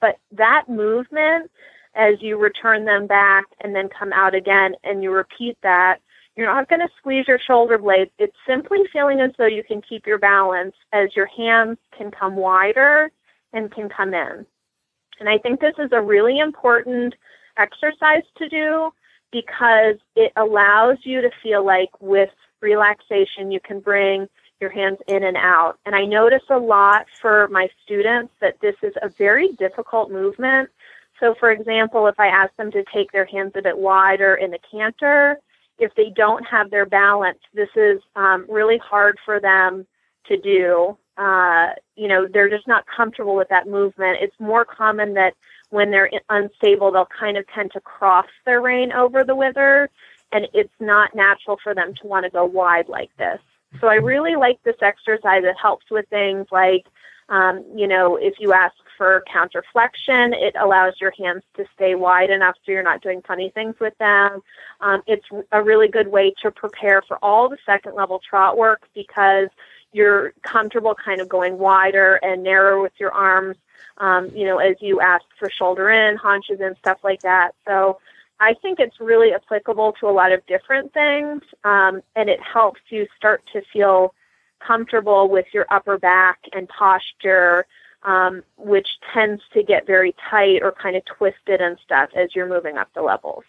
But 0.00 0.16
that 0.32 0.64
movement, 0.70 1.50
as 1.94 2.14
you 2.20 2.38
return 2.38 2.86
them 2.86 3.06
back 3.06 3.44
and 3.60 3.74
then 3.74 3.90
come 3.90 4.12
out 4.14 4.34
again, 4.34 4.74
and 4.84 5.02
you 5.02 5.12
repeat 5.12 5.58
that, 5.62 5.98
you're 6.34 6.52
not 6.52 6.68
going 6.70 6.80
to 6.80 6.88
squeeze 6.98 7.28
your 7.28 7.38
shoulder 7.38 7.76
blades. 7.76 8.10
It's 8.18 8.36
simply 8.46 8.78
feeling 8.90 9.20
as 9.20 9.32
though 9.36 9.46
you 9.46 9.62
can 9.62 9.82
keep 9.82 10.06
your 10.06 10.18
balance 10.18 10.74
as 10.94 11.14
your 11.14 11.26
hands 11.26 11.76
can 11.96 12.10
come 12.10 12.36
wider 12.36 13.10
and 13.56 13.72
can 13.72 13.88
come 13.88 14.14
in. 14.14 14.46
And 15.18 15.28
I 15.28 15.38
think 15.38 15.60
this 15.60 15.74
is 15.78 15.90
a 15.92 16.00
really 16.00 16.38
important 16.38 17.14
exercise 17.58 18.24
to 18.38 18.48
do 18.48 18.90
because 19.32 19.96
it 20.14 20.32
allows 20.36 20.98
you 21.02 21.20
to 21.20 21.30
feel 21.42 21.64
like 21.64 21.90
with 22.00 22.30
relaxation 22.60 23.50
you 23.50 23.60
can 23.60 23.80
bring 23.80 24.28
your 24.60 24.70
hands 24.70 24.98
in 25.08 25.24
and 25.24 25.36
out. 25.36 25.78
And 25.84 25.94
I 25.94 26.04
notice 26.04 26.42
a 26.50 26.58
lot 26.58 27.06
for 27.20 27.48
my 27.48 27.68
students 27.84 28.32
that 28.40 28.60
this 28.60 28.76
is 28.82 28.94
a 29.02 29.08
very 29.08 29.52
difficult 29.52 30.10
movement. 30.10 30.70
So, 31.20 31.34
for 31.38 31.50
example, 31.50 32.06
if 32.06 32.18
I 32.18 32.28
ask 32.28 32.54
them 32.56 32.70
to 32.72 32.84
take 32.92 33.12
their 33.12 33.26
hands 33.26 33.52
a 33.54 33.62
bit 33.62 33.76
wider 33.76 34.34
in 34.34 34.50
the 34.50 34.58
canter, 34.70 35.38
if 35.78 35.94
they 35.94 36.10
don't 36.14 36.44
have 36.44 36.70
their 36.70 36.86
balance, 36.86 37.38
this 37.54 37.68
is 37.76 38.00
um, 38.16 38.46
really 38.48 38.78
hard 38.78 39.18
for 39.24 39.40
them 39.40 39.86
to 40.26 40.36
do. 40.38 40.96
Uh, 41.16 41.68
you 41.94 42.08
know, 42.08 42.26
they're 42.30 42.50
just 42.50 42.68
not 42.68 42.84
comfortable 42.94 43.36
with 43.36 43.48
that 43.48 43.66
movement. 43.66 44.18
It's 44.20 44.38
more 44.38 44.64
common 44.64 45.14
that 45.14 45.34
when 45.70 45.90
they're 45.90 46.10
unstable, 46.28 46.92
they'll 46.92 47.06
kind 47.06 47.36
of 47.36 47.46
tend 47.48 47.72
to 47.72 47.80
cross 47.80 48.26
their 48.44 48.60
rein 48.60 48.92
over 48.92 49.24
the 49.24 49.34
wither, 49.34 49.88
and 50.32 50.46
it's 50.52 50.72
not 50.78 51.14
natural 51.14 51.58
for 51.62 51.74
them 51.74 51.94
to 52.00 52.06
want 52.06 52.24
to 52.24 52.30
go 52.30 52.44
wide 52.44 52.88
like 52.88 53.10
this. 53.16 53.40
So 53.80 53.88
I 53.88 53.94
really 53.94 54.36
like 54.36 54.62
this 54.62 54.76
exercise. 54.80 55.42
It 55.44 55.56
helps 55.60 55.90
with 55.90 56.08
things 56.08 56.46
like, 56.50 56.86
um, 57.28 57.64
you 57.74 57.88
know, 57.88 58.16
if 58.16 58.34
you 58.38 58.52
ask 58.52 58.74
for 58.96 59.22
counterflexion, 59.32 60.32
it 60.34 60.54
allows 60.58 60.94
your 61.00 61.12
hands 61.18 61.42
to 61.56 61.64
stay 61.74 61.94
wide 61.94 62.30
enough 62.30 62.54
so 62.64 62.72
you're 62.72 62.82
not 62.82 63.02
doing 63.02 63.20
funny 63.26 63.50
things 63.50 63.74
with 63.80 63.96
them. 63.98 64.40
Um, 64.80 65.02
it's 65.06 65.26
a 65.52 65.62
really 65.62 65.88
good 65.88 66.08
way 66.08 66.32
to 66.42 66.50
prepare 66.50 67.02
for 67.02 67.18
all 67.22 67.48
the 67.48 67.58
second 67.66 67.94
level 67.94 68.20
trot 68.28 68.56
work 68.56 68.82
because 68.94 69.48
you're 69.96 70.34
comfortable 70.42 70.94
kind 70.94 71.22
of 71.22 71.28
going 71.28 71.56
wider 71.56 72.16
and 72.16 72.42
narrower 72.42 72.82
with 72.82 72.92
your 72.98 73.12
arms, 73.12 73.56
um, 73.96 74.30
you 74.34 74.44
know, 74.44 74.58
as 74.58 74.76
you 74.80 75.00
ask 75.00 75.24
for 75.38 75.48
shoulder 75.50 75.90
in, 75.90 76.16
haunches 76.16 76.60
in, 76.60 76.76
stuff 76.76 76.98
like 77.02 77.22
that. 77.22 77.52
So 77.66 77.98
I 78.38 78.52
think 78.60 78.78
it's 78.78 79.00
really 79.00 79.32
applicable 79.32 79.94
to 80.00 80.06
a 80.06 80.12
lot 80.12 80.32
of 80.32 80.44
different 80.46 80.92
things, 80.92 81.40
um, 81.64 82.02
and 82.14 82.28
it 82.28 82.40
helps 82.40 82.80
you 82.90 83.06
start 83.16 83.42
to 83.54 83.62
feel 83.72 84.12
comfortable 84.60 85.30
with 85.30 85.46
your 85.54 85.64
upper 85.70 85.96
back 85.98 86.40
and 86.52 86.68
posture, 86.68 87.64
um, 88.02 88.42
which 88.58 88.88
tends 89.14 89.42
to 89.54 89.62
get 89.62 89.86
very 89.86 90.14
tight 90.30 90.58
or 90.62 90.72
kind 90.72 90.96
of 90.96 91.04
twisted 91.06 91.62
and 91.62 91.78
stuff 91.82 92.10
as 92.14 92.34
you're 92.34 92.46
moving 92.46 92.76
up 92.76 92.88
the 92.94 93.00
levels. 93.00 93.44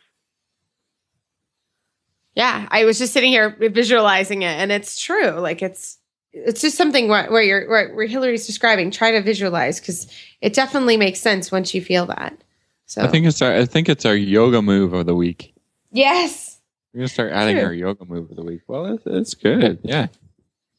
Yeah, 2.35 2.67
I 2.71 2.85
was 2.85 2.99
just 2.99 3.11
sitting 3.11 3.31
here 3.31 3.49
visualizing 3.59 4.43
it, 4.43 4.55
and 4.61 4.71
it's 4.71 5.01
true. 5.01 5.31
Like 5.31 5.61
it's 5.61 5.96
it's 6.45 6.61
just 6.61 6.77
something 6.77 7.07
where, 7.07 7.29
where 7.31 7.41
you're 7.41 7.69
where, 7.69 7.93
where 7.93 8.07
Hilary's 8.07 8.45
describing. 8.45 8.91
Try 8.91 9.11
to 9.11 9.21
visualize 9.21 9.79
because 9.79 10.07
it 10.41 10.53
definitely 10.53 10.97
makes 10.97 11.19
sense 11.19 11.51
once 11.51 11.73
you 11.73 11.81
feel 11.81 12.05
that. 12.07 12.37
So 12.85 13.01
I 13.01 13.07
think 13.07 13.25
it's 13.25 13.41
our 13.41 13.53
I 13.53 13.65
think 13.65 13.89
it's 13.89 14.05
our 14.05 14.15
yoga 14.15 14.61
move 14.61 14.93
of 14.93 15.05
the 15.05 15.15
week. 15.15 15.53
Yes. 15.91 16.59
We're 16.93 16.99
gonna 16.99 17.07
start 17.09 17.31
adding 17.31 17.57
True. 17.57 17.65
our 17.65 17.73
yoga 17.73 18.05
move 18.05 18.29
of 18.29 18.35
the 18.35 18.43
week. 18.43 18.61
Well, 18.67 18.85
it's, 18.93 19.03
it's 19.05 19.33
good. 19.33 19.79
Yeah. 19.83 20.07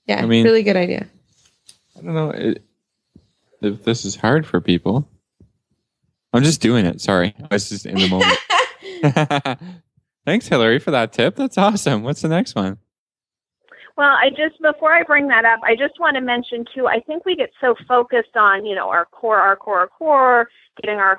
Yeah. 0.06 0.22
I 0.22 0.26
mean- 0.26 0.44
really 0.44 0.62
good 0.62 0.76
idea. 0.76 1.06
I 1.96 2.00
don't 2.02 2.14
know 2.14 2.30
it, 2.30 2.62
if 3.60 3.82
this 3.84 4.04
is 4.04 4.14
hard 4.14 4.46
for 4.46 4.60
people. 4.60 5.08
I'm 6.32 6.44
just 6.44 6.60
doing 6.60 6.84
it. 6.86 7.00
Sorry, 7.00 7.34
I 7.38 7.54
was 7.54 7.68
just 7.70 7.86
in 7.86 7.96
the 7.96 8.08
moment. 8.08 9.58
Thanks, 10.26 10.46
Hillary, 10.46 10.78
for 10.78 10.90
that 10.90 11.12
tip. 11.12 11.36
That's 11.36 11.56
awesome. 11.56 12.02
What's 12.02 12.20
the 12.20 12.28
next 12.28 12.54
one? 12.54 12.78
Well, 13.98 14.10
I 14.10 14.30
just 14.30 14.62
before 14.62 14.92
I 14.92 15.02
bring 15.02 15.26
that 15.26 15.44
up, 15.44 15.58
I 15.64 15.74
just 15.74 15.98
want 15.98 16.14
to 16.14 16.20
mention 16.20 16.64
too. 16.72 16.86
I 16.86 17.00
think 17.00 17.26
we 17.26 17.34
get 17.34 17.50
so 17.60 17.74
focused 17.88 18.36
on 18.36 18.64
you 18.64 18.76
know 18.76 18.88
our 18.88 19.06
core, 19.06 19.40
our 19.40 19.56
core, 19.56 19.80
our 19.80 19.88
core, 19.88 20.48
getting 20.80 21.00
our 21.00 21.18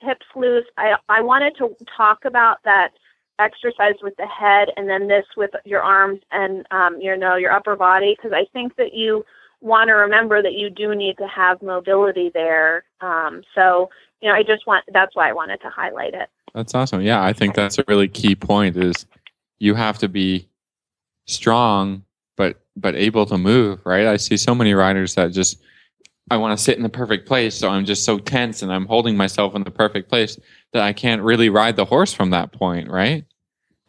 hips 0.00 0.24
loose. 0.34 0.64
I 0.78 0.94
I 1.10 1.20
wanted 1.20 1.54
to 1.58 1.76
talk 1.94 2.24
about 2.24 2.62
that 2.64 2.92
exercise 3.38 3.96
with 4.02 4.16
the 4.16 4.26
head, 4.26 4.68
and 4.78 4.88
then 4.88 5.06
this 5.06 5.26
with 5.36 5.50
your 5.66 5.82
arms 5.82 6.20
and 6.32 6.66
um, 6.70 6.98
you 6.98 7.14
know 7.14 7.36
your 7.36 7.52
upper 7.52 7.76
body, 7.76 8.16
because 8.16 8.32
I 8.32 8.46
think 8.54 8.76
that 8.76 8.94
you 8.94 9.22
want 9.60 9.88
to 9.88 9.92
remember 9.92 10.42
that 10.42 10.54
you 10.54 10.70
do 10.70 10.94
need 10.94 11.18
to 11.18 11.28
have 11.28 11.60
mobility 11.60 12.30
there. 12.32 12.84
Um, 13.02 13.42
so 13.54 13.90
you 14.22 14.30
know, 14.30 14.34
I 14.34 14.44
just 14.44 14.66
want 14.66 14.86
that's 14.94 15.14
why 15.14 15.28
I 15.28 15.34
wanted 15.34 15.60
to 15.60 15.68
highlight 15.68 16.14
it. 16.14 16.30
That's 16.54 16.74
awesome. 16.74 17.02
Yeah, 17.02 17.22
I 17.22 17.34
think 17.34 17.54
that's 17.54 17.78
a 17.78 17.84
really 17.86 18.08
key 18.08 18.34
point. 18.34 18.78
Is 18.78 19.04
you 19.58 19.74
have 19.74 19.98
to 19.98 20.08
be 20.08 20.48
strong, 21.28 22.04
but 22.36 22.60
but 22.76 22.96
able 22.96 23.26
to 23.26 23.38
move. 23.38 23.80
Right. 23.84 24.06
I 24.06 24.16
see 24.16 24.36
so 24.36 24.54
many 24.54 24.74
riders 24.74 25.14
that 25.14 25.32
just 25.32 25.62
I 26.30 26.36
want 26.36 26.58
to 26.58 26.62
sit 26.62 26.76
in 26.76 26.82
the 26.82 26.88
perfect 26.88 27.26
place, 27.26 27.54
so 27.54 27.68
I'm 27.68 27.84
just 27.84 28.04
so 28.04 28.18
tense 28.18 28.62
and 28.62 28.72
I'm 28.72 28.86
holding 28.86 29.16
myself 29.16 29.54
in 29.54 29.62
the 29.62 29.70
perfect 29.70 30.08
place 30.08 30.38
that 30.72 30.82
I 30.82 30.92
can't 30.92 31.22
really 31.22 31.48
ride 31.48 31.76
the 31.76 31.84
horse 31.84 32.12
from 32.12 32.30
that 32.30 32.52
point. 32.52 32.90
Right. 32.90 33.24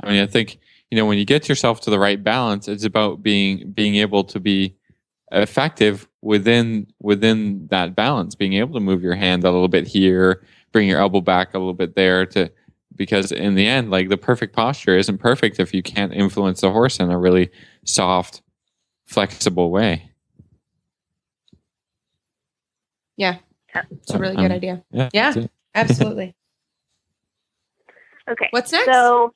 I 0.02 0.12
mean, 0.12 0.22
I 0.22 0.28
think 0.28 0.60
you 0.92 0.98
know 0.98 1.06
when 1.06 1.18
you 1.18 1.26
get 1.26 1.50
yourself 1.50 1.82
to 1.82 1.90
the 1.90 2.00
right 2.00 2.24
balance, 2.24 2.68
it's 2.68 2.86
about 2.86 3.24
being 3.24 3.72
being 3.72 3.96
able 3.96 4.24
to 4.26 4.40
be 4.40 4.76
effective 5.32 6.08
within 6.22 6.88
within 7.00 7.68
that 7.68 7.96
balance 7.96 8.36
being 8.36 8.54
able 8.54 8.74
to 8.74 8.80
move 8.80 9.04
your 9.04 9.16
hand 9.16 9.44
a 9.44 9.52
little 9.52 9.68
bit 9.68 9.88
here 9.88 10.44
bring 10.72 10.88
your 10.88 11.00
elbow 11.00 11.22
back 11.22 11.54
a 11.54 11.58
little 11.58 11.74
bit 11.74 11.96
there 11.96 12.26
to 12.26 12.52
because 13.00 13.32
in 13.32 13.56
the 13.56 13.66
end 13.66 13.90
like 13.90 14.10
the 14.10 14.18
perfect 14.18 14.56
posture 14.56 14.96
isn't 14.96 15.18
perfect 15.18 15.60
if 15.60 15.74
you 15.74 15.82
can't 15.82 16.14
influence 16.14 16.62
the 16.62 16.70
horse 16.70 17.00
in 17.00 17.10
a 17.10 17.18
really 17.18 17.50
soft 17.86 18.44
flexible 19.08 19.72
way 19.72 20.06
Yeah. 23.18 23.38
It's 23.92 24.12
a 24.14 24.18
really 24.18 24.36
good 24.38 24.46
Um, 24.46 24.52
idea. 24.54 24.84
yeah 24.92 25.10
Yeah. 25.14 25.34
Absolutely. 25.76 26.36
Okay. 28.30 28.48
What's 28.52 28.72
next? 28.72 28.86
So 28.86 29.32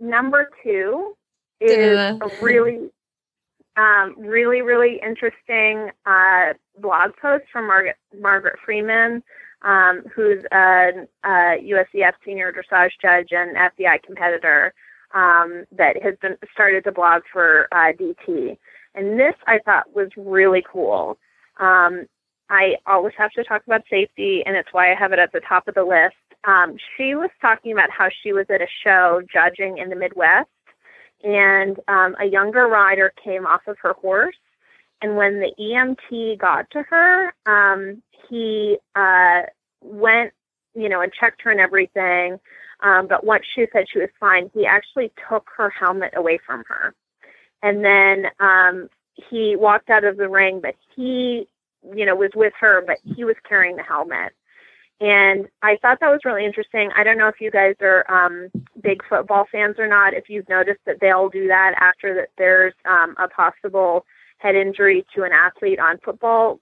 number 0.00 0.50
two 0.64 1.16
is 1.60 1.96
a 1.96 2.28
really, 2.42 2.90
um, 3.76 4.14
really, 4.18 4.62
really 4.62 5.00
interesting 5.02 5.90
uh, 6.06 6.54
blog 6.80 7.12
post 7.22 7.44
from 7.52 7.66
Margaret 7.68 7.96
Margaret 8.20 8.58
Freeman, 8.64 9.22
um, 9.62 10.02
who's 10.14 10.44
a, 10.52 11.06
a 11.24 11.28
USEF 11.28 12.12
senior 12.24 12.52
dressage 12.52 12.92
judge 13.00 13.28
and 13.32 13.56
FEI 13.76 13.98
competitor 14.04 14.72
um, 15.14 15.64
that 15.76 16.02
has 16.02 16.14
been 16.20 16.36
started 16.52 16.84
to 16.84 16.92
blog 16.92 17.22
for 17.32 17.68
uh, 17.72 17.92
DT. 17.98 18.56
And 18.94 19.18
this 19.18 19.34
I 19.46 19.58
thought 19.64 19.94
was 19.94 20.08
really 20.16 20.64
cool. 20.70 21.18
Um, 21.58 22.06
I 22.50 22.76
always 22.86 23.14
have 23.18 23.32
to 23.32 23.44
talk 23.44 23.62
about 23.66 23.82
safety, 23.90 24.42
and 24.46 24.56
it's 24.56 24.72
why 24.72 24.90
I 24.90 24.94
have 24.94 25.12
it 25.12 25.18
at 25.18 25.32
the 25.32 25.40
top 25.46 25.68
of 25.68 25.74
the 25.74 25.84
list. 25.84 26.16
Um, 26.44 26.76
she 26.96 27.14
was 27.14 27.30
talking 27.40 27.72
about 27.72 27.90
how 27.90 28.08
she 28.22 28.32
was 28.32 28.46
at 28.48 28.62
a 28.62 28.66
show 28.84 29.20
judging 29.30 29.78
in 29.78 29.90
the 29.90 29.96
Midwest, 29.96 30.48
and 31.22 31.78
um, 31.88 32.16
a 32.20 32.24
younger 32.24 32.66
rider 32.68 33.12
came 33.22 33.46
off 33.46 33.62
of 33.66 33.76
her 33.82 33.92
horse. 33.94 34.36
And 35.00 35.16
when 35.16 35.40
the 35.40 35.52
EMT 35.58 36.38
got 36.38 36.70
to 36.72 36.82
her, 36.82 37.32
um, 37.46 38.02
he 38.28 38.78
uh, 38.94 39.42
went, 39.82 40.32
you 40.74 40.88
know, 40.88 41.00
and 41.00 41.12
checked 41.12 41.42
her 41.42 41.50
and 41.50 41.60
everything. 41.60 42.38
Um, 42.80 43.06
but 43.08 43.24
once 43.24 43.44
she 43.54 43.66
said 43.72 43.86
she 43.92 44.00
was 44.00 44.10
fine, 44.20 44.50
he 44.54 44.66
actually 44.66 45.12
took 45.28 45.48
her 45.56 45.70
helmet 45.70 46.14
away 46.16 46.38
from 46.44 46.64
her. 46.68 46.94
And 47.62 47.84
then 47.84 48.30
um, 48.40 48.88
he 49.30 49.56
walked 49.56 49.90
out 49.90 50.04
of 50.04 50.16
the 50.16 50.28
ring, 50.28 50.60
but 50.60 50.74
he 50.94 51.48
you 51.94 52.06
know, 52.06 52.14
was 52.14 52.30
with 52.34 52.52
her, 52.60 52.82
but 52.86 52.98
he 53.16 53.24
was 53.24 53.36
carrying 53.48 53.76
the 53.76 53.82
helmet. 53.82 54.32
And 55.00 55.46
I 55.62 55.76
thought 55.80 55.98
that 56.00 56.10
was 56.10 56.20
really 56.24 56.44
interesting. 56.44 56.90
I 56.96 57.04
don't 57.04 57.18
know 57.18 57.28
if 57.28 57.40
you 57.40 57.52
guys 57.52 57.76
are 57.80 58.04
um, 58.10 58.48
big 58.82 59.00
football 59.08 59.46
fans 59.50 59.76
or 59.78 59.86
not. 59.86 60.12
If 60.12 60.28
you've 60.28 60.48
noticed 60.48 60.80
that 60.86 60.96
they'll 61.00 61.28
do 61.28 61.46
that 61.48 61.74
after 61.80 62.14
that 62.16 62.30
there's 62.36 62.74
um, 62.84 63.14
a 63.18 63.28
possible 63.28 64.04
head 64.38 64.54
injury 64.54 65.04
to 65.14 65.24
an 65.24 65.32
athlete 65.32 65.78
on 65.78 65.98
football 66.04 66.60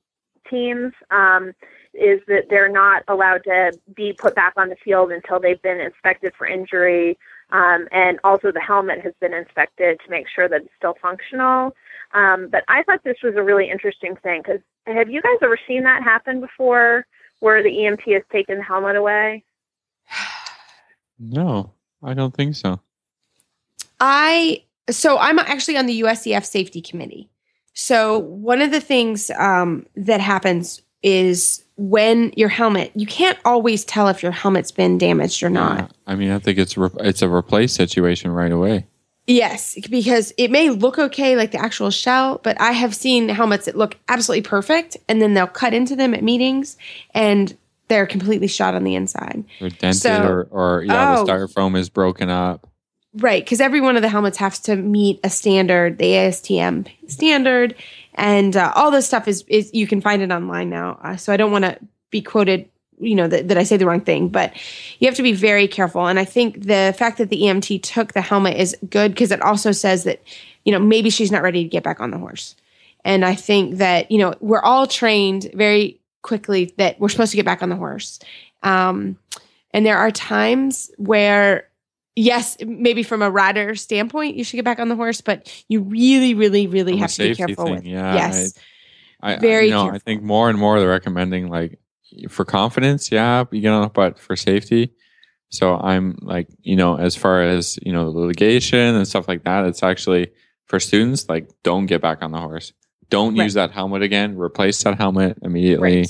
teams 0.50 0.92
um, 1.10 1.52
is 1.94 2.20
that 2.28 2.44
they're 2.50 2.68
not 2.68 3.02
allowed 3.08 3.44
to 3.44 3.72
be 3.94 4.12
put 4.12 4.34
back 4.34 4.54
on 4.56 4.68
the 4.68 4.76
field 4.84 5.12
until 5.12 5.40
they've 5.40 5.60
been 5.62 5.80
inspected 5.80 6.32
for 6.36 6.46
injury. 6.46 7.18
Um, 7.50 7.86
and 7.92 8.18
also 8.24 8.50
the 8.50 8.60
helmet 8.60 9.00
has 9.02 9.12
been 9.20 9.32
inspected 9.32 10.00
to 10.04 10.10
make 10.10 10.26
sure 10.28 10.48
that 10.48 10.62
it's 10.62 10.74
still 10.76 10.96
functional. 11.00 11.74
Um, 12.12 12.48
but 12.50 12.64
I 12.68 12.82
thought 12.82 13.04
this 13.04 13.18
was 13.22 13.34
a 13.36 13.42
really 13.42 13.70
interesting 13.70 14.16
thing 14.16 14.42
because 14.42 14.60
have 14.86 15.10
you 15.10 15.22
guys 15.22 15.38
ever 15.42 15.58
seen 15.66 15.84
that 15.84 16.02
happen 16.02 16.40
before 16.40 17.06
where 17.40 17.62
the 17.62 17.70
EMT 17.70 18.12
has 18.14 18.22
taken 18.32 18.58
the 18.58 18.64
helmet 18.64 18.96
away? 18.96 19.44
No, 21.18 21.72
I 22.02 22.14
don't 22.14 22.34
think 22.34 22.54
so. 22.54 22.78
I 24.00 24.64
so 24.90 25.18
I'm 25.18 25.38
actually 25.38 25.78
on 25.78 25.86
the 25.86 26.02
USEF 26.02 26.44
safety 26.44 26.82
committee. 26.82 27.30
So 27.78 28.18
one 28.18 28.62
of 28.62 28.70
the 28.70 28.80
things 28.80 29.30
um, 29.38 29.84
that 29.96 30.20
happens 30.20 30.80
is 31.02 31.62
when 31.76 32.32
your 32.34 32.48
helmet, 32.48 32.90
you 32.94 33.06
can't 33.06 33.38
always 33.44 33.84
tell 33.84 34.08
if 34.08 34.22
your 34.22 34.32
helmet's 34.32 34.72
been 34.72 34.96
damaged 34.96 35.42
or 35.42 35.50
not. 35.50 35.78
Yeah, 35.80 35.86
I 36.06 36.14
mean, 36.14 36.30
I 36.30 36.38
think 36.38 36.58
it's 36.58 36.78
re- 36.78 36.88
it's 37.00 37.20
a 37.20 37.28
replace 37.28 37.74
situation 37.74 38.32
right 38.32 38.50
away. 38.50 38.86
Yes, 39.26 39.76
because 39.90 40.32
it 40.38 40.50
may 40.50 40.70
look 40.70 40.98
okay, 40.98 41.36
like 41.36 41.50
the 41.50 41.58
actual 41.58 41.90
shell, 41.90 42.40
but 42.42 42.58
I 42.58 42.72
have 42.72 42.94
seen 42.94 43.28
helmets 43.28 43.66
that 43.66 43.76
look 43.76 43.98
absolutely 44.08 44.48
perfect, 44.48 44.96
and 45.06 45.20
then 45.20 45.34
they'll 45.34 45.46
cut 45.46 45.74
into 45.74 45.96
them 45.96 46.14
at 46.14 46.24
meetings, 46.24 46.78
and 47.12 47.54
they're 47.88 48.06
completely 48.06 48.46
shot 48.48 48.74
on 48.74 48.84
the 48.84 48.94
inside. 48.94 49.44
Or 49.60 49.68
dented, 49.68 50.00
So- 50.00 50.22
or 50.22 50.48
or 50.50 50.82
yeah, 50.84 51.18
Oh. 51.18 51.24
the 51.26 51.30
styrofoam 51.30 51.76
is 51.76 51.90
broken 51.90 52.30
up. 52.30 52.66
Right, 53.18 53.42
because 53.42 53.62
every 53.62 53.80
one 53.80 53.96
of 53.96 54.02
the 54.02 54.10
helmets 54.10 54.36
has 54.38 54.58
to 54.60 54.76
meet 54.76 55.20
a 55.24 55.30
standard, 55.30 55.96
the 55.96 56.04
ASTM 56.04 56.86
standard, 57.08 57.74
and 58.12 58.54
uh, 58.54 58.72
all 58.74 58.90
this 58.90 59.06
stuff 59.06 59.26
is 59.26 59.42
is 59.48 59.70
you 59.72 59.86
can 59.86 60.02
find 60.02 60.20
it 60.20 60.30
online 60.30 60.68
now. 60.68 60.98
Uh, 61.02 61.16
so 61.16 61.32
I 61.32 61.38
don't 61.38 61.50
want 61.50 61.64
to 61.64 61.78
be 62.10 62.20
quoted, 62.20 62.68
you 62.98 63.14
know, 63.14 63.26
that, 63.26 63.48
that 63.48 63.56
I 63.56 63.62
say 63.62 63.78
the 63.78 63.86
wrong 63.86 64.02
thing, 64.02 64.28
but 64.28 64.52
you 64.98 65.08
have 65.08 65.16
to 65.16 65.22
be 65.22 65.32
very 65.32 65.66
careful. 65.66 66.06
And 66.06 66.18
I 66.18 66.26
think 66.26 66.64
the 66.64 66.94
fact 66.98 67.16
that 67.16 67.30
the 67.30 67.40
EMT 67.40 67.82
took 67.82 68.12
the 68.12 68.20
helmet 68.20 68.58
is 68.58 68.76
good 68.90 69.12
because 69.12 69.30
it 69.30 69.40
also 69.40 69.72
says 69.72 70.04
that, 70.04 70.22
you 70.66 70.72
know, 70.72 70.78
maybe 70.78 71.08
she's 71.08 71.32
not 71.32 71.42
ready 71.42 71.62
to 71.62 71.68
get 71.70 71.82
back 71.82 72.00
on 72.00 72.10
the 72.10 72.18
horse. 72.18 72.54
And 73.02 73.24
I 73.24 73.34
think 73.34 73.76
that 73.76 74.10
you 74.10 74.18
know 74.18 74.34
we're 74.40 74.60
all 74.60 74.86
trained 74.86 75.50
very 75.54 76.00
quickly 76.20 76.74
that 76.76 77.00
we're 77.00 77.08
supposed 77.08 77.30
to 77.30 77.36
get 77.36 77.46
back 77.46 77.62
on 77.62 77.70
the 77.70 77.76
horse. 77.76 78.18
Um, 78.62 79.16
and 79.72 79.86
there 79.86 79.96
are 79.96 80.10
times 80.10 80.90
where 80.98 81.68
yes, 82.16 82.56
maybe 82.66 83.02
from 83.04 83.22
a 83.22 83.30
rider 83.30 83.74
standpoint, 83.76 84.36
you 84.36 84.42
should 84.42 84.56
get 84.56 84.64
back 84.64 84.78
on 84.80 84.88
the 84.88 84.96
horse, 84.96 85.20
but 85.20 85.52
you 85.68 85.82
really, 85.82 86.34
really, 86.34 86.66
really 86.66 86.92
From 86.94 87.00
have 87.00 87.12
to 87.12 87.28
be 87.28 87.34
careful 87.36 87.64
thing, 87.66 87.74
with. 87.74 87.84
yeah, 87.84 88.14
yes, 88.14 88.54
I, 89.20 89.34
I- 89.34 89.38
Very 89.38 89.66
you 89.66 89.70
know, 89.70 89.88
I 89.88 89.98
think 89.98 90.22
more 90.22 90.50
and 90.50 90.58
more 90.58 90.78
they're 90.80 90.88
recommending 90.88 91.48
like 91.48 91.78
for 92.28 92.44
confidence, 92.44 93.12
yeah, 93.12 93.44
you 93.50 93.62
know, 93.62 93.90
but 93.94 94.18
for 94.18 94.34
safety. 94.36 94.92
So 95.48 95.76
I'm 95.76 96.18
like, 96.22 96.48
you 96.62 96.74
know, 96.76 96.96
as 96.96 97.14
far 97.14 97.42
as 97.42 97.78
you 97.82 97.92
know, 97.92 98.10
the 98.12 98.18
litigation 98.18 98.78
and 98.96 99.06
stuff 99.06 99.28
like 99.28 99.44
that, 99.44 99.64
it's 99.66 99.82
actually 99.82 100.32
for 100.66 100.80
students 100.80 101.28
like 101.28 101.48
don't 101.62 101.86
get 101.86 102.00
back 102.02 102.22
on 102.22 102.32
the 102.32 102.38
horse. 102.40 102.72
Don't 103.10 103.36
Right. 103.36 103.44
use 103.44 103.54
that 103.54 103.70
helmet 103.70 104.02
again. 104.02 104.36
Replace 104.36 104.82
that 104.82 104.98
helmet 104.98 105.38
immediately. 105.42 105.98
right. 106.00 106.08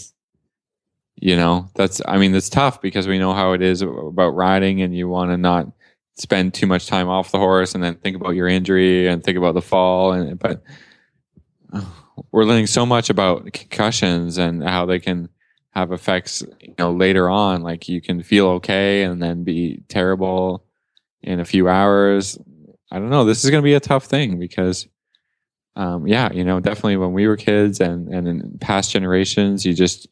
You 1.18 1.36
know, 1.36 1.68
that's 1.74 2.00
I 2.06 2.18
mean, 2.18 2.34
it's 2.34 2.48
tough 2.50 2.80
because 2.82 3.06
we 3.08 3.18
know 3.18 3.32
how 3.32 3.52
it 3.52 3.62
is 3.62 3.82
about 3.82 4.30
riding, 4.34 4.82
and 4.82 4.94
you 4.96 5.08
want 5.08 5.30
to 5.30 5.36
not 5.38 5.66
spend 6.16 6.54
too 6.54 6.66
much 6.66 6.86
time 6.86 7.08
off 7.08 7.30
the 7.30 7.38
horse 7.38 7.74
and 7.74 7.84
then 7.84 7.94
think 7.96 8.16
about 8.16 8.34
your 8.34 8.48
injury 8.48 9.06
and 9.06 9.22
think 9.22 9.36
about 9.38 9.54
the 9.54 9.62
fall. 9.62 10.12
And 10.12 10.38
but 10.38 10.62
uh, 11.72 11.84
we're 12.32 12.44
learning 12.44 12.66
so 12.66 12.86
much 12.86 13.10
about 13.10 13.52
concussions 13.52 14.38
and 14.38 14.62
how 14.62 14.86
they 14.86 14.98
can 14.98 15.28
have 15.70 15.92
effects 15.92 16.42
you 16.60 16.74
know 16.78 16.92
later 16.92 17.28
on. 17.28 17.62
Like 17.62 17.88
you 17.88 18.00
can 18.00 18.22
feel 18.22 18.48
okay 18.48 19.02
and 19.02 19.22
then 19.22 19.44
be 19.44 19.82
terrible 19.88 20.64
in 21.22 21.38
a 21.40 21.44
few 21.44 21.68
hours. 21.68 22.38
I 22.90 22.98
don't 22.98 23.10
know. 23.10 23.24
This 23.24 23.44
is 23.44 23.50
going 23.50 23.62
to 23.62 23.66
be 23.66 23.74
a 23.74 23.80
tough 23.80 24.04
thing 24.04 24.38
because 24.38 24.88
um, 25.76 26.06
yeah 26.06 26.32
you 26.32 26.42
know 26.42 26.58
definitely 26.58 26.96
when 26.96 27.12
we 27.12 27.26
were 27.26 27.36
kids 27.36 27.80
and 27.80 28.08
and 28.08 28.26
in 28.26 28.58
past 28.60 28.90
generations 28.90 29.66
you 29.66 29.74
just 29.74 30.08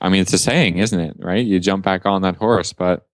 i 0.00 0.08
mean 0.08 0.22
it's 0.22 0.32
a 0.32 0.38
saying 0.38 0.78
isn't 0.78 1.00
it? 1.00 1.16
Right? 1.18 1.44
You 1.44 1.58
jump 1.58 1.84
back 1.84 2.06
on 2.06 2.22
that 2.22 2.36
horse 2.36 2.72
but 2.72 3.08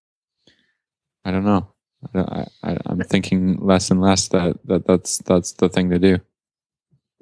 i 1.24 1.30
don't 1.30 1.46
know 1.46 1.72
I, 2.04 2.08
don't- 2.18 2.32
I, 2.32 2.46
I, 2.62 2.76
i'm 2.86 3.00
thinking 3.02 3.58
less 3.60 3.90
and 3.90 4.00
less 4.00 4.28
that, 4.28 4.56
that 4.66 4.86
that's 4.86 5.18
that's 5.18 5.52
the 5.52 5.68
thing 5.68 5.90
to 5.90 5.98
do 5.98 6.18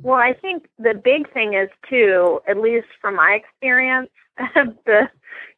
Well, 0.02 0.14
I 0.20 0.34
think 0.34 0.68
the 0.78 0.92
big 0.94 1.32
thing 1.32 1.54
is 1.54 1.70
too, 1.88 2.40
at 2.46 2.58
least 2.58 2.88
from 3.00 3.16
my 3.16 3.32
experience, 3.40 4.10
the 4.84 5.08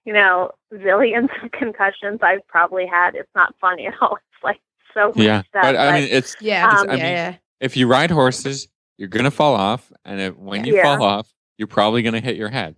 you 0.04 0.12
know 0.12 0.52
zillions 0.72 1.28
of 1.42 1.50
concussions 1.50 2.20
I've 2.22 2.46
probably 2.46 2.86
had. 2.86 3.16
It's 3.16 3.34
not 3.34 3.54
funny 3.60 3.86
at 3.88 3.94
all. 4.00 4.16
It's 4.32 4.44
like 4.44 4.60
so 4.94 5.12
yeah 5.16 5.42
stuff. 5.48 5.62
but 5.62 5.76
i 5.76 5.98
mean 5.98 6.08
it's 6.10 6.36
Yeah, 6.40 6.68
Um, 6.68 6.86
yeah, 6.86 6.92
I 6.92 6.96
mean, 6.96 7.12
yeah. 7.12 7.34
if 7.60 7.76
you 7.76 7.88
ride 7.88 8.12
horses, 8.12 8.68
you're 8.98 9.08
gonna 9.08 9.32
fall 9.32 9.54
off, 9.56 9.90
and 10.04 10.20
if, 10.20 10.36
when 10.36 10.64
you 10.64 10.76
Yeah. 10.76 10.82
fall 10.84 11.02
off, 11.02 11.26
you're 11.58 11.66
probably 11.78 12.02
gonna 12.02 12.20
hit 12.20 12.36
your 12.36 12.50
head. 12.50 12.76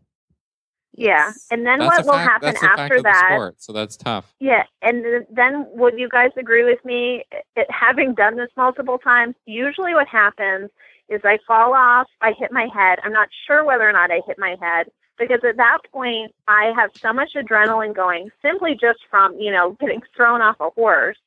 Yeah, 0.92 1.32
and 1.50 1.64
then 1.66 1.78
That's 1.78 1.98
what 1.98 2.06
will 2.06 2.12
fact, 2.14 2.30
happen 2.44 2.46
that's 2.52 2.62
a 2.62 2.66
fact 2.68 2.78
after 2.80 3.02
that? 3.02 3.28
sport, 3.32 3.62
so 3.62 3.72
that's 3.72 3.96
tough. 3.96 4.34
Yeah, 4.40 4.64
and 4.82 5.02
th- 5.04 5.26
then 5.30 5.66
would 5.70 5.98
you 5.98 6.08
guys 6.08 6.30
agree 6.36 6.64
with 6.64 6.84
me? 6.84 7.24
It, 7.56 7.66
having 7.70 8.14
done 8.14 8.36
this 8.36 8.50
multiple 8.56 8.98
times, 8.98 9.34
usually 9.46 9.94
what 9.94 10.08
happens 10.08 10.70
is 11.08 11.20
I 11.24 11.38
fall 11.46 11.74
off, 11.74 12.06
I 12.20 12.32
hit 12.38 12.52
my 12.52 12.68
head. 12.72 12.98
I'm 13.04 13.12
not 13.12 13.28
sure 13.46 13.64
whether 13.64 13.88
or 13.88 13.92
not 13.92 14.10
I 14.10 14.20
hit 14.26 14.38
my 14.38 14.56
head 14.60 14.86
because 15.18 15.40
at 15.48 15.56
that 15.56 15.78
point 15.92 16.34
I 16.48 16.72
have 16.76 16.90
so 17.00 17.12
much 17.12 17.30
adrenaline 17.36 17.94
going 17.94 18.30
simply 18.42 18.72
just 18.80 19.00
from, 19.10 19.38
you 19.38 19.50
know, 19.52 19.76
getting 19.80 20.02
thrown 20.16 20.40
off 20.40 20.56
a 20.60 20.70
horse 20.70 21.18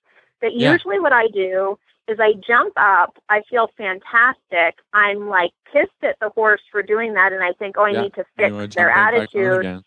that 0.41 0.53
Yeah. 0.53 0.71
usually 0.73 0.99
what 0.99 1.13
I 1.13 1.27
do 1.27 1.77
is 2.07 2.19
I 2.19 2.33
jump 2.45 2.73
up, 2.77 3.17
I 3.29 3.41
feel 3.49 3.69
fantastic. 3.77 4.75
I'm 4.93 5.27
like 5.29 5.51
pissed 5.71 5.91
at 6.03 6.17
the 6.19 6.29
horse 6.29 6.61
for 6.71 6.83
doing 6.83 7.13
that 7.13 7.31
and 7.33 7.43
I 7.43 7.53
think, 7.53 7.77
oh, 7.77 7.83
I 7.83 7.91
Yeah, 7.91 8.01
need 8.03 8.13
to 8.15 8.25
fix 8.37 8.75
their 8.75 8.87
right 8.87 9.13
attitude. 9.13 9.83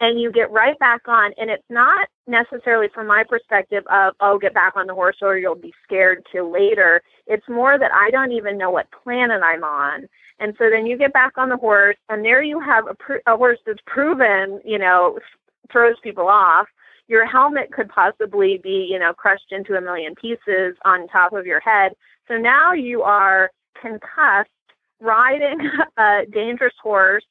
and 0.00 0.20
you 0.20 0.30
get 0.30 0.50
right 0.50 0.78
back 0.78 1.08
on 1.08 1.32
and 1.38 1.50
it's 1.50 1.64
not 1.70 2.06
necessarily 2.26 2.88
from 2.94 3.06
my 3.06 3.24
perspective 3.28 3.84
of 3.90 4.14
oh 4.20 4.38
get 4.38 4.52
back 4.52 4.74
on 4.76 4.86
the 4.86 4.94
horse 4.94 5.16
or 5.22 5.38
you'll 5.38 5.54
be 5.54 5.72
scared 5.84 6.24
to 6.32 6.42
later. 6.44 7.02
It's 7.26 7.48
more 7.48 7.78
that 7.78 7.90
i 7.92 8.10
don't 8.10 8.32
even 8.32 8.58
know 8.58 8.70
what 8.70 8.86
planet 9.02 9.42
i'm 9.42 9.64
on. 9.64 10.06
And 10.38 10.54
so 10.58 10.68
then 10.68 10.84
you 10.86 10.98
get 10.98 11.14
back 11.14 11.38
on 11.38 11.48
the 11.48 11.56
horse 11.56 11.96
and 12.10 12.24
there 12.24 12.42
you 12.42 12.60
have 12.60 12.86
a, 12.88 12.94
pr- 12.94 13.24
a 13.26 13.36
horse 13.36 13.58
that's 13.66 13.80
proven 13.86 14.60
you 14.64 14.78
know 14.78 15.18
throws 15.72 15.96
people 16.02 16.28
off 16.28 16.68
your 17.08 17.26
helmet 17.26 17.72
could 17.72 17.88
possibly 17.88 18.58
be 18.62 18.88
you 18.90 18.98
know 18.98 19.12
crushed 19.12 19.52
into 19.52 19.76
a 19.76 19.80
million 19.80 20.14
pieces 20.14 20.76
on 20.84 21.06
top 21.08 21.32
of 21.32 21.46
your 21.46 21.60
head 21.60 21.92
so 22.28 22.36
now 22.36 22.72
you 22.72 23.02
are 23.02 23.50
concussed 23.80 24.50
riding 25.00 25.58
a 25.98 26.22
dangerous 26.32 26.74
horse 26.82 27.24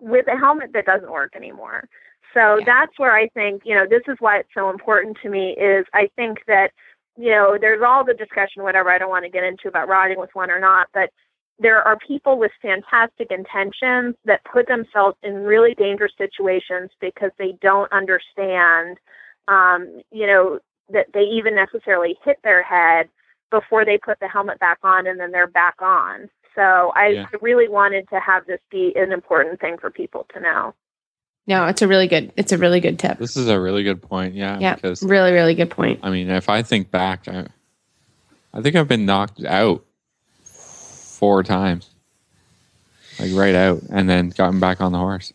with 0.00 0.26
a 0.26 0.36
helmet 0.36 0.70
that 0.74 0.84
doesn't 0.86 1.10
work 1.10 1.34
anymore. 1.36 1.88
So 2.34 2.58
Yeah. 2.58 2.64
that's 2.64 2.98
where 2.98 3.14
I 3.14 3.28
think, 3.28 3.62
you 3.64 3.74
know, 3.74 3.86
this 3.86 4.02
is 4.08 4.16
why 4.18 4.38
it's 4.38 4.48
so 4.54 4.70
important 4.70 5.16
to 5.22 5.28
me 5.28 5.50
is 5.50 5.86
I 5.92 6.08
think 6.16 6.38
that, 6.46 6.72
you 7.16 7.30
know, 7.30 7.58
there's 7.60 7.82
all 7.82 8.04
the 8.04 8.14
discussion, 8.14 8.62
whatever 8.62 8.90
I 8.90 8.98
don't 8.98 9.10
want 9.10 9.24
to 9.24 9.30
get 9.30 9.44
into 9.44 9.68
about 9.68 9.88
riding 9.88 10.18
with 10.18 10.30
one 10.34 10.50
or 10.50 10.58
not, 10.58 10.88
but 10.94 11.10
there 11.58 11.82
are 11.82 11.96
people 12.06 12.38
with 12.38 12.50
fantastic 12.60 13.30
intentions 13.30 14.14
that 14.24 14.40
put 14.44 14.66
themselves 14.68 15.16
in 15.22 15.34
really 15.34 15.74
dangerous 15.74 16.12
situations 16.18 16.90
because 17.00 17.30
they 17.38 17.54
don't 17.60 17.90
understand, 17.92 18.98
um, 19.48 20.00
you 20.10 20.26
know, 20.26 20.58
that 20.92 21.06
they 21.14 21.22
even 21.22 21.54
necessarily 21.54 22.16
hit 22.24 22.38
their 22.42 22.62
head 22.62 23.08
before 23.50 23.84
they 23.84 23.98
put 23.98 24.18
the 24.20 24.28
helmet 24.28 24.58
back 24.58 24.78
on 24.82 25.06
and 25.06 25.20
then 25.20 25.30
they're 25.30 25.46
back 25.46 25.76
on. 25.80 26.28
So 26.54 26.92
I 26.94 27.08
Yeah. 27.08 27.26
really 27.40 27.68
wanted 27.68 28.08
to 28.10 28.20
have 28.20 28.46
this 28.46 28.60
be 28.70 28.92
an 28.96 29.12
important 29.12 29.60
thing 29.60 29.78
for 29.78 29.90
people 29.90 30.26
to 30.34 30.40
know. 30.40 30.74
No, 31.46 31.66
it's 31.66 31.82
a 31.82 31.88
really 31.88 32.06
good. 32.06 32.32
It's 32.36 32.52
a 32.52 32.58
really 32.58 32.78
good 32.80 32.98
tip. 32.98 33.18
This 33.18 33.36
is 33.36 33.48
a 33.48 33.58
really 33.60 33.82
good 33.82 34.00
point. 34.00 34.34
Yeah, 34.34 34.58
Yeah, 34.60 34.74
because 34.76 35.02
really, 35.02 35.32
really 35.32 35.54
good 35.54 35.70
point. 35.70 35.98
I 36.02 36.10
mean, 36.10 36.30
if 36.30 36.48
I 36.48 36.62
think 36.62 36.90
back, 36.90 37.26
I, 37.26 37.46
I 38.54 38.62
think 38.62 38.76
I've 38.76 38.86
been 38.88 39.06
knocked 39.06 39.44
out 39.44 39.84
four 41.22 41.44
times, 41.44 41.88
like 43.20 43.30
right 43.32 43.54
out, 43.54 43.80
and 43.90 44.10
then 44.10 44.30
gotten 44.30 44.58
back 44.58 44.80
on 44.80 44.90
the 44.90 44.98
horse. 44.98 45.32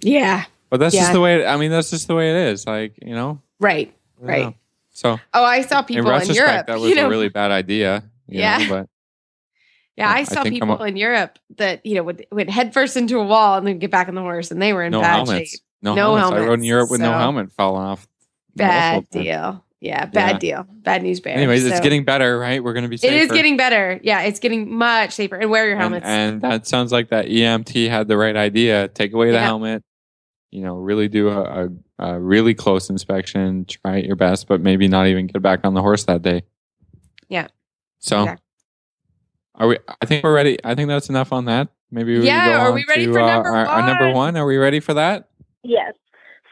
Yeah, 0.00 0.44
But 0.70 0.80
that's 0.80 0.94
Yeah. 0.94 1.02
just 1.02 1.12
the 1.12 1.20
way. 1.20 1.42
It, 1.42 1.46
I 1.46 1.58
mean, 1.58 1.70
that's 1.70 1.90
just 1.90 2.08
the 2.08 2.14
way 2.14 2.30
it 2.30 2.48
is. 2.52 2.66
Like 2.66 2.94
you 3.04 3.14
know, 3.14 3.38
right, 3.60 3.92
right. 4.18 4.46
know. 4.46 4.54
So 4.92 5.20
Oh, 5.34 5.44
I 5.44 5.60
saw 5.60 5.82
people 5.82 6.06
in, 6.06 6.12
retrospect, 6.18 6.36
Europe. 6.38 6.66
that 6.68 6.78
was 6.80 6.88
you 6.88 6.96
know, 6.96 7.06
a 7.06 7.10
really 7.10 7.28
bad 7.28 7.50
idea. 7.50 8.02
you 8.28 8.40
Yeah. 8.40 8.58
know, 8.58 8.68
but 8.70 8.88
yeah, 9.94 10.08
I 10.08 10.20
I 10.20 10.22
saw 10.24 10.40
I'm 10.40 10.48
people 10.50 10.80
a- 10.82 10.86
in 10.86 10.96
Europe 10.96 11.38
that 11.58 11.84
you 11.84 11.96
know 11.96 12.02
would 12.04 12.24
went 12.32 12.48
headfirst 12.48 12.96
into 12.96 13.18
a 13.18 13.24
wall 13.26 13.58
and 13.58 13.66
then 13.66 13.78
get 13.78 13.90
back 13.90 14.08
on 14.08 14.14
the 14.14 14.22
horse, 14.22 14.50
and 14.50 14.62
they 14.62 14.72
were 14.72 14.84
in 14.84 14.92
no 14.92 15.02
bad 15.02 15.26
helmets. 15.26 15.50
shape. 15.50 15.60
No, 15.82 15.94
No 15.94 16.16
helmets. 16.16 16.42
I 16.42 16.46
rode 16.46 16.60
in 16.60 16.64
Europe 16.64 16.90
with 16.90 17.02
no 17.02 17.12
helmet, 17.12 17.52
falling 17.52 17.82
off. 17.84 18.08
Bad 18.56 19.08
deal. 19.10 19.62
Yeah, 19.80 20.06
bad 20.06 20.34
Yeah. 20.34 20.38
deal. 20.38 20.66
Bad 20.82 21.02
news 21.04 21.20
bear. 21.20 21.36
Anyways, 21.36 21.64
it's 21.64 21.78
getting 21.80 22.04
better, 22.04 22.36
right? 22.38 22.62
We're 22.62 22.72
going 22.72 22.82
to 22.82 22.88
be 22.88 22.96
It 22.96 23.00
safer. 23.00 23.14
is 23.14 23.30
getting 23.30 23.56
better. 23.56 24.00
Yeah, 24.02 24.22
it's 24.22 24.40
getting 24.40 24.74
much 24.74 25.12
safer. 25.12 25.36
And 25.36 25.50
wear 25.50 25.68
your 25.68 25.76
helmets. 25.76 26.04
and 26.04 26.42
that 26.42 26.66
sounds 26.66 26.90
like 26.90 27.10
that 27.10 27.26
EMT 27.26 27.88
had 27.88 28.08
the 28.08 28.16
right 28.16 28.34
idea. 28.36 28.88
Take 28.88 29.12
away 29.12 29.28
the 29.28 29.34
Yeah. 29.34 29.44
helmet. 29.44 29.84
You 30.50 30.62
know, 30.62 30.76
really 30.76 31.08
do 31.08 31.28
a, 31.28 31.42
a, 31.42 31.68
a 31.98 32.18
really 32.20 32.54
close 32.54 32.90
inspection. 32.90 33.66
Try 33.66 33.98
your 33.98 34.16
best, 34.16 34.48
but 34.48 34.60
maybe 34.60 34.88
not 34.88 35.06
even 35.06 35.26
get 35.28 35.42
back 35.42 35.60
on 35.64 35.74
the 35.74 35.82
horse 35.82 36.04
that 36.04 36.22
day. 36.22 36.42
Yeah. 37.28 37.48
So, 38.00 38.22
Exactly. 38.22 38.44
are 39.56 39.68
we? 39.68 39.78
I 40.02 40.06
think 40.06 40.24
we're 40.24 40.34
ready. 40.34 40.58
I 40.64 40.74
think 40.74 40.88
that's 40.88 41.08
enough 41.08 41.32
on 41.32 41.44
that. 41.44 41.68
Maybe 41.90 42.18
we 42.18 42.26
Yeah, 42.26 42.46
go 42.46 42.52
are 42.64 42.68
on 42.68 42.74
we 42.74 42.84
ready 42.88 43.06
to, 43.06 43.12
for 43.12 43.20
uh, 43.20 43.26
number 43.34 43.48
our, 43.50 43.66
our 43.66 43.86
number 43.86 44.06
one? 44.06 44.14
one. 44.14 44.36
Are 44.38 44.46
we 44.46 44.56
ready 44.56 44.80
for 44.80 44.94
that? 44.94 45.28
Yes. 45.62 45.94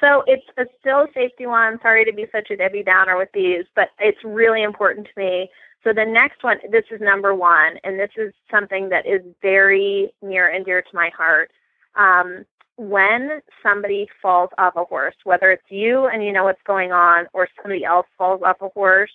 So 0.00 0.22
it's 0.26 0.46
a 0.58 0.64
still 0.80 1.06
safety 1.14 1.46
one. 1.46 1.78
Sorry 1.80 2.04
to 2.04 2.12
be 2.12 2.26
such 2.30 2.50
a 2.50 2.56
Debbie 2.56 2.82
Downer 2.82 3.16
with 3.16 3.30
these, 3.32 3.64
but 3.74 3.88
it's 3.98 4.18
really 4.24 4.62
important 4.62 5.06
to 5.06 5.20
me. 5.20 5.48
So 5.84 5.92
the 5.92 6.04
next 6.04 6.42
one, 6.42 6.58
this 6.70 6.84
is 6.90 7.00
number 7.00 7.34
one, 7.34 7.76
and 7.84 7.98
this 7.98 8.10
is 8.16 8.32
something 8.50 8.88
that 8.88 9.06
is 9.06 9.22
very 9.40 10.12
near 10.20 10.48
and 10.48 10.64
dear 10.64 10.82
to 10.82 10.88
my 10.92 11.10
heart. 11.16 11.50
Um, 11.94 12.44
when 12.76 13.40
somebody 13.62 14.06
falls 14.20 14.50
off 14.58 14.74
a 14.76 14.84
horse, 14.84 15.14
whether 15.24 15.50
it's 15.50 15.70
you 15.70 16.08
and 16.12 16.22
you 16.22 16.32
know 16.32 16.44
what's 16.44 16.62
going 16.66 16.92
on, 16.92 17.26
or 17.32 17.48
somebody 17.62 17.84
else 17.84 18.06
falls 18.18 18.42
off 18.44 18.56
a 18.60 18.68
horse, 18.68 19.12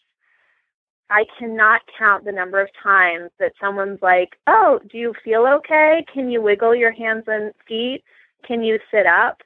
I 1.12 1.26
cannot 1.38 1.82
count 2.00 2.24
the 2.24 2.32
number 2.32 2.60
of 2.62 2.70
times 2.82 3.32
that 3.38 3.52
someone's 3.60 4.02
like, 4.02 4.40
"Oh, 4.48 4.80
do 4.90 4.98
you 4.98 5.14
feel 5.24 5.46
okay? 5.46 6.06
Can 6.12 6.30
you 6.32 6.42
wiggle 6.42 6.74
your 6.74 6.92
hands 6.92 7.26
and 7.28 7.54
feet? 7.68 8.04
Can 8.48 8.64
you 8.64 8.80
sit 8.90 9.06
up?" 9.06 9.42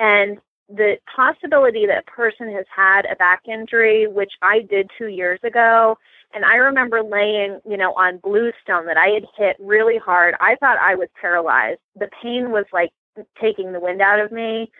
And 0.00 0.40
the 0.74 0.96
possibility 1.14 1.86
that 1.86 2.04
a 2.06 2.10
person 2.10 2.52
has 2.52 2.64
had 2.74 3.02
a 3.10 3.16
back 3.16 3.42
injury, 3.48 4.06
which 4.06 4.32
I 4.42 4.60
did 4.60 4.90
two 4.96 5.08
years 5.08 5.40
ago, 5.42 5.96
and 6.32 6.44
I 6.44 6.56
remember 6.56 7.02
laying, 7.02 7.58
you 7.68 7.76
know, 7.76 7.92
on 7.94 8.18
bluestone 8.18 8.86
that 8.86 8.96
I 8.96 9.08
had 9.08 9.24
hit 9.36 9.56
really 9.58 9.98
hard. 9.98 10.34
I 10.40 10.54
thought 10.60 10.78
I 10.80 10.94
was 10.94 11.08
paralyzed. 11.20 11.80
The 11.96 12.08
pain 12.22 12.52
was 12.52 12.66
like 12.72 12.90
taking 13.40 13.72
the 13.72 13.80
wind 13.80 14.00
out 14.00 14.20
of 14.20 14.30
me. 14.30 14.70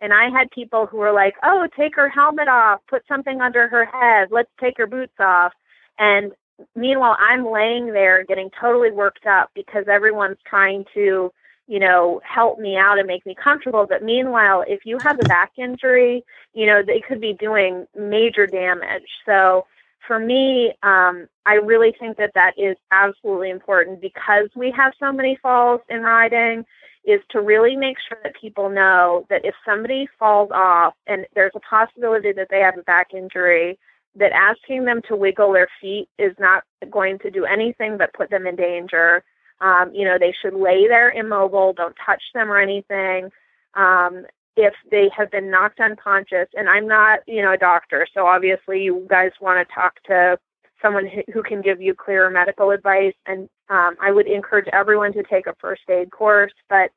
And 0.00 0.12
I 0.12 0.28
had 0.28 0.50
people 0.50 0.86
who 0.86 0.98
were 0.98 1.12
like, 1.12 1.34
oh, 1.42 1.68
take 1.76 1.94
her 1.96 2.08
helmet 2.08 2.48
off, 2.48 2.80
put 2.88 3.02
something 3.08 3.40
under 3.40 3.68
her 3.68 3.86
head, 3.86 4.28
let's 4.30 4.50
take 4.60 4.76
her 4.76 4.86
boots 4.86 5.14
off. 5.18 5.52
And 5.98 6.32
meanwhile, 6.74 7.16
I'm 7.18 7.50
laying 7.50 7.86
there 7.86 8.24
getting 8.24 8.50
totally 8.60 8.90
worked 8.90 9.26
up 9.26 9.50
because 9.54 9.86
everyone's 9.88 10.36
trying 10.46 10.84
to 10.94 11.32
you 11.66 11.80
know, 11.80 12.20
help 12.24 12.58
me 12.58 12.76
out 12.76 12.98
and 12.98 13.06
make 13.06 13.26
me 13.26 13.34
comfortable. 13.34 13.86
But 13.88 14.02
meanwhile, 14.02 14.64
if 14.66 14.80
you 14.84 14.98
have 15.02 15.18
a 15.18 15.28
back 15.28 15.52
injury, 15.56 16.24
you 16.54 16.66
know, 16.66 16.82
they 16.82 17.00
could 17.00 17.20
be 17.20 17.34
doing 17.34 17.86
major 17.96 18.46
damage. 18.46 19.08
So 19.24 19.66
for 20.06 20.18
me, 20.18 20.72
um, 20.82 21.26
I 21.44 21.54
really 21.54 21.94
think 21.98 22.16
that 22.18 22.32
that 22.34 22.52
is 22.56 22.76
absolutely 22.92 23.50
important 23.50 24.00
because 24.00 24.48
we 24.54 24.70
have 24.76 24.92
so 25.00 25.12
many 25.12 25.36
falls 25.42 25.80
in 25.88 26.02
riding 26.02 26.64
is 27.04 27.20
to 27.30 27.40
really 27.40 27.76
make 27.76 27.96
sure 28.08 28.18
that 28.24 28.32
people 28.40 28.68
know 28.68 29.26
that 29.30 29.44
if 29.44 29.54
somebody 29.64 30.08
falls 30.18 30.50
off 30.52 30.94
and 31.06 31.24
there's 31.34 31.52
a 31.54 31.60
possibility 31.60 32.32
that 32.32 32.48
they 32.50 32.58
have 32.58 32.76
a 32.76 32.82
back 32.82 33.14
injury, 33.14 33.78
that 34.16 34.32
asking 34.32 34.84
them 34.84 35.00
to 35.08 35.14
wiggle 35.14 35.52
their 35.52 35.68
feet 35.80 36.08
is 36.18 36.32
not 36.38 36.64
going 36.90 37.18
to 37.18 37.30
do 37.30 37.44
anything 37.44 37.96
but 37.96 38.12
put 38.14 38.30
them 38.30 38.46
in 38.46 38.56
danger. 38.56 39.22
Um, 39.60 39.92
you 39.94 40.04
know, 40.04 40.18
they 40.18 40.34
should 40.42 40.54
lay 40.54 40.86
there 40.86 41.10
immobile, 41.10 41.72
don't 41.72 41.96
touch 42.04 42.22
them 42.34 42.50
or 42.50 42.58
anything. 42.58 43.30
Um, 43.74 44.26
if 44.56 44.74
they 44.90 45.10
have 45.16 45.30
been 45.30 45.50
knocked 45.50 45.80
unconscious, 45.80 46.48
and 46.54 46.68
I'm 46.68 46.86
not, 46.86 47.20
you 47.26 47.42
know, 47.42 47.52
a 47.52 47.58
doctor, 47.58 48.06
so 48.14 48.26
obviously 48.26 48.82
you 48.82 49.06
guys 49.08 49.30
want 49.40 49.66
to 49.66 49.74
talk 49.74 50.02
to 50.04 50.38
someone 50.80 51.06
who- 51.32 51.42
can 51.42 51.60
give 51.60 51.80
you 51.80 51.94
clearer 51.94 52.30
medical 52.30 52.70
advice. 52.70 53.14
And 53.26 53.48
um, 53.68 53.96
I 54.00 54.12
would 54.12 54.26
encourage 54.26 54.68
everyone 54.72 55.12
to 55.14 55.22
take 55.22 55.46
a 55.46 55.54
first 55.60 55.82
aid 55.88 56.10
course. 56.10 56.52
But 56.68 56.90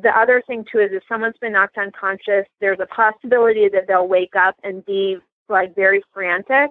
the 0.00 0.16
other 0.16 0.42
thing 0.46 0.64
too 0.70 0.78
is 0.78 0.90
if 0.92 1.02
someone's 1.08 1.38
been 1.40 1.52
knocked 1.52 1.78
unconscious, 1.78 2.46
there's 2.60 2.80
a 2.80 2.86
possibility 2.86 3.68
that 3.70 3.86
they'll 3.88 4.08
wake 4.08 4.36
up 4.36 4.56
and 4.62 4.84
be 4.84 5.18
like 5.48 5.74
very 5.74 6.02
frantic. 6.12 6.70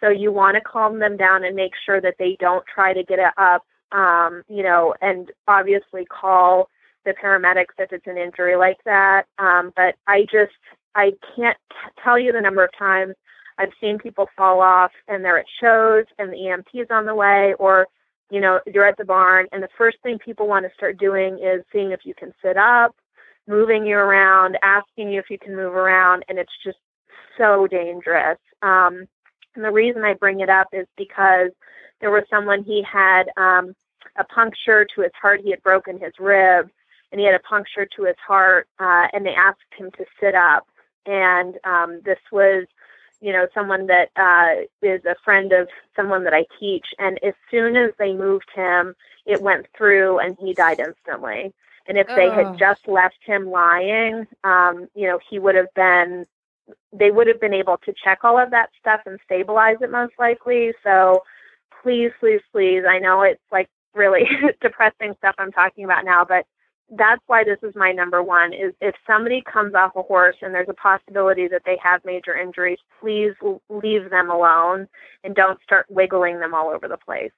So 0.00 0.08
you 0.08 0.32
want 0.32 0.56
to 0.56 0.60
calm 0.60 0.98
them 0.98 1.16
down 1.16 1.44
and 1.44 1.54
make 1.56 1.72
sure 1.84 2.00
that 2.00 2.14
they 2.18 2.36
don't 2.40 2.64
try 2.66 2.92
to 2.92 3.02
get 3.02 3.18
up 3.36 3.64
um, 3.92 4.42
you 4.48 4.62
know, 4.62 4.94
and 5.00 5.30
obviously 5.48 6.04
call 6.06 6.68
the 7.04 7.14
paramedics 7.22 7.74
if 7.78 7.92
it's 7.92 8.06
an 8.06 8.18
injury 8.18 8.56
like 8.56 8.78
that. 8.84 9.24
Um, 9.38 9.72
but 9.76 9.94
I 10.06 10.22
just, 10.22 10.52
I 10.94 11.12
can't 11.36 11.58
t- 11.70 12.02
tell 12.02 12.18
you 12.18 12.32
the 12.32 12.40
number 12.40 12.64
of 12.64 12.70
times 12.78 13.14
I've 13.58 13.72
seen 13.80 13.98
people 13.98 14.28
fall 14.36 14.60
off 14.60 14.90
and 15.06 15.24
they're 15.24 15.38
at 15.38 15.46
shows 15.60 16.04
and 16.18 16.32
the 16.32 16.36
EMT 16.36 16.82
is 16.82 16.88
on 16.90 17.06
the 17.06 17.14
way, 17.14 17.54
or, 17.58 17.86
you 18.30 18.40
know, 18.40 18.60
you're 18.66 18.86
at 18.86 18.96
the 18.96 19.04
barn 19.04 19.46
and 19.52 19.62
the 19.62 19.68
first 19.76 19.98
thing 20.02 20.18
people 20.18 20.48
want 20.48 20.64
to 20.64 20.74
start 20.74 20.98
doing 20.98 21.38
is 21.38 21.62
seeing 21.72 21.92
if 21.92 22.00
you 22.04 22.14
can 22.18 22.32
sit 22.42 22.56
up, 22.56 22.96
moving 23.46 23.84
you 23.86 23.96
around, 23.96 24.56
asking 24.62 25.10
you 25.10 25.20
if 25.20 25.26
you 25.30 25.38
can 25.38 25.54
move 25.54 25.74
around, 25.74 26.24
and 26.28 26.38
it's 26.38 26.52
just 26.64 26.78
so 27.38 27.66
dangerous. 27.66 28.38
Um, 28.62 29.06
and 29.54 29.64
the 29.64 29.70
reason 29.70 30.04
I 30.04 30.14
bring 30.14 30.40
it 30.40 30.48
up 30.48 30.68
is 30.72 30.86
because 30.96 31.50
there 32.00 32.10
was 32.10 32.24
someone 32.28 32.64
he 32.64 32.82
had 32.82 33.24
um, 33.36 33.74
a 34.16 34.24
puncture 34.24 34.84
to 34.94 35.02
his 35.02 35.12
heart. 35.20 35.40
He 35.42 35.50
had 35.50 35.62
broken 35.62 35.98
his 35.98 36.12
rib, 36.18 36.70
and 37.10 37.20
he 37.20 37.26
had 37.26 37.34
a 37.34 37.40
puncture 37.40 37.86
to 37.96 38.04
his 38.04 38.16
heart. 38.26 38.68
Uh, 38.78 39.06
and 39.12 39.24
they 39.24 39.34
asked 39.34 39.60
him 39.76 39.90
to 39.92 40.04
sit 40.20 40.34
up. 40.34 40.66
And 41.06 41.56
um, 41.64 42.00
this 42.04 42.18
was, 42.32 42.66
you 43.20 43.32
know, 43.32 43.46
someone 43.54 43.86
that 43.86 44.10
uh, 44.16 44.62
is 44.82 45.04
a 45.04 45.14
friend 45.24 45.52
of 45.52 45.68
someone 45.94 46.24
that 46.24 46.34
I 46.34 46.44
teach. 46.58 46.86
And 46.98 47.18
as 47.22 47.34
soon 47.50 47.76
as 47.76 47.90
they 47.98 48.12
moved 48.12 48.48
him, 48.54 48.94
it 49.26 49.40
went 49.40 49.66
through, 49.76 50.18
and 50.18 50.36
he 50.40 50.52
died 50.52 50.80
instantly. 50.80 51.52
And 51.86 51.98
if 51.98 52.06
they 52.16 52.30
Oh. 52.30 52.34
had 52.34 52.58
just 52.58 52.86
left 52.88 53.18
him 53.24 53.50
lying, 53.50 54.26
um, 54.42 54.88
you 54.94 55.06
know, 55.06 55.18
he 55.30 55.38
would 55.38 55.54
have 55.54 55.72
been 55.74 56.26
they 56.92 57.10
would 57.10 57.26
have 57.26 57.40
been 57.40 57.54
able 57.54 57.78
to 57.84 57.94
check 58.02 58.20
all 58.22 58.38
of 58.38 58.50
that 58.50 58.70
stuff 58.78 59.00
and 59.06 59.18
stabilize 59.24 59.76
it 59.80 59.90
most 59.90 60.14
likely. 60.18 60.72
So 60.82 61.22
please, 61.82 62.10
please, 62.20 62.40
please, 62.52 62.82
I 62.88 62.98
know 62.98 63.22
it's 63.22 63.42
like 63.52 63.68
really 63.94 64.22
depressing 64.60 65.14
stuff 65.18 65.34
I'm 65.38 65.52
talking 65.52 65.84
about 65.84 66.04
now, 66.04 66.24
but 66.26 66.46
that's 66.90 67.22
why 67.26 67.44
this 67.44 67.58
is 67.62 67.74
my 67.74 67.92
number 67.92 68.22
one 68.22 68.52
is 68.52 68.74
if 68.80 68.94
somebody 69.06 69.42
comes 69.50 69.74
off 69.74 69.96
a 69.96 70.02
horse 70.02 70.36
and 70.42 70.54
there's 70.54 70.68
a 70.68 70.74
possibility 70.74 71.48
that 71.48 71.62
they 71.64 71.78
have 71.82 72.04
major 72.04 72.36
injuries, 72.36 72.78
please 73.00 73.32
leave 73.70 74.10
them 74.10 74.30
alone 74.30 74.86
and 75.24 75.34
don't 75.34 75.62
start 75.62 75.86
wiggling 75.88 76.38
them 76.40 76.54
all 76.54 76.68
over 76.68 76.86
the 76.86 76.98
place. 76.98 77.32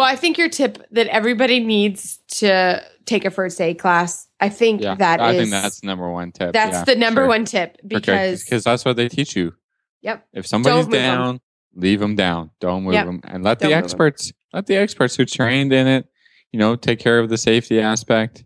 Well, 0.00 0.08
I 0.08 0.16
think 0.16 0.38
your 0.38 0.48
tip 0.48 0.78
that 0.92 1.08
everybody 1.08 1.60
needs 1.60 2.20
to 2.38 2.82
take 3.04 3.26
a 3.26 3.30
first 3.30 3.60
aid 3.60 3.78
class. 3.78 4.28
I 4.40 4.48
think 4.48 4.80
Yeah, 4.80 4.94
that 4.94 5.20
I 5.20 5.32
is 5.32 5.36
think 5.36 5.50
that's 5.50 5.80
the 5.82 5.88
number 5.88 6.08
one 6.10 6.32
tip. 6.32 6.54
that's 6.54 6.72
yeah, 6.72 6.84
the 6.84 6.96
number 6.96 7.20
sure. 7.20 7.28
one 7.28 7.44
tip 7.44 7.76
because 7.86 8.42
because 8.42 8.64
that's 8.64 8.82
what 8.82 8.96
they 8.96 9.10
teach 9.10 9.36
you. 9.36 9.52
yep. 10.00 10.26
If 10.32 10.46
somebody's 10.46 10.86
down, 10.86 11.42
leave 11.74 12.00
them 12.00 12.14
down. 12.16 12.50
Don't 12.60 12.84
move 12.84 12.94
Yep. 12.94 13.04
them, 13.04 13.20
and 13.24 13.44
let 13.44 13.58
Don't 13.58 13.68
the 13.68 13.76
experts, 13.76 14.32
let 14.54 14.64
the 14.64 14.76
experts 14.76 15.16
who 15.16 15.26
trained 15.26 15.70
in 15.70 15.86
it, 15.86 16.06
you 16.50 16.58
know, 16.58 16.76
take 16.76 16.98
care 16.98 17.18
of 17.18 17.28
the 17.28 17.36
safety 17.36 17.78
aspect. 17.78 18.42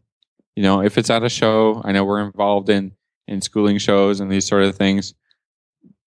You 0.57 0.64
know, 0.64 0.82
if 0.82 0.98
it's 0.98 1.09
at 1.09 1.22
a 1.22 1.28
show, 1.28 1.80
I 1.84 1.92
know 1.92 2.02
we're 2.05 2.24
involved 2.24 2.68
in 2.68 2.96
in 3.28 3.40
schooling 3.40 3.78
shows 3.78 4.18
and 4.18 4.28
these 4.28 4.44
sort 4.44 4.64
of 4.64 4.74
things. 4.74 5.14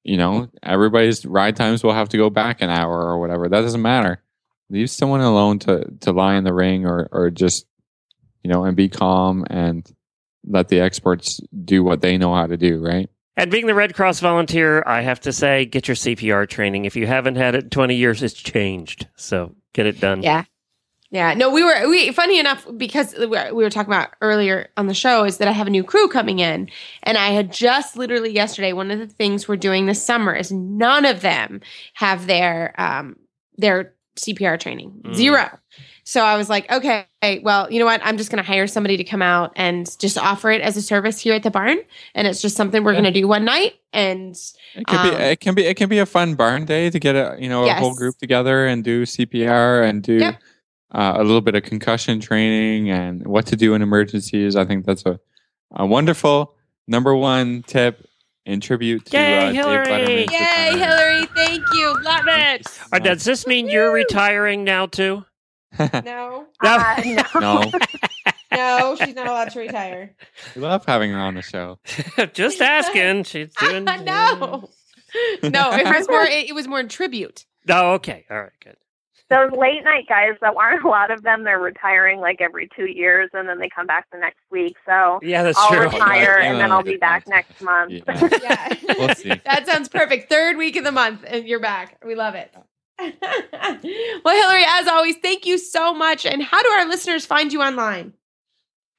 You 0.04 0.18
know, 0.18 0.50
everybody's 0.62 1.26
ride 1.26 1.56
times 1.56 1.86
will 1.86 1.94
have 1.94 2.10
to 2.10 2.18
go 2.18 2.30
back 2.30 2.62
an 2.62 2.70
hour 2.70 3.02
or 3.02 3.18
whatever. 3.18 3.48
That 3.48 3.62
doesn't 3.62 3.82
matter. 3.82 4.22
Leave 4.70 4.90
someone 4.90 5.22
alone 5.22 5.60
to 5.60 5.86
to 6.02 6.12
lie 6.12 6.36
in 6.36 6.44
the 6.44 6.54
ring 6.54 6.86
or 6.86 7.08
or 7.12 7.30
just 7.30 7.66
you 8.44 8.52
know 8.52 8.66
and 8.66 8.76
be 8.76 8.90
calm 8.90 9.46
and 9.50 9.90
let 10.46 10.70
the 10.70 10.80
experts 10.80 11.40
do 11.64 11.84
what 11.84 12.02
they 12.02 12.18
know 12.18 12.34
how 12.34 12.48
to 12.48 12.58
do. 12.58 12.84
Right. 12.84 13.10
And 13.38 13.52
being 13.52 13.68
the 13.68 13.76
Red 13.76 13.94
Cross 13.94 14.20
volunteer, 14.20 14.84
I 14.88 15.02
have 15.02 15.20
to 15.22 15.32
say, 15.32 15.66
get 15.66 15.88
your 15.88 15.96
CPR 15.96 16.50
training. 16.50 16.86
If 16.86 16.96
you 16.96 17.06
haven't 17.06 17.36
had 17.36 17.54
it 17.54 17.70
20 17.70 17.96
years, 17.96 18.24
it's 18.24 18.34
changed. 18.34 19.08
So 19.16 19.56
get 19.74 19.86
it 19.86 20.00
done. 20.00 20.24
Yeah. 20.24 20.46
Yeah. 21.12 21.36
No, 21.36 21.52
we 21.52 21.64
were, 21.64 21.88
we, 21.88 22.12
funny 22.12 22.40
enough, 22.40 22.68
because 22.76 23.16
we 23.16 23.28
were 23.28 23.70
talking 23.70 23.94
about 23.94 24.10
earlier 24.22 24.70
on 24.76 24.88
the 24.88 24.96
show, 24.96 25.24
is 25.24 25.38
that 25.38 25.48
I 25.48 25.52
have 25.52 25.68
a 25.68 25.70
new 25.70 25.84
crew 25.84 26.10
coming 26.10 26.40
in. 26.40 26.70
And 27.04 27.16
I 27.16 27.30
had 27.30 27.54
just 27.54 27.96
literally 27.96 28.32
yesterday, 28.32 28.74
one 28.74 28.90
of 28.90 28.98
the 28.98 29.08
things 29.08 29.48
we're 29.48 29.56
doing 29.56 29.86
this 29.86 30.04
summer 30.04 30.34
is 30.34 30.52
none 30.52 31.06
of 31.06 31.22
them 31.22 31.62
have 31.94 32.26
their, 32.26 32.74
um, 32.82 33.18
their 33.56 33.94
CPR 34.18 34.60
training. 34.60 35.02
Mm. 35.04 35.16
Zero. 35.16 35.60
So 36.04 36.22
I 36.24 36.38
was 36.38 36.50
like, 36.50 36.72
okay, 36.72 37.06
well, 37.44 37.70
you 37.72 37.80
know 37.80 37.86
what? 37.86 38.00
I'm 38.02 38.18
just 38.18 38.32
going 38.32 38.42
to 38.42 38.48
hire 38.48 38.66
somebody 38.66 38.96
to 38.96 39.04
come 39.04 39.22
out 39.22 39.52
and 39.58 39.86
just 40.00 40.18
offer 40.18 40.50
it 40.52 40.62
as 40.62 40.78
a 40.78 40.82
service 40.82 41.20
here 41.20 41.34
at 41.36 41.44
the 41.44 41.52
barn. 41.52 41.78
And 42.16 42.26
it's 42.26 42.42
just 42.42 42.56
something 42.56 42.82
we're 42.84 42.94
Yeah. 42.94 43.02
going 43.02 43.14
to 43.14 43.20
do 43.20 43.28
one 43.28 43.44
night. 43.44 43.74
And 43.92 44.36
It 44.76 44.88
can 44.88 45.10
be 45.10 45.16
Um, 45.16 45.22
it 45.22 45.40
can 45.42 45.54
be 45.56 45.66
it 45.66 45.76
can 45.76 45.90
be 45.90 46.00
a 46.00 46.06
fun 46.06 46.36
barn 46.36 46.64
day 46.64 46.90
to 46.90 46.98
get 47.00 47.16
a 47.16 47.36
you 47.40 47.50
know 47.50 47.66
a 47.68 47.74
whole 47.74 47.94
group 47.94 48.18
together 48.20 48.66
and 48.66 48.84
do 48.86 49.04
CPR 49.06 49.84
and 49.84 50.02
do 50.02 50.18
Yep. 50.18 50.36
uh, 50.94 51.14
a 51.18 51.24
little 51.24 51.42
bit 51.42 51.56
of 51.56 51.64
concussion 51.64 52.20
training 52.22 52.90
and 52.90 53.28
what 53.28 53.46
to 53.48 53.58
do 53.58 53.74
in 53.74 53.82
emergencies. 53.82 54.56
I 54.56 54.64
think 54.64 54.86
that's 54.86 55.06
a, 55.06 55.20
a 55.72 55.86
wonderful 55.86 56.54
number 56.88 57.14
one 57.16 57.64
tip 57.68 58.07
in 58.48 58.62
tribute 58.62 59.06
to 59.06 59.18
Yay, 59.18 59.38
uh, 59.38 59.46
Dave 59.52 59.56
Hilary! 59.56 59.86
Letterman's 59.86 60.32
Yay, 60.32 60.40
retirement. 60.72 60.80
Hilary! 60.82 61.26
Thank 61.36 61.64
you. 61.74 62.02
Love 62.04 62.26
it. 62.28 62.80
Uh, 62.92 63.00
does 63.00 63.24
this 63.24 63.46
mean 63.46 63.68
you're 63.70 63.92
retiring 63.92 64.64
now 64.64 64.86
too? 64.88 65.26
No, 66.04 66.48
Uh, 66.64 67.02
no. 67.06 67.40
no, 67.40 67.72
no, 68.52 68.96
she's 68.96 69.14
not 69.16 69.28
allowed 69.28 69.52
to 69.52 69.60
retire. 69.60 70.16
we 70.56 70.62
love 70.62 70.86
having 70.86 71.12
her 71.12 71.20
on 71.20 71.36
the 71.36 71.42
show. 71.42 71.78
Just 72.34 72.62
asking. 72.62 73.24
She's 73.26 73.54
doing. 73.56 73.84
no, 73.84 74.70
no, 75.44 75.72
it 75.74 75.86
was 75.86 76.08
more. 76.10 76.24
It, 76.24 76.50
it 76.50 76.56
was 76.56 76.68
more 76.68 76.80
in 76.80 76.88
tribute. 76.88 77.46
Oh, 77.70 77.94
okay. 77.96 78.26
All 78.32 78.42
right. 78.42 78.52
Good. 78.64 78.78
Those 79.30 79.52
late 79.52 79.84
night 79.84 80.06
guys, 80.08 80.36
though, 80.42 80.56
aren't 80.58 80.84
a 80.84 80.88
lot 80.88 81.12
of 81.12 81.22
them. 81.24 81.44
They're 81.44 81.60
retiring 81.60 82.20
like 82.20 82.40
every 82.42 82.70
two 82.76 82.86
years, 82.86 83.30
and 83.34 83.48
then 83.48 83.60
they 83.60 83.70
come 83.70 83.86
back 83.88 84.06
the 84.12 84.18
next 84.18 84.40
week. 84.52 84.76
So 84.86 85.20
Yeah, 85.22 85.44
that's 85.44 85.58
I'll 85.58 85.70
true. 85.70 85.80
retire, 85.90 86.40
Yeah, 86.40 86.52
and 86.52 86.60
then 86.60 86.72
I'll 86.72 86.84
be 86.84 86.96
back 86.98 87.26
point. 87.26 87.36
next 87.36 87.62
month. 87.62 87.92
Yeah. 87.92 88.30
Yeah, 88.42 88.96
We'll 88.98 89.16
see. 89.16 89.30
that 89.46 89.68
sounds 89.68 89.90
perfect. 89.90 90.30
Third 90.30 90.56
week 90.58 90.76
of 90.78 90.84
the 90.86 90.92
month, 90.92 91.24
and 91.28 91.48
you're 91.48 91.60
back. 91.60 91.98
We 92.06 92.16
love 92.16 92.36
it. 92.36 92.54
well, 93.00 94.36
Hilary, 94.42 94.64
as 94.68 94.88
always, 94.88 95.16
thank 95.22 95.46
you 95.46 95.58
so 95.58 95.94
much. 95.94 96.26
And 96.26 96.42
how 96.42 96.62
do 96.64 96.70
our 96.70 96.88
listeners 96.88 97.26
find 97.26 97.52
you 97.54 97.62
online? 97.62 98.14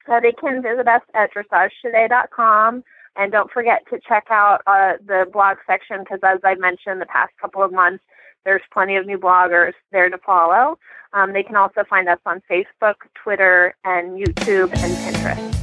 So 0.05 0.19
they 0.21 0.31
can 0.31 0.61
visit 0.61 0.87
us 0.87 1.01
at 1.13 1.31
dressagetoday.com. 1.33 2.83
And 3.15 3.31
don't 3.31 3.51
forget 3.51 3.81
to 3.89 3.99
check 4.07 4.25
out 4.29 4.61
uh, 4.67 4.93
the 5.05 5.25
blog 5.31 5.57
section 5.67 5.99
because, 5.99 6.19
as 6.23 6.39
I 6.43 6.55
mentioned, 6.55 7.01
the 7.01 7.05
past 7.07 7.33
couple 7.41 7.61
of 7.63 7.73
months, 7.73 8.03
there's 8.45 8.61
plenty 8.71 8.95
of 8.95 9.05
new 9.05 9.17
bloggers 9.17 9.73
there 9.91 10.09
to 10.09 10.17
follow. 10.17 10.77
Um, 11.13 11.33
they 11.33 11.43
can 11.43 11.55
also 11.55 11.83
find 11.89 12.07
us 12.07 12.19
on 12.25 12.41
Facebook, 12.49 12.95
Twitter, 13.15 13.75
and 13.83 14.19
YouTube 14.19 14.71
and 14.73 15.15
Pinterest. 15.15 15.59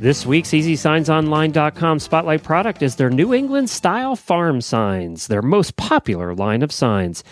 This 0.00 0.26
week's 0.26 0.50
EasySignsOnline.com 0.50 1.98
spotlight 1.98 2.42
product 2.42 2.82
is 2.82 2.96
their 2.96 3.08
New 3.08 3.32
England 3.32 3.70
style 3.70 4.16
farm 4.16 4.60
signs, 4.60 5.28
their 5.28 5.40
most 5.40 5.76
popular 5.76 6.34
line 6.34 6.62
of 6.62 6.70
signs. 6.70 7.24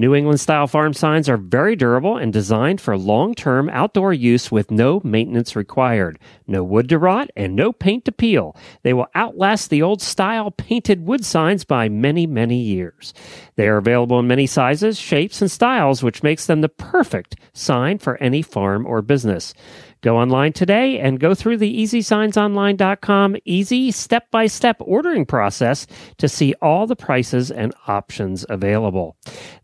New 0.00 0.14
England 0.14 0.38
style 0.38 0.68
farm 0.68 0.92
signs 0.92 1.28
are 1.28 1.36
very 1.36 1.74
durable 1.74 2.16
and 2.16 2.32
designed 2.32 2.80
for 2.80 2.96
long 2.96 3.34
term 3.34 3.68
outdoor 3.70 4.12
use 4.12 4.48
with 4.48 4.70
no 4.70 5.00
maintenance 5.02 5.56
required, 5.56 6.20
no 6.46 6.62
wood 6.62 6.88
to 6.88 6.98
rot, 6.98 7.30
and 7.34 7.56
no 7.56 7.72
paint 7.72 8.04
to 8.04 8.12
peel. 8.12 8.54
They 8.84 8.94
will 8.94 9.08
outlast 9.16 9.70
the 9.70 9.82
old 9.82 10.00
style 10.00 10.52
painted 10.52 11.04
wood 11.04 11.24
signs 11.24 11.64
by 11.64 11.88
many, 11.88 12.28
many 12.28 12.60
years. 12.60 13.12
They 13.56 13.66
are 13.66 13.78
available 13.78 14.20
in 14.20 14.28
many 14.28 14.46
sizes, 14.46 15.00
shapes, 15.00 15.42
and 15.42 15.50
styles, 15.50 16.00
which 16.00 16.22
makes 16.22 16.46
them 16.46 16.60
the 16.60 16.68
perfect 16.68 17.34
sign 17.52 17.98
for 17.98 18.16
any 18.22 18.40
farm 18.40 18.86
or 18.86 19.02
business. 19.02 19.52
Go 20.00 20.16
online 20.16 20.52
today 20.52 20.98
and 20.98 21.18
go 21.18 21.34
through 21.34 21.56
the 21.56 21.82
easysignsonline.com 21.82 23.36
easy 23.44 23.90
step 23.90 24.30
by 24.30 24.46
step 24.46 24.76
ordering 24.80 25.26
process 25.26 25.86
to 26.18 26.28
see 26.28 26.54
all 26.62 26.86
the 26.86 26.96
prices 26.96 27.50
and 27.50 27.74
options 27.86 28.46
available. 28.48 29.16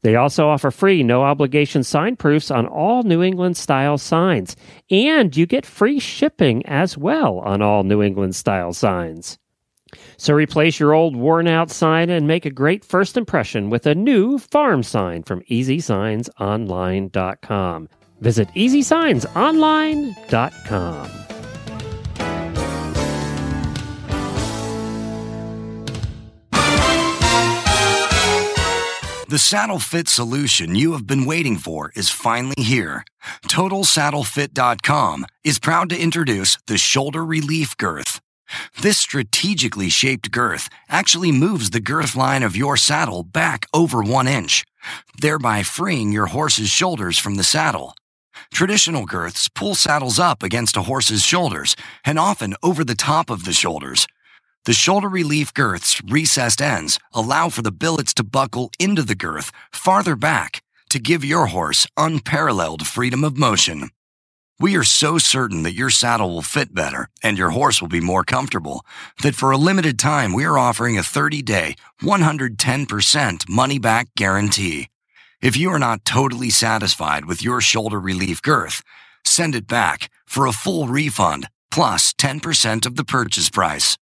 They 0.03 0.16
also 0.16 0.49
offer 0.49 0.70
free, 0.70 1.03
no 1.03 1.22
obligation 1.22 1.85
sign 1.85 2.16
proofs 2.16 2.51
on 2.51 2.66
all 2.66 3.05
New 3.05 3.22
England 3.22 3.57
style 3.57 3.99
signs, 3.99 4.57
and 4.91 5.37
you 5.37 5.47
get 5.47 5.64
free 5.64 6.01
shipping 6.01 6.66
as 6.66 6.99
well 6.99 7.39
on 7.39 7.62
all 7.62 7.85
New 7.85 8.03
England 8.03 8.35
style 8.35 8.72
signs. 8.72 9.39
So 10.16 10.35
replace 10.35 10.80
your 10.80 10.93
old 10.93 11.16
worn 11.16 11.47
out 11.47 11.70
sign 11.70 12.11
and 12.11 12.26
make 12.26 12.45
a 12.45 12.51
great 12.51 12.85
first 12.85 13.16
impression 13.16 13.70
with 13.70 13.87
a 13.87 13.95
new 13.95 14.39
farm 14.39 14.82
sign 14.82 15.22
from 15.22 15.43
easysignsonline.com. 15.43 17.89
Visit 18.21 18.49
easysignsonline.com. 18.55 21.25
The 29.35 29.39
saddle 29.39 29.81
fit 29.81 30.07
solution 30.07 30.77
you 30.77 30.93
have 30.93 31.09
been 31.09 31.25
waiting 31.25 31.57
for 31.57 31.91
is 31.97 32.09
finally 32.09 32.62
here. 32.62 33.05
TotalSaddleFit.com 33.49 35.27
is 35.43 35.59
proud 35.59 35.89
to 35.89 36.01
introduce 36.01 36.57
the 36.69 36.79
Shoulder 36.79 37.25
Relief 37.25 37.77
Girth. 37.77 38.21
This 38.81 38.99
strategically 38.99 39.89
shaped 39.89 40.31
girth 40.31 40.69
actually 40.89 41.33
moves 41.33 41.71
the 41.71 41.81
girth 41.81 42.15
line 42.15 42.45
of 42.45 42.57
your 42.57 42.77
saddle 42.77 43.25
back 43.25 43.67
over 43.75 44.03
one 44.03 44.29
inch, 44.29 44.62
thereby 45.21 45.65
freeing 45.65 46.12
your 46.12 46.27
horse's 46.27 46.71
shoulders 46.71 47.19
from 47.19 47.35
the 47.35 47.43
saddle. 47.43 47.97
Traditional 48.53 49.07
girths 49.07 49.49
pull 49.49 49.74
saddles 49.74 50.18
up 50.18 50.43
against 50.43 50.76
a 50.76 50.82
horse's 50.82 51.22
shoulders 51.22 51.76
and 52.05 52.18
often 52.18 52.55
over 52.62 52.85
the 52.85 52.95
top 52.95 53.30
of 53.30 53.45
the 53.45 53.53
shoulders. 53.53 54.07
The 54.64 54.72
shoulder 54.72 55.09
relief 55.09 55.53
girth's 55.53 56.03
recessed 56.05 56.62
ends 56.62 56.99
allow 57.12 57.51
for 57.51 57.62
the 57.62 57.72
billets 57.72 58.14
to 58.14 58.24
buckle 58.24 58.70
into 58.78 59.03
the 59.03 59.14
girth 59.14 59.53
farther 59.70 60.16
back 60.16 60.62
to 60.89 60.99
give 60.99 61.24
your 61.24 61.47
horse 61.47 61.87
unparalleled 61.97 62.87
freedom 62.87 63.24
of 63.24 63.37
motion. 63.37 63.91
We 64.61 64.76
are 64.76 64.85
so 64.85 65.18
certain 65.18 65.64
that 65.64 65.74
your 65.74 65.91
saddle 65.91 66.30
will 66.30 66.43
fit 66.43 66.72
better 66.72 67.09
and 67.22 67.37
your 67.37 67.51
horse 67.51 67.82
will 67.82 67.89
be 67.89 68.01
more 68.01 68.24
comfortable 68.24 68.87
that 69.22 69.35
for 69.35 69.51
a 69.51 69.59
limited 69.59 69.99
time 69.99 70.32
we 70.32 70.45
are 70.45 70.57
offering 70.57 70.97
a 70.97 71.03
30 71.03 71.43
day, 71.43 71.74
110% 72.01 73.49
money 73.49 73.78
back 73.78 74.09
guarantee. 74.16 74.89
If 75.45 75.57
you 75.59 75.71
are 75.75 75.79
not 75.79 76.07
totally 76.07 76.49
satisfied 76.49 77.27
with 77.27 77.45
your 77.45 77.61
shoulder 77.61 78.01
relief 78.01 78.41
girth, 78.41 78.83
send 79.27 79.55
it 79.55 79.67
back 79.67 80.11
for 80.25 80.47
a 80.47 80.53
full 80.53 80.89
refund 80.89 81.51
plus 81.71 82.15
10% 82.15 82.87
of 82.87 82.97
the 82.97 83.05
purchase 83.05 83.51
price. 83.51 83.99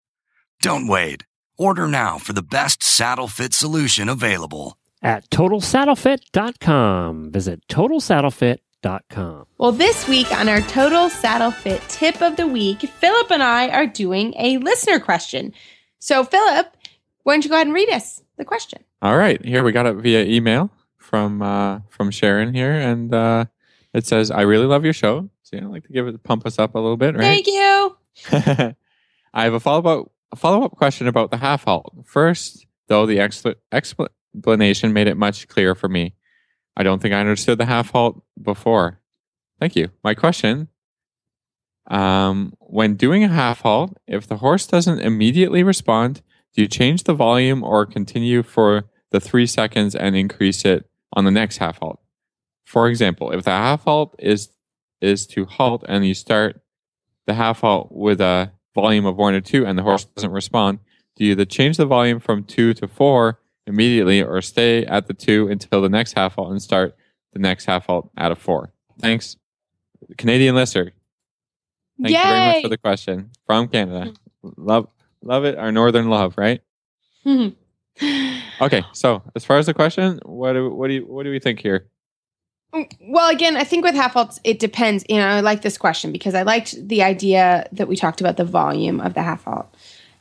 Don't 0.61 0.85
wait. 0.85 1.23
Order 1.57 1.87
now 1.87 2.17
for 2.17 2.33
the 2.33 2.43
best 2.43 2.83
saddle 2.83 3.29
fit 3.29 3.53
solution 3.53 4.09
available. 4.09 4.77
At 5.01 5.29
TotalSaddleFit.com. 5.29 7.31
Visit 7.31 7.65
TotalSaddleFit.com. 7.69 9.45
Well, 9.57 9.71
this 9.71 10.09
week 10.09 10.37
on 10.37 10.49
our 10.49 10.59
Total 10.59 11.09
Saddle 11.09 11.51
Fit 11.51 11.81
tip 11.87 12.21
of 12.21 12.35
the 12.35 12.47
week, 12.47 12.81
Philip 12.81 13.31
and 13.31 13.43
I 13.43 13.69
are 13.69 13.87
doing 13.87 14.33
a 14.37 14.57
listener 14.57 14.99
question. 14.99 15.53
So, 15.99 16.25
Philip, 16.25 16.75
why 17.23 17.33
don't 17.33 17.45
you 17.45 17.49
go 17.49 17.55
ahead 17.55 17.67
and 17.67 17.73
read 17.73 17.89
us 17.91 18.21
the 18.35 18.43
question? 18.43 18.83
All 19.01 19.15
right, 19.15 19.41
here 19.45 19.63
we 19.63 19.71
got 19.71 19.85
it 19.85 19.95
via 19.95 20.25
email 20.25 20.69
from 21.09 21.41
uh, 21.41 21.79
from 21.89 22.11
Sharon 22.11 22.53
here, 22.53 22.71
and 22.71 23.13
uh, 23.13 23.45
it 23.93 24.05
says, 24.05 24.29
"I 24.29 24.41
really 24.41 24.67
love 24.67 24.83
your 24.83 24.93
show." 24.93 25.29
So 25.41 25.55
you 25.55 25.61
know, 25.61 25.71
like 25.71 25.83
to 25.85 25.91
give 25.91 26.07
it 26.07 26.13
a 26.13 26.19
pump 26.19 26.45
us 26.45 26.59
up 26.59 26.75
a 26.75 26.79
little 26.79 26.97
bit, 26.97 27.15
right? 27.15 27.43
Thank 27.43 27.47
you. 27.47 27.97
I 29.33 29.43
have 29.43 29.53
a 29.53 29.59
follow 29.59 30.01
up 30.01 30.11
a 30.31 30.35
follow 30.35 30.63
up 30.63 30.73
question 30.73 31.07
about 31.07 31.31
the 31.31 31.37
half 31.37 31.63
halt. 31.63 31.93
First, 32.05 32.67
though, 32.87 33.07
the 33.07 33.17
expl- 33.17 33.55
explanation 33.71 34.93
made 34.93 35.07
it 35.07 35.17
much 35.17 35.47
clearer 35.47 35.73
for 35.75 35.89
me. 35.89 36.13
I 36.77 36.83
don't 36.83 37.01
think 37.01 37.13
I 37.13 37.19
understood 37.19 37.57
the 37.57 37.65
half 37.65 37.91
halt 37.91 38.21
before. 38.41 38.99
Thank 39.59 39.75
you. 39.75 39.89
My 40.03 40.13
question: 40.13 40.67
um, 41.89 42.53
When 42.59 42.95
doing 42.95 43.23
a 43.23 43.29
half 43.29 43.61
halt, 43.61 43.97
if 44.07 44.27
the 44.27 44.37
horse 44.37 44.67
doesn't 44.67 44.99
immediately 44.99 45.63
respond, 45.63 46.21
do 46.53 46.61
you 46.61 46.67
change 46.67 47.03
the 47.03 47.15
volume 47.15 47.63
or 47.63 47.87
continue 47.87 48.43
for 48.43 48.85
the 49.11 49.19
three 49.19 49.47
seconds 49.47 49.95
and 49.95 50.15
increase 50.15 50.65
it 50.65 50.88
on 51.13 51.25
the 51.25 51.31
next 51.31 51.57
half 51.57 51.79
halt? 51.79 51.99
For 52.65 52.87
example, 52.87 53.31
if 53.31 53.43
the 53.43 53.51
half 53.51 53.83
halt 53.83 54.15
is 54.19 54.49
is 55.01 55.25
to 55.27 55.45
halt 55.45 55.83
and 55.87 56.05
you 56.05 56.13
start 56.13 56.61
the 57.25 57.33
half 57.33 57.61
halt 57.61 57.91
with 57.91 58.19
a 58.21 58.51
volume 58.75 59.05
of 59.05 59.15
one 59.15 59.33
or 59.33 59.41
two 59.41 59.65
and 59.65 59.77
the 59.77 59.83
horse 59.83 60.05
doesn't 60.05 60.31
respond, 60.31 60.79
do 61.15 61.25
you 61.25 61.31
either 61.31 61.45
change 61.45 61.77
the 61.77 61.85
volume 61.85 62.19
from 62.19 62.43
two 62.43 62.73
to 62.73 62.87
four 62.87 63.39
immediately 63.65 64.21
or 64.21 64.41
stay 64.41 64.85
at 64.85 65.07
the 65.07 65.13
two 65.13 65.47
until 65.47 65.81
the 65.81 65.89
next 65.89 66.13
half 66.13 66.35
halt 66.35 66.51
and 66.51 66.61
start 66.61 66.95
the 67.33 67.39
next 67.39 67.65
half 67.65 67.85
halt 67.87 68.09
at 68.17 68.31
a 68.31 68.35
four? 68.35 68.71
Thanks. 68.99 69.37
Canadian 70.17 70.55
listener. 70.55 70.91
Thank 72.01 72.15
you 72.15 72.23
very 72.23 72.53
much 72.53 72.61
for 72.63 72.69
the 72.69 72.77
question 72.77 73.31
from 73.45 73.67
Canada. 73.67 74.13
Love 74.41 74.87
love 75.21 75.43
it. 75.45 75.57
Our 75.57 75.71
northern 75.71 76.09
love, 76.09 76.37
right? 76.37 76.61
Okay, 78.61 78.83
so 78.93 79.21
as 79.35 79.45
far 79.45 79.57
as 79.57 79.65
the 79.65 79.73
question, 79.73 80.19
what 80.25 80.53
do 80.53 80.69
what 80.69 80.87
do 80.87 80.93
you 80.95 81.05
what 81.05 81.23
do 81.23 81.31
we 81.31 81.39
think 81.39 81.59
here? 81.59 81.87
Well, 83.01 83.29
again, 83.31 83.57
I 83.57 83.63
think 83.63 83.83
with 83.83 83.95
half 83.95 84.13
halts, 84.13 84.39
it 84.43 84.59
depends. 84.59 85.03
You 85.09 85.17
know, 85.17 85.27
I 85.27 85.39
like 85.39 85.63
this 85.63 85.77
question 85.77 86.11
because 86.11 86.35
I 86.35 86.43
liked 86.43 86.75
the 86.87 87.01
idea 87.01 87.67
that 87.71 87.87
we 87.87 87.95
talked 87.95 88.21
about 88.21 88.37
the 88.37 88.45
volume 88.45 89.01
of 89.01 89.15
the 89.15 89.23
half 89.23 89.43
halt. 89.45 89.73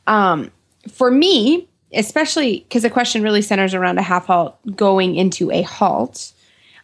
Um, 0.06 0.50
for 0.90 1.10
me, 1.10 1.68
especially 1.92 2.60
because 2.60 2.82
the 2.82 2.90
question 2.90 3.22
really 3.22 3.42
centers 3.42 3.74
around 3.74 3.98
a 3.98 4.02
half 4.02 4.26
halt 4.26 4.56
going 4.74 5.14
into 5.14 5.50
a 5.50 5.62
halt, 5.62 6.32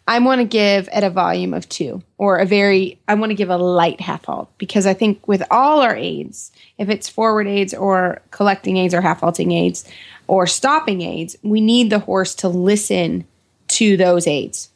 I 0.07 0.19
want 0.19 0.41
to 0.41 0.45
give 0.45 0.89
at 0.89 1.03
a 1.03 1.09
volume 1.09 1.55
of 1.55 1.69
two 1.69 2.03
or 2.19 2.39
a 2.39 2.45
very, 2.45 2.99
I 3.09 3.15
want 3.15 3.31
to 3.31 3.35
give 3.35 3.49
a 3.49 3.57
light 3.57 4.01
half 4.01 4.27
halt 4.27 4.51
because 4.59 4.87
I 4.87 4.93
think 4.93 5.27
with 5.27 5.43
all 5.51 5.81
our 5.81 5.97
aids, 5.97 6.53
if 6.77 6.91
it's 6.91 7.09
forward 7.09 7.47
aids 7.47 7.73
or 7.73 8.21
collecting 8.31 8.77
aids 8.77 8.93
or 8.93 9.01
half 9.01 9.21
halting 9.21 9.53
aids 9.53 9.91
or 10.27 10.47
stopping 10.47 11.01
aids, 11.01 11.37
we 11.43 11.61
need 11.61 11.89
the 11.89 12.01
horse 12.01 12.35
to 12.37 12.49
listen 12.49 13.25
to 13.69 13.97
those 13.97 14.27
aids. 14.27 14.69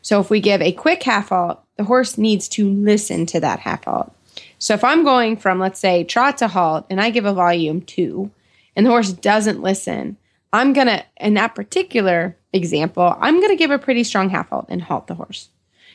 So 0.00 0.20
if 0.20 0.30
we 0.30 0.40
give 0.40 0.62
a 0.62 0.72
quick 0.72 1.02
half 1.02 1.30
halt, 1.30 1.60
the 1.76 1.84
horse 1.84 2.16
needs 2.16 2.48
to 2.50 2.68
listen 2.68 3.26
to 3.26 3.40
that 3.40 3.60
half 3.60 3.84
halt. 3.84 4.12
So 4.60 4.74
if 4.74 4.84
I'm 4.84 5.02
going 5.02 5.36
from, 5.36 5.58
let's 5.58 5.80
say, 5.80 6.04
trot 6.04 6.38
to 6.38 6.48
halt 6.48 6.86
and 6.88 7.00
I 7.00 7.10
give 7.10 7.24
a 7.24 7.32
volume 7.32 7.80
two 7.80 8.30
and 8.76 8.86
the 8.86 8.90
horse 8.90 9.12
doesn't 9.12 9.60
listen, 9.60 10.17
I'm 10.52 10.72
going 10.72 10.86
to, 10.86 11.04
in 11.18 11.34
that 11.34 11.54
particular 11.54 12.36
example, 12.52 13.14
I'm 13.18 13.36
going 13.36 13.50
to 13.50 13.56
give 13.56 13.70
a 13.70 13.78
pretty 13.78 14.04
strong 14.04 14.30
half 14.30 14.48
halt 14.48 14.66
and 14.68 14.82
halt 14.82 15.06
the 15.06 15.14
horse 15.14 15.50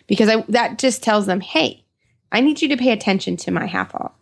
because 0.07 0.29
I, 0.29 0.41
that 0.49 0.77
just 0.77 1.03
tells 1.03 1.25
them, 1.25 1.39
hey, 1.39 1.83
I 2.31 2.41
need 2.41 2.61
you 2.61 2.67
to 2.69 2.77
pay 2.77 2.91
attention 2.91 3.37
to 3.37 3.51
my 3.51 3.65
half 3.65 3.91
halt. 3.91 4.13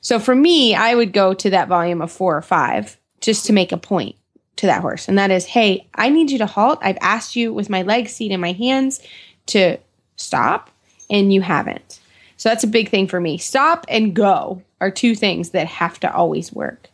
So 0.00 0.18
for 0.18 0.34
me, 0.34 0.74
I 0.74 0.94
would 0.94 1.12
go 1.12 1.32
to 1.34 1.50
that 1.50 1.68
volume 1.68 2.02
of 2.02 2.10
four 2.10 2.36
or 2.36 2.42
five 2.42 2.98
just 3.20 3.46
to 3.46 3.52
make 3.52 3.72
a 3.72 3.76
point 3.76 4.16
to 4.56 4.66
that 4.66 4.80
horse. 4.80 5.08
And 5.08 5.18
that 5.18 5.30
is, 5.30 5.46
hey, 5.46 5.88
I 5.94 6.08
need 6.08 6.30
you 6.30 6.38
to 6.38 6.46
halt. 6.46 6.78
I've 6.82 6.98
asked 7.00 7.36
you 7.36 7.52
with 7.52 7.70
my 7.70 7.82
legs, 7.82 8.12
seat, 8.12 8.32
and 8.32 8.40
my 8.40 8.52
hands 8.52 9.00
to 9.46 9.78
stop, 10.16 10.70
and 11.08 11.32
you 11.32 11.40
haven't. 11.40 12.00
So 12.36 12.48
that's 12.48 12.64
a 12.64 12.68
big 12.68 12.88
thing 12.88 13.06
for 13.06 13.20
me. 13.20 13.38
Stop 13.38 13.86
and 13.88 14.14
go 14.14 14.62
are 14.80 14.90
two 14.90 15.14
things 15.14 15.50
that 15.50 15.68
have 15.68 16.00
to 16.00 16.12
always 16.12 16.52
work. 16.52 16.88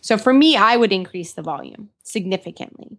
So 0.00 0.16
for 0.16 0.32
me, 0.32 0.56
I 0.56 0.76
would 0.76 0.92
increase 0.92 1.32
the 1.32 1.42
volume 1.42 1.90
significantly. 2.04 2.98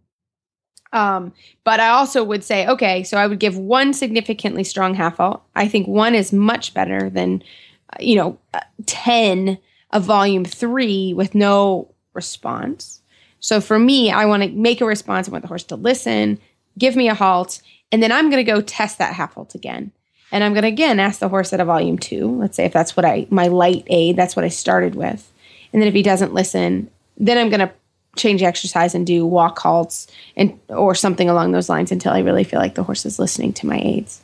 Um, 0.91 1.33
but 1.63 1.79
I 1.79 1.89
also 1.89 2.23
would 2.23 2.43
say, 2.43 2.67
okay, 2.67 3.03
so 3.03 3.17
I 3.17 3.27
would 3.27 3.39
give 3.39 3.57
one 3.57 3.93
significantly 3.93 4.63
strong 4.63 4.93
half 4.93 5.17
halt. 5.17 5.43
I 5.55 5.67
think 5.67 5.87
one 5.87 6.15
is 6.15 6.31
much 6.31 6.73
better 6.73 7.09
than, 7.09 7.43
uh, 7.91 7.97
you 7.99 8.15
know, 8.15 8.37
uh, 8.53 8.61
10 8.85 9.57
of 9.91 10.03
volume 10.03 10.45
three 10.45 11.13
with 11.13 11.35
no 11.35 11.93
response. 12.13 13.01
So 13.39 13.61
for 13.61 13.77
me, 13.77 14.11
I 14.11 14.25
want 14.25 14.43
to 14.43 14.49
make 14.49 14.81
a 14.81 14.85
response. 14.85 15.27
I 15.27 15.31
want 15.31 15.43
the 15.43 15.49
horse 15.49 15.63
to 15.65 15.75
listen, 15.75 16.39
give 16.77 16.95
me 16.95 17.09
a 17.09 17.13
halt, 17.13 17.61
and 17.91 18.01
then 18.01 18.11
I'm 18.11 18.29
going 18.29 18.43
to 18.43 18.51
go 18.51 18.61
test 18.61 18.97
that 18.97 19.13
half 19.13 19.35
halt 19.35 19.53
again. 19.53 19.91
And 20.31 20.43
I'm 20.43 20.53
going 20.53 20.63
to 20.63 20.69
again 20.69 20.99
ask 20.99 21.19
the 21.19 21.29
horse 21.29 21.53
at 21.53 21.59
a 21.59 21.65
volume 21.65 21.99
two. 21.99 22.39
Let's 22.39 22.55
say 22.55 22.65
if 22.65 22.73
that's 22.73 22.97
what 22.97 23.05
I, 23.05 23.27
my 23.29 23.47
light 23.47 23.83
aid, 23.87 24.15
that's 24.15 24.35
what 24.35 24.45
I 24.45 24.49
started 24.49 24.95
with. 24.95 25.31
And 25.71 25.81
then 25.81 25.87
if 25.87 25.93
he 25.93 26.01
doesn't 26.01 26.33
listen, 26.33 26.89
then 27.17 27.37
I'm 27.37 27.49
going 27.49 27.59
to 27.59 27.71
change 28.15 28.41
exercise 28.41 28.95
and 28.95 29.05
do 29.05 29.25
walk 29.25 29.59
halts 29.59 30.07
and 30.35 30.59
or 30.69 30.95
something 30.95 31.29
along 31.29 31.51
those 31.51 31.69
lines 31.69 31.91
until 31.91 32.11
I 32.13 32.19
really 32.19 32.43
feel 32.43 32.59
like 32.59 32.75
the 32.75 32.83
horse 32.83 33.05
is 33.05 33.19
listening 33.19 33.53
to 33.53 33.67
my 33.67 33.77
aids. 33.77 34.21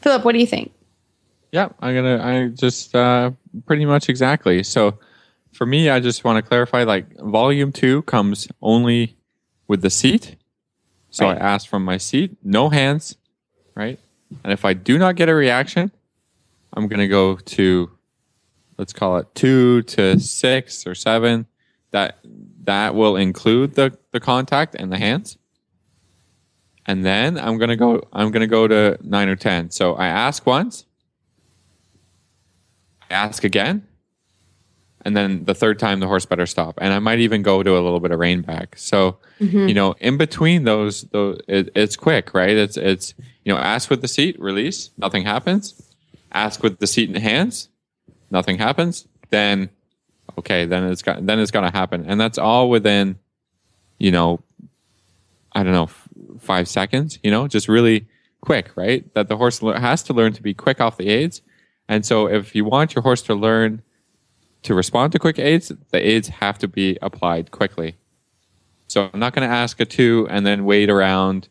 Philip, 0.00 0.24
what 0.24 0.32
do 0.32 0.38
you 0.38 0.46
think? 0.46 0.72
Yeah, 1.52 1.68
I'm 1.80 1.94
gonna. 1.94 2.22
I 2.22 2.48
just 2.48 2.94
uh, 2.94 3.32
pretty 3.66 3.84
much 3.84 4.08
exactly. 4.08 4.62
So 4.62 4.98
for 5.52 5.66
me, 5.66 5.90
I 5.90 6.00
just 6.00 6.24
want 6.24 6.42
to 6.42 6.48
clarify. 6.48 6.84
Like 6.84 7.18
volume 7.18 7.72
two 7.72 8.02
comes 8.02 8.48
only 8.62 9.16
with 9.68 9.82
the 9.82 9.90
seat. 9.90 10.36
So 11.10 11.26
Right. 11.26 11.36
I 11.36 11.40
ask 11.40 11.68
from 11.68 11.84
my 11.84 11.96
seat, 11.96 12.36
no 12.44 12.68
hands, 12.68 13.16
right? 13.74 13.98
And 14.44 14.52
if 14.52 14.64
I 14.64 14.74
do 14.74 14.96
not 14.96 15.16
get 15.16 15.28
a 15.28 15.34
reaction, 15.34 15.90
I'm 16.72 16.86
gonna 16.86 17.08
go 17.08 17.34
to, 17.36 17.90
let's 18.78 18.92
call 18.92 19.16
it 19.16 19.26
two 19.34 19.82
to 19.82 20.20
six 20.20 20.86
or 20.86 20.94
seven. 20.94 21.46
That 21.90 22.18
that 22.70 22.94
will 22.94 23.16
include 23.16 23.74
the 23.74 23.98
the 24.12 24.20
contact 24.20 24.76
and 24.76 24.92
the 24.92 24.96
hands. 24.96 25.36
And 26.86 27.04
then 27.04 27.36
I'm 27.36 27.58
gonna 27.58 27.76
go. 27.76 28.06
I'm 28.12 28.30
gonna 28.30 28.46
go 28.46 28.68
to 28.68 28.96
nine 29.02 29.28
or 29.28 29.34
ten. 29.34 29.70
So 29.70 29.94
I 29.94 30.06
ask 30.06 30.46
once. 30.46 30.86
I 33.10 33.14
ask 33.14 33.42
again. 33.42 33.88
And 35.04 35.16
then 35.16 35.44
the 35.46 35.54
third 35.54 35.80
time, 35.80 35.98
the 35.98 36.06
horse 36.06 36.26
better 36.26 36.46
stop. 36.46 36.78
And 36.80 36.92
I 36.92 37.00
might 37.00 37.18
even 37.18 37.42
go 37.42 37.62
to 37.62 37.72
a 37.72 37.80
little 37.80 37.98
bit 37.98 38.12
of 38.12 38.20
rein 38.20 38.42
back. 38.42 38.76
So, 38.76 39.18
mm-hmm. 39.40 39.66
you 39.66 39.74
know, 39.74 39.96
in 39.98 40.18
between 40.18 40.64
those, 40.64 41.02
those 41.04 41.40
it, 41.48 41.70
it's 41.74 41.96
quick, 41.96 42.34
right? 42.34 42.54
It's, 42.54 42.76
it's, 42.76 43.14
you 43.42 43.52
know, 43.52 43.58
ask 43.58 43.88
with 43.88 44.02
the 44.02 44.08
seat, 44.08 44.38
release, 44.38 44.90
nothing 44.98 45.24
happens. 45.24 45.80
Ask 46.32 46.62
with 46.62 46.80
the 46.80 46.86
seat 46.86 47.08
in 47.08 47.14
hands, 47.16 47.70
nothing 48.30 48.58
happens. 48.58 49.08
Then, 49.30 49.70
okay, 50.38 50.66
then 50.66 50.84
it's 50.84 51.02
got, 51.02 51.24
then 51.24 51.38
it's 51.38 51.50
going 51.50 51.70
to 51.70 51.76
happen. 51.76 52.04
And 52.06 52.20
that's 52.20 52.38
all 52.38 52.70
within, 52.70 53.18
you 53.98 54.10
know, 54.10 54.40
I 55.52 55.62
don't 55.62 55.72
know, 55.72 55.84
f- 55.84 56.08
five 56.38 56.68
seconds, 56.68 57.18
you 57.22 57.30
know, 57.30 57.48
just 57.48 57.68
really 57.68 58.06
quick, 58.40 58.70
right? 58.76 59.12
That 59.14 59.28
the 59.28 59.36
horse 59.36 59.60
has 59.60 60.02
to 60.04 60.12
learn 60.12 60.32
to 60.34 60.42
be 60.42 60.54
quick 60.54 60.80
off 60.80 60.96
the 60.96 61.08
aids. 61.08 61.42
And 61.88 62.06
so 62.06 62.26
if 62.26 62.54
you 62.54 62.64
want 62.64 62.94
your 62.94 63.02
horse 63.02 63.22
to 63.22 63.34
learn 63.34 63.82
to 64.62 64.74
respond 64.74 65.12
to 65.12 65.18
quick 65.18 65.38
aids, 65.38 65.72
the 65.90 66.06
aids 66.06 66.28
have 66.28 66.58
to 66.58 66.68
be 66.68 66.98
applied 67.02 67.50
quickly. 67.50 67.96
So 68.88 69.10
I'm 69.12 69.20
not 69.20 69.34
going 69.34 69.48
to 69.48 69.54
ask 69.54 69.80
a 69.80 69.84
two 69.84 70.26
and 70.30 70.46
then 70.46 70.64
wait 70.64 70.90
around 70.90 71.48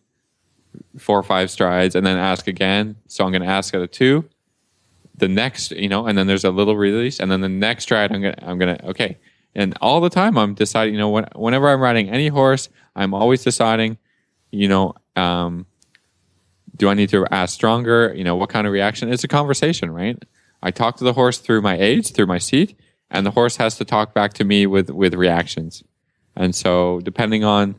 four 0.97 1.17
or 1.17 1.23
five 1.23 1.49
strides 1.49 1.95
and 1.95 2.05
then 2.05 2.17
ask 2.17 2.47
again. 2.47 2.97
So 3.07 3.25
I'm 3.25 3.31
going 3.31 3.41
to 3.41 3.47
ask 3.47 3.73
at 3.73 3.81
a 3.81 3.87
two, 3.87 4.29
the 5.19 5.27
next, 5.27 5.71
you 5.71 5.89
know, 5.89 6.07
and 6.07 6.17
then 6.17 6.27
there's 6.27 6.45
a 6.45 6.51
little 6.51 6.75
release, 6.75 7.19
and 7.19 7.31
then 7.31 7.41
the 7.41 7.49
next 7.49 7.91
ride, 7.91 8.11
I'm 8.11 8.21
gonna, 8.21 8.35
I'm 8.41 8.57
gonna, 8.57 8.79
okay. 8.85 9.17
And 9.55 9.75
all 9.81 9.99
the 9.99 10.09
time, 10.09 10.37
I'm 10.37 10.53
deciding, 10.53 10.93
you 10.93 10.99
know, 10.99 11.09
when, 11.09 11.25
whenever 11.35 11.69
I'm 11.69 11.81
riding 11.81 12.09
any 12.09 12.27
horse, 12.27 12.69
I'm 12.95 13.13
always 13.13 13.43
deciding, 13.43 13.97
you 14.51 14.67
know, 14.67 14.93
um, 15.15 15.65
do 16.75 16.87
I 16.87 16.93
need 16.93 17.09
to 17.09 17.25
ask 17.31 17.53
stronger? 17.53 18.13
You 18.15 18.23
know, 18.23 18.35
what 18.35 18.49
kind 18.49 18.65
of 18.65 18.73
reaction? 18.73 19.11
It's 19.11 19.23
a 19.23 19.27
conversation, 19.27 19.91
right? 19.91 20.23
I 20.61 20.71
talk 20.71 20.97
to 20.97 21.03
the 21.03 21.13
horse 21.13 21.39
through 21.39 21.61
my 21.61 21.77
aids, 21.77 22.11
through 22.11 22.27
my 22.27 22.37
seat, 22.37 22.77
and 23.09 23.25
the 23.25 23.31
horse 23.31 23.57
has 23.57 23.77
to 23.77 23.85
talk 23.85 24.13
back 24.13 24.33
to 24.33 24.43
me 24.43 24.65
with 24.65 24.89
with 24.89 25.13
reactions. 25.13 25.83
And 26.35 26.55
so, 26.55 27.01
depending 27.01 27.43
on 27.43 27.69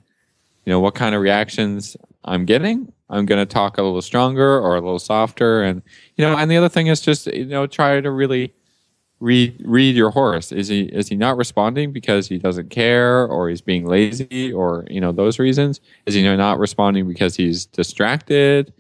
you 0.64 0.70
know 0.70 0.80
what 0.80 0.95
kind 0.95 1.14
of 1.14 1.22
reactions 1.22 1.97
I'm 2.25 2.45
getting, 2.45 2.93
I'm 3.09 3.27
going 3.27 3.41
to 3.41 3.53
talk 3.53 3.79
a 3.79 3.83
little 3.83 4.03
stronger 4.03 4.59
or 4.61 4.77
a 4.77 4.81
little 4.81 4.99
softer. 4.99 5.62
And 5.62 5.83
you 6.16 6.25
know, 6.25 6.37
and 6.37 6.51
the 6.51 6.57
other 6.57 6.68
thing 6.68 6.87
is 6.87 7.01
just 7.01 7.27
you 7.27 7.47
know 7.47 7.66
try 7.66 8.01
to 8.01 8.11
really 8.11 8.55
read 9.21 9.61
read 9.64 9.95
your 9.95 10.11
horse. 10.11 10.53
Is 10.53 10.68
he 10.68 10.83
is 10.83 11.09
he 11.09 11.16
not 11.16 11.37
responding 11.37 11.93
because 11.93 12.29
he 12.29 12.39
doesn't 12.39 12.71
care 12.71 13.27
or 13.27 13.49
he's 13.49 13.61
being 13.61 13.87
lazy 13.87 14.53
or 14.53 14.87
you 14.91 15.01
know 15.01 15.12
those 15.12 15.39
reasons? 15.39 15.81
Is 16.07 16.14
he 16.14 16.23
not 16.23 16.59
responding 16.59 17.07
because 17.09 17.37
he's 17.37 17.66
distracted? 17.66 18.73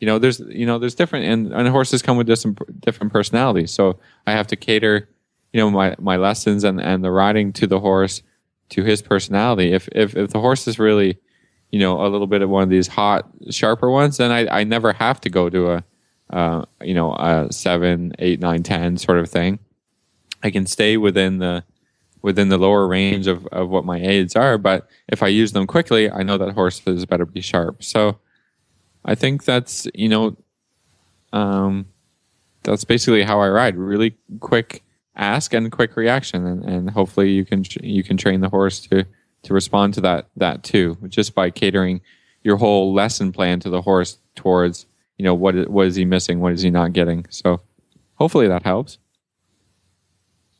You 0.00 0.06
know, 0.06 0.18
there's 0.18 0.40
you 0.40 0.66
know 0.66 0.78
there's 0.78 0.94
different 0.94 1.26
and, 1.26 1.52
and 1.52 1.68
horses 1.68 2.02
come 2.02 2.16
with 2.16 2.26
different 2.26 2.80
different 2.80 3.12
personalities. 3.12 3.72
So 3.72 3.98
I 4.26 4.32
have 4.32 4.46
to 4.48 4.56
cater 4.56 5.08
you 5.52 5.60
know 5.60 5.70
my 5.70 5.96
my 5.98 6.16
lessons 6.16 6.64
and 6.64 6.80
and 6.80 7.04
the 7.04 7.10
riding 7.10 7.52
to 7.54 7.66
the 7.66 7.80
horse 7.80 8.22
to 8.70 8.84
his 8.84 9.02
personality. 9.02 9.72
If 9.72 9.88
if 9.92 10.16
if 10.16 10.30
the 10.30 10.40
horse 10.40 10.68
is 10.68 10.78
really 10.78 11.18
you 11.70 11.78
know 11.78 12.04
a 12.04 12.08
little 12.08 12.26
bit 12.26 12.42
of 12.42 12.50
one 12.50 12.62
of 12.62 12.68
these 12.68 12.86
hot 12.86 13.28
sharper 13.50 13.90
ones, 13.90 14.16
then 14.16 14.30
I 14.30 14.60
I 14.60 14.64
never 14.64 14.92
have 14.92 15.20
to 15.22 15.30
go 15.30 15.48
to 15.50 15.72
a 15.72 15.84
uh, 16.30 16.64
you 16.82 16.94
know 16.94 17.12
a 17.14 17.48
seven, 17.50 18.12
eight, 18.18 18.40
nine, 18.40 18.62
ten 18.62 18.96
sort 18.96 19.18
of 19.18 19.30
thing. 19.30 19.58
I 20.42 20.50
can 20.50 20.66
stay 20.66 20.96
within 20.96 21.38
the 21.38 21.64
within 22.22 22.48
the 22.48 22.58
lower 22.58 22.86
range 22.86 23.26
of, 23.26 23.46
of 23.48 23.68
what 23.68 23.84
my 23.84 23.98
aids 23.98 24.34
are, 24.34 24.58
but 24.58 24.88
if 25.08 25.22
I 25.22 25.28
use 25.28 25.52
them 25.52 25.66
quickly, 25.66 26.10
I 26.10 26.22
know 26.22 26.36
that 26.38 26.54
horses 26.54 27.06
better 27.06 27.24
be 27.24 27.40
sharp. 27.40 27.82
So 27.84 28.18
I 29.04 29.14
think 29.14 29.44
that's 29.44 29.86
you 29.94 30.08
know 30.08 30.36
um, 31.32 31.86
that's 32.62 32.84
basically 32.84 33.22
how 33.22 33.40
I 33.40 33.48
ride. 33.48 33.76
Really 33.76 34.16
quick 34.40 34.82
ask 35.16 35.52
and 35.52 35.70
quick 35.70 35.96
reaction, 35.96 36.46
and, 36.46 36.64
and 36.64 36.90
hopefully 36.90 37.30
you 37.30 37.44
can 37.44 37.64
you 37.82 38.02
can 38.02 38.16
train 38.16 38.40
the 38.40 38.48
horse 38.48 38.80
to 38.80 39.04
to 39.48 39.54
respond 39.54 39.94
to 39.94 40.00
that 40.02 40.28
that 40.36 40.62
too, 40.62 40.96
just 41.08 41.34
by 41.34 41.50
catering 41.50 42.00
your 42.44 42.56
whole 42.58 42.92
lesson 42.94 43.32
plan 43.32 43.58
to 43.60 43.70
the 43.70 43.82
horse 43.82 44.18
towards 44.36 44.86
you 45.16 45.24
know 45.24 45.34
what 45.34 45.56
i- 45.56 45.62
what 45.62 45.86
is 45.86 45.96
he 45.96 46.04
missing, 46.04 46.38
what 46.40 46.52
is 46.52 46.62
he 46.62 46.70
not 46.70 46.92
getting. 46.92 47.24
So 47.30 47.60
hopefully 48.14 48.46
that 48.48 48.62
helps. 48.62 48.98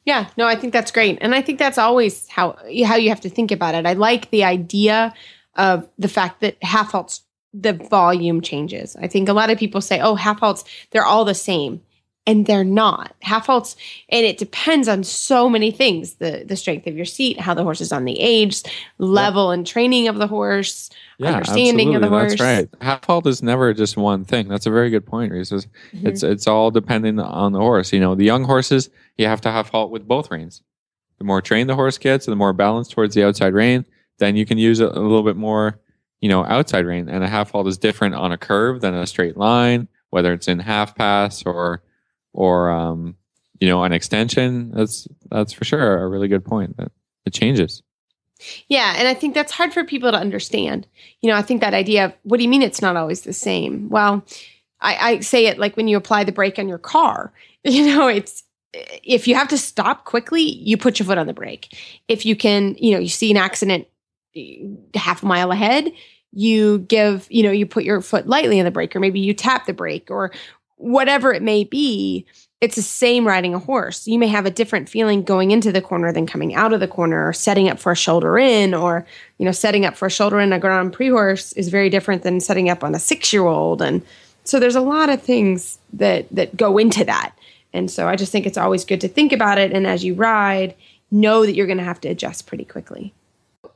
Yeah, 0.04 0.28
no, 0.38 0.46
I 0.46 0.56
think 0.56 0.72
that's 0.72 0.90
great, 0.90 1.18
and 1.20 1.34
I 1.34 1.42
think 1.42 1.58
that's 1.58 1.76
always 1.78 2.26
how 2.28 2.56
how 2.86 2.96
you 2.96 3.10
have 3.10 3.20
to 3.20 3.28
think 3.30 3.50
about 3.52 3.74
it. 3.74 3.84
I 3.86 3.92
like 3.92 4.30
the 4.30 4.42
idea 4.44 5.12
of 5.54 5.86
the 5.98 6.08
fact 6.08 6.40
that 6.40 6.56
half 6.62 6.92
halts 6.92 7.22
the 7.52 7.74
volume 7.74 8.40
changes. 8.40 8.96
I 8.96 9.06
think 9.06 9.28
a 9.28 9.32
lot 9.34 9.50
of 9.50 9.58
people 9.58 9.80
say, 9.82 10.00
"Oh, 10.00 10.14
half 10.14 10.40
halts 10.40 10.64
they're 10.90 11.04
all 11.04 11.24
the 11.26 11.34
same," 11.34 11.82
and 12.28 12.46
they're 12.46 12.62
not. 12.64 13.14
Half 13.22 13.46
halts, 13.46 13.74
and 14.10 14.24
it 14.24 14.38
depends 14.38 14.86
on 14.86 15.02
so 15.02 15.48
many 15.48 15.70
things: 15.70 16.14
the 16.16 16.44
the 16.46 16.56
strength 16.56 16.86
of 16.86 16.94
your 16.94 17.06
seat, 17.06 17.40
how 17.40 17.54
the 17.54 17.64
horse 17.64 17.80
is 17.80 17.90
on 17.92 18.04
the 18.04 18.20
age, 18.20 18.62
level 18.98 19.50
and 19.50 19.66
training 19.66 20.06
of 20.08 20.16
the 20.18 20.26
horse, 20.26 20.90
understanding 21.20 21.94
of 21.94 22.02
the 22.02 22.08
horse. 22.08 22.32
That's 22.32 22.40
right. 22.40 22.68
Half 22.82 23.04
halt 23.06 23.26
is 23.26 23.42
never 23.42 23.72
just 23.72 23.96
one 23.96 24.24
thing. 24.24 24.46
That's 24.48 24.66
a 24.66 24.70
very 24.70 24.90
good 24.90 25.06
point, 25.06 25.32
Reese. 25.32 25.50
It's, 25.52 25.66
Mm-hmm. 25.94 26.06
it's 26.06 26.22
it's 26.22 26.46
all 26.46 26.70
depending 26.70 27.18
on 27.18 27.52
the 27.52 27.58
horse. 27.60 27.92
You 27.92 28.00
know, 28.00 28.14
the 28.14 28.24
young 28.24 28.44
horses 28.44 28.90
you 29.16 29.26
have 29.26 29.40
to 29.40 29.50
half 29.50 29.70
halt 29.70 29.90
with 29.90 30.06
both 30.06 30.30
reins. 30.30 30.62
The 31.18 31.24
more 31.24 31.40
trained 31.42 31.68
the 31.68 31.74
horse 31.74 31.98
gets, 31.98 32.26
the 32.26 32.36
more 32.36 32.52
balanced 32.52 32.92
towards 32.92 33.14
the 33.14 33.24
outside 33.24 33.54
rein, 33.54 33.84
then 34.18 34.36
you 34.36 34.46
can 34.46 34.58
use 34.58 34.78
a, 34.80 34.86
a 34.86 35.00
little 35.00 35.24
bit 35.24 35.34
more, 35.36 35.80
you 36.20 36.28
know, 36.28 36.44
outside 36.44 36.86
rein. 36.86 37.08
And 37.08 37.24
a 37.24 37.28
half 37.28 37.50
halt 37.50 37.66
is 37.66 37.78
different 37.78 38.14
on 38.14 38.30
a 38.30 38.38
curve 38.38 38.80
than 38.82 38.94
a 38.94 39.06
straight 39.06 39.36
line, 39.36 39.88
whether 40.10 40.32
it's 40.32 40.46
in 40.46 40.60
half 40.60 40.94
pass 40.94 41.42
or 41.44 41.82
or 42.38 42.70
um, 42.70 43.16
you 43.58 43.68
know, 43.68 43.82
an 43.82 43.92
extension. 43.92 44.70
That's 44.70 45.08
that's 45.28 45.52
for 45.52 45.64
sure 45.64 45.98
a 46.02 46.08
really 46.08 46.28
good 46.28 46.44
point. 46.44 46.76
That 46.76 46.92
it 47.26 47.32
changes. 47.32 47.82
Yeah, 48.68 48.94
and 48.96 49.08
I 49.08 49.14
think 49.14 49.34
that's 49.34 49.50
hard 49.50 49.74
for 49.74 49.82
people 49.82 50.12
to 50.12 50.16
understand. 50.16 50.86
You 51.20 51.30
know, 51.30 51.36
I 51.36 51.42
think 51.42 51.60
that 51.60 51.74
idea 51.74 52.06
of 52.06 52.12
what 52.22 52.36
do 52.36 52.44
you 52.44 52.48
mean 52.48 52.62
it's 52.62 52.80
not 52.80 52.94
always 52.94 53.22
the 53.22 53.32
same? 53.32 53.88
Well, 53.88 54.24
I, 54.80 54.96
I 54.96 55.20
say 55.20 55.46
it 55.46 55.58
like 55.58 55.76
when 55.76 55.88
you 55.88 55.96
apply 55.96 56.22
the 56.22 56.32
brake 56.32 56.58
on 56.58 56.68
your 56.68 56.78
car. 56.78 57.32
You 57.64 57.86
know, 57.86 58.06
it's 58.06 58.44
if 58.72 59.26
you 59.26 59.34
have 59.34 59.48
to 59.48 59.58
stop 59.58 60.04
quickly, 60.04 60.42
you 60.42 60.76
put 60.76 60.98
your 60.98 61.06
foot 61.06 61.18
on 61.18 61.26
the 61.26 61.34
brake. 61.34 61.76
If 62.06 62.24
you 62.24 62.36
can, 62.36 62.76
you 62.78 62.92
know, 62.92 63.00
you 63.00 63.08
see 63.08 63.32
an 63.32 63.36
accident 63.36 63.88
eh, 64.36 64.58
half 64.94 65.24
a 65.24 65.26
mile 65.26 65.50
ahead, 65.50 65.92
you 66.32 66.78
give, 66.78 67.26
you 67.30 67.42
know, 67.42 67.50
you 67.50 67.66
put 67.66 67.84
your 67.84 68.00
foot 68.00 68.26
lightly 68.26 68.58
on 68.58 68.64
the 68.64 68.70
brake, 68.70 68.94
or 68.94 69.00
maybe 69.00 69.20
you 69.20 69.34
tap 69.34 69.66
the 69.66 69.72
brake, 69.72 70.10
or 70.10 70.30
whatever 70.78 71.32
it 71.32 71.42
may 71.42 71.64
be. 71.64 72.24
It's 72.60 72.74
the 72.74 72.82
same 72.82 73.24
riding 73.24 73.54
a 73.54 73.58
horse. 73.60 74.08
You 74.08 74.18
may 74.18 74.26
have 74.26 74.44
a 74.44 74.50
different 74.50 74.88
feeling 74.88 75.22
going 75.22 75.52
into 75.52 75.70
the 75.70 75.80
corner 75.80 76.12
than 76.12 76.26
coming 76.26 76.56
out 76.56 76.72
of 76.72 76.80
the 76.80 76.88
corner, 76.88 77.28
or 77.28 77.32
setting 77.32 77.68
up 77.68 77.78
for 77.78 77.92
a 77.92 77.96
shoulder 77.96 78.36
in, 78.36 78.74
or 78.74 79.06
you 79.38 79.44
know, 79.44 79.52
setting 79.52 79.86
up 79.86 79.96
for 79.96 80.06
a 80.06 80.10
shoulder 80.10 80.40
in 80.40 80.52
a 80.52 80.58
Grand 80.58 80.92
Prix 80.92 81.10
horse 81.10 81.52
is 81.52 81.68
very 81.68 81.88
different 81.88 82.22
than 82.22 82.40
setting 82.40 82.68
up 82.68 82.82
on 82.82 82.94
a 82.94 82.98
six 82.98 83.32
year 83.32 83.44
old. 83.44 83.80
And 83.80 84.02
so 84.42 84.58
there's 84.58 84.74
a 84.74 84.80
lot 84.80 85.08
of 85.08 85.22
things 85.22 85.78
that 85.92 86.26
that 86.32 86.56
go 86.56 86.78
into 86.78 87.04
that. 87.04 87.32
And 87.72 87.90
so 87.90 88.08
I 88.08 88.16
just 88.16 88.32
think 88.32 88.46
it's 88.46 88.58
always 88.58 88.84
good 88.84 89.00
to 89.02 89.08
think 89.08 89.32
about 89.32 89.58
it. 89.58 89.72
And 89.72 89.86
as 89.86 90.02
you 90.02 90.14
ride, 90.14 90.74
know 91.10 91.46
that 91.46 91.54
you're 91.54 91.66
going 91.66 91.78
to 91.78 91.84
have 91.84 92.00
to 92.00 92.08
adjust 92.08 92.46
pretty 92.46 92.64
quickly. 92.64 93.14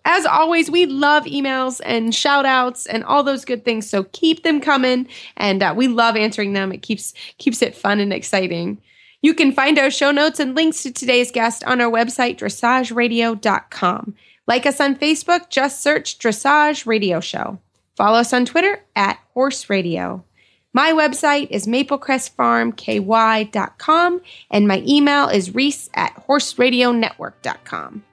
As 0.04 0.26
always, 0.26 0.70
we 0.70 0.86
love 0.86 1.24
emails 1.24 1.80
and 1.84 2.14
shout 2.14 2.44
outs 2.44 2.86
and 2.86 3.04
all 3.04 3.22
those 3.22 3.44
good 3.44 3.64
things. 3.64 3.88
So 3.88 4.04
keep 4.12 4.42
them 4.42 4.60
coming. 4.60 5.06
And 5.36 5.62
uh, 5.62 5.74
we 5.76 5.88
love 5.88 6.16
answering 6.16 6.54
them. 6.54 6.72
It 6.72 6.82
keeps, 6.82 7.14
keeps 7.38 7.62
it 7.62 7.76
fun 7.76 8.00
and 8.00 8.12
exciting. 8.12 8.78
You 9.22 9.34
can 9.34 9.52
find 9.52 9.78
our 9.78 9.90
show 9.90 10.10
notes 10.10 10.40
and 10.40 10.56
links 10.56 10.82
to 10.82 10.92
today's 10.92 11.30
guest 11.30 11.62
on 11.64 11.80
our 11.80 11.90
website, 11.90 12.38
dressageradio.com. 12.38 14.14
Like 14.48 14.66
us 14.66 14.80
on 14.80 14.96
Facebook, 14.96 15.48
just 15.48 15.80
search 15.80 16.18
Dressage 16.18 16.84
Radio 16.84 17.20
Show. 17.20 17.60
Follow 17.96 18.18
us 18.18 18.32
on 18.32 18.44
Twitter 18.44 18.82
at 18.96 19.20
Horse 19.34 19.70
Radio. 19.70 20.24
My 20.72 20.90
website 20.92 21.48
is 21.50 21.66
maplecrestfarmky.com 21.66 24.20
and 24.50 24.66
my 24.66 24.82
email 24.86 25.28
is 25.28 25.54
reese 25.54 25.90
at 25.94 26.26
horseradionetwork.com. 26.26 28.04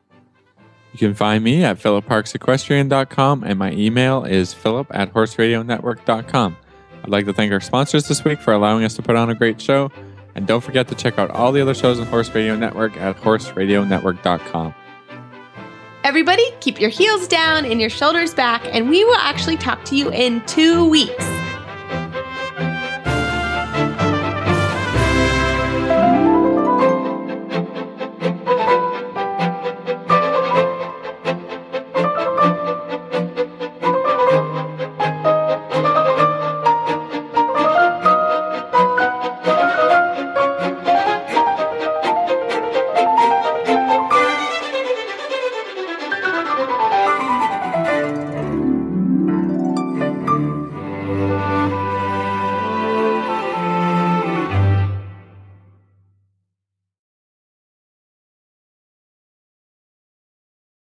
You 0.94 1.00
can 1.00 1.14
find 1.14 1.44
me 1.44 1.64
at 1.64 1.78
philipparksequestrian.com 1.78 3.44
and 3.44 3.60
my 3.60 3.72
email 3.74 4.24
is 4.24 4.54
philip 4.54 4.88
at 4.92 5.14
horseradionetwork.com. 5.14 6.58
I'd 7.04 7.10
like 7.10 7.26
to 7.26 7.34
thank 7.34 7.52
our 7.52 7.60
sponsors 7.60 8.08
this 8.08 8.24
week 8.24 8.40
for 8.40 8.54
allowing 8.54 8.84
us 8.84 8.96
to 8.96 9.02
put 9.02 9.16
on 9.16 9.30
a 9.30 9.36
great 9.36 9.62
show. 9.62 9.92
And 10.36 10.48
don't 10.48 10.62
forget 10.62 10.88
to 10.90 10.96
check 10.96 11.18
out 11.20 11.32
all 11.32 11.52
the 11.52 11.62
other 11.62 11.74
shows 11.74 12.00
on 12.00 12.08
Horse 12.08 12.34
Radio 12.34 12.56
Network 12.56 12.98
at 12.98 13.18
horseradionetwork.com. 13.18 14.74
Everybody, 16.04 16.46
keep 16.62 16.80
your 16.80 16.90
heels 16.90 17.28
down 17.28 17.66
and 17.66 17.82
your 17.82 17.90
shoulders 17.90 18.34
back, 18.34 18.64
and 18.66 18.90
we 18.90 19.04
will 19.04 19.18
actually 19.18 19.58
talk 19.58 19.84
to 19.86 19.98
you 19.98 20.12
in 20.12 20.42
two 20.46 20.88
weeks. 20.88 21.26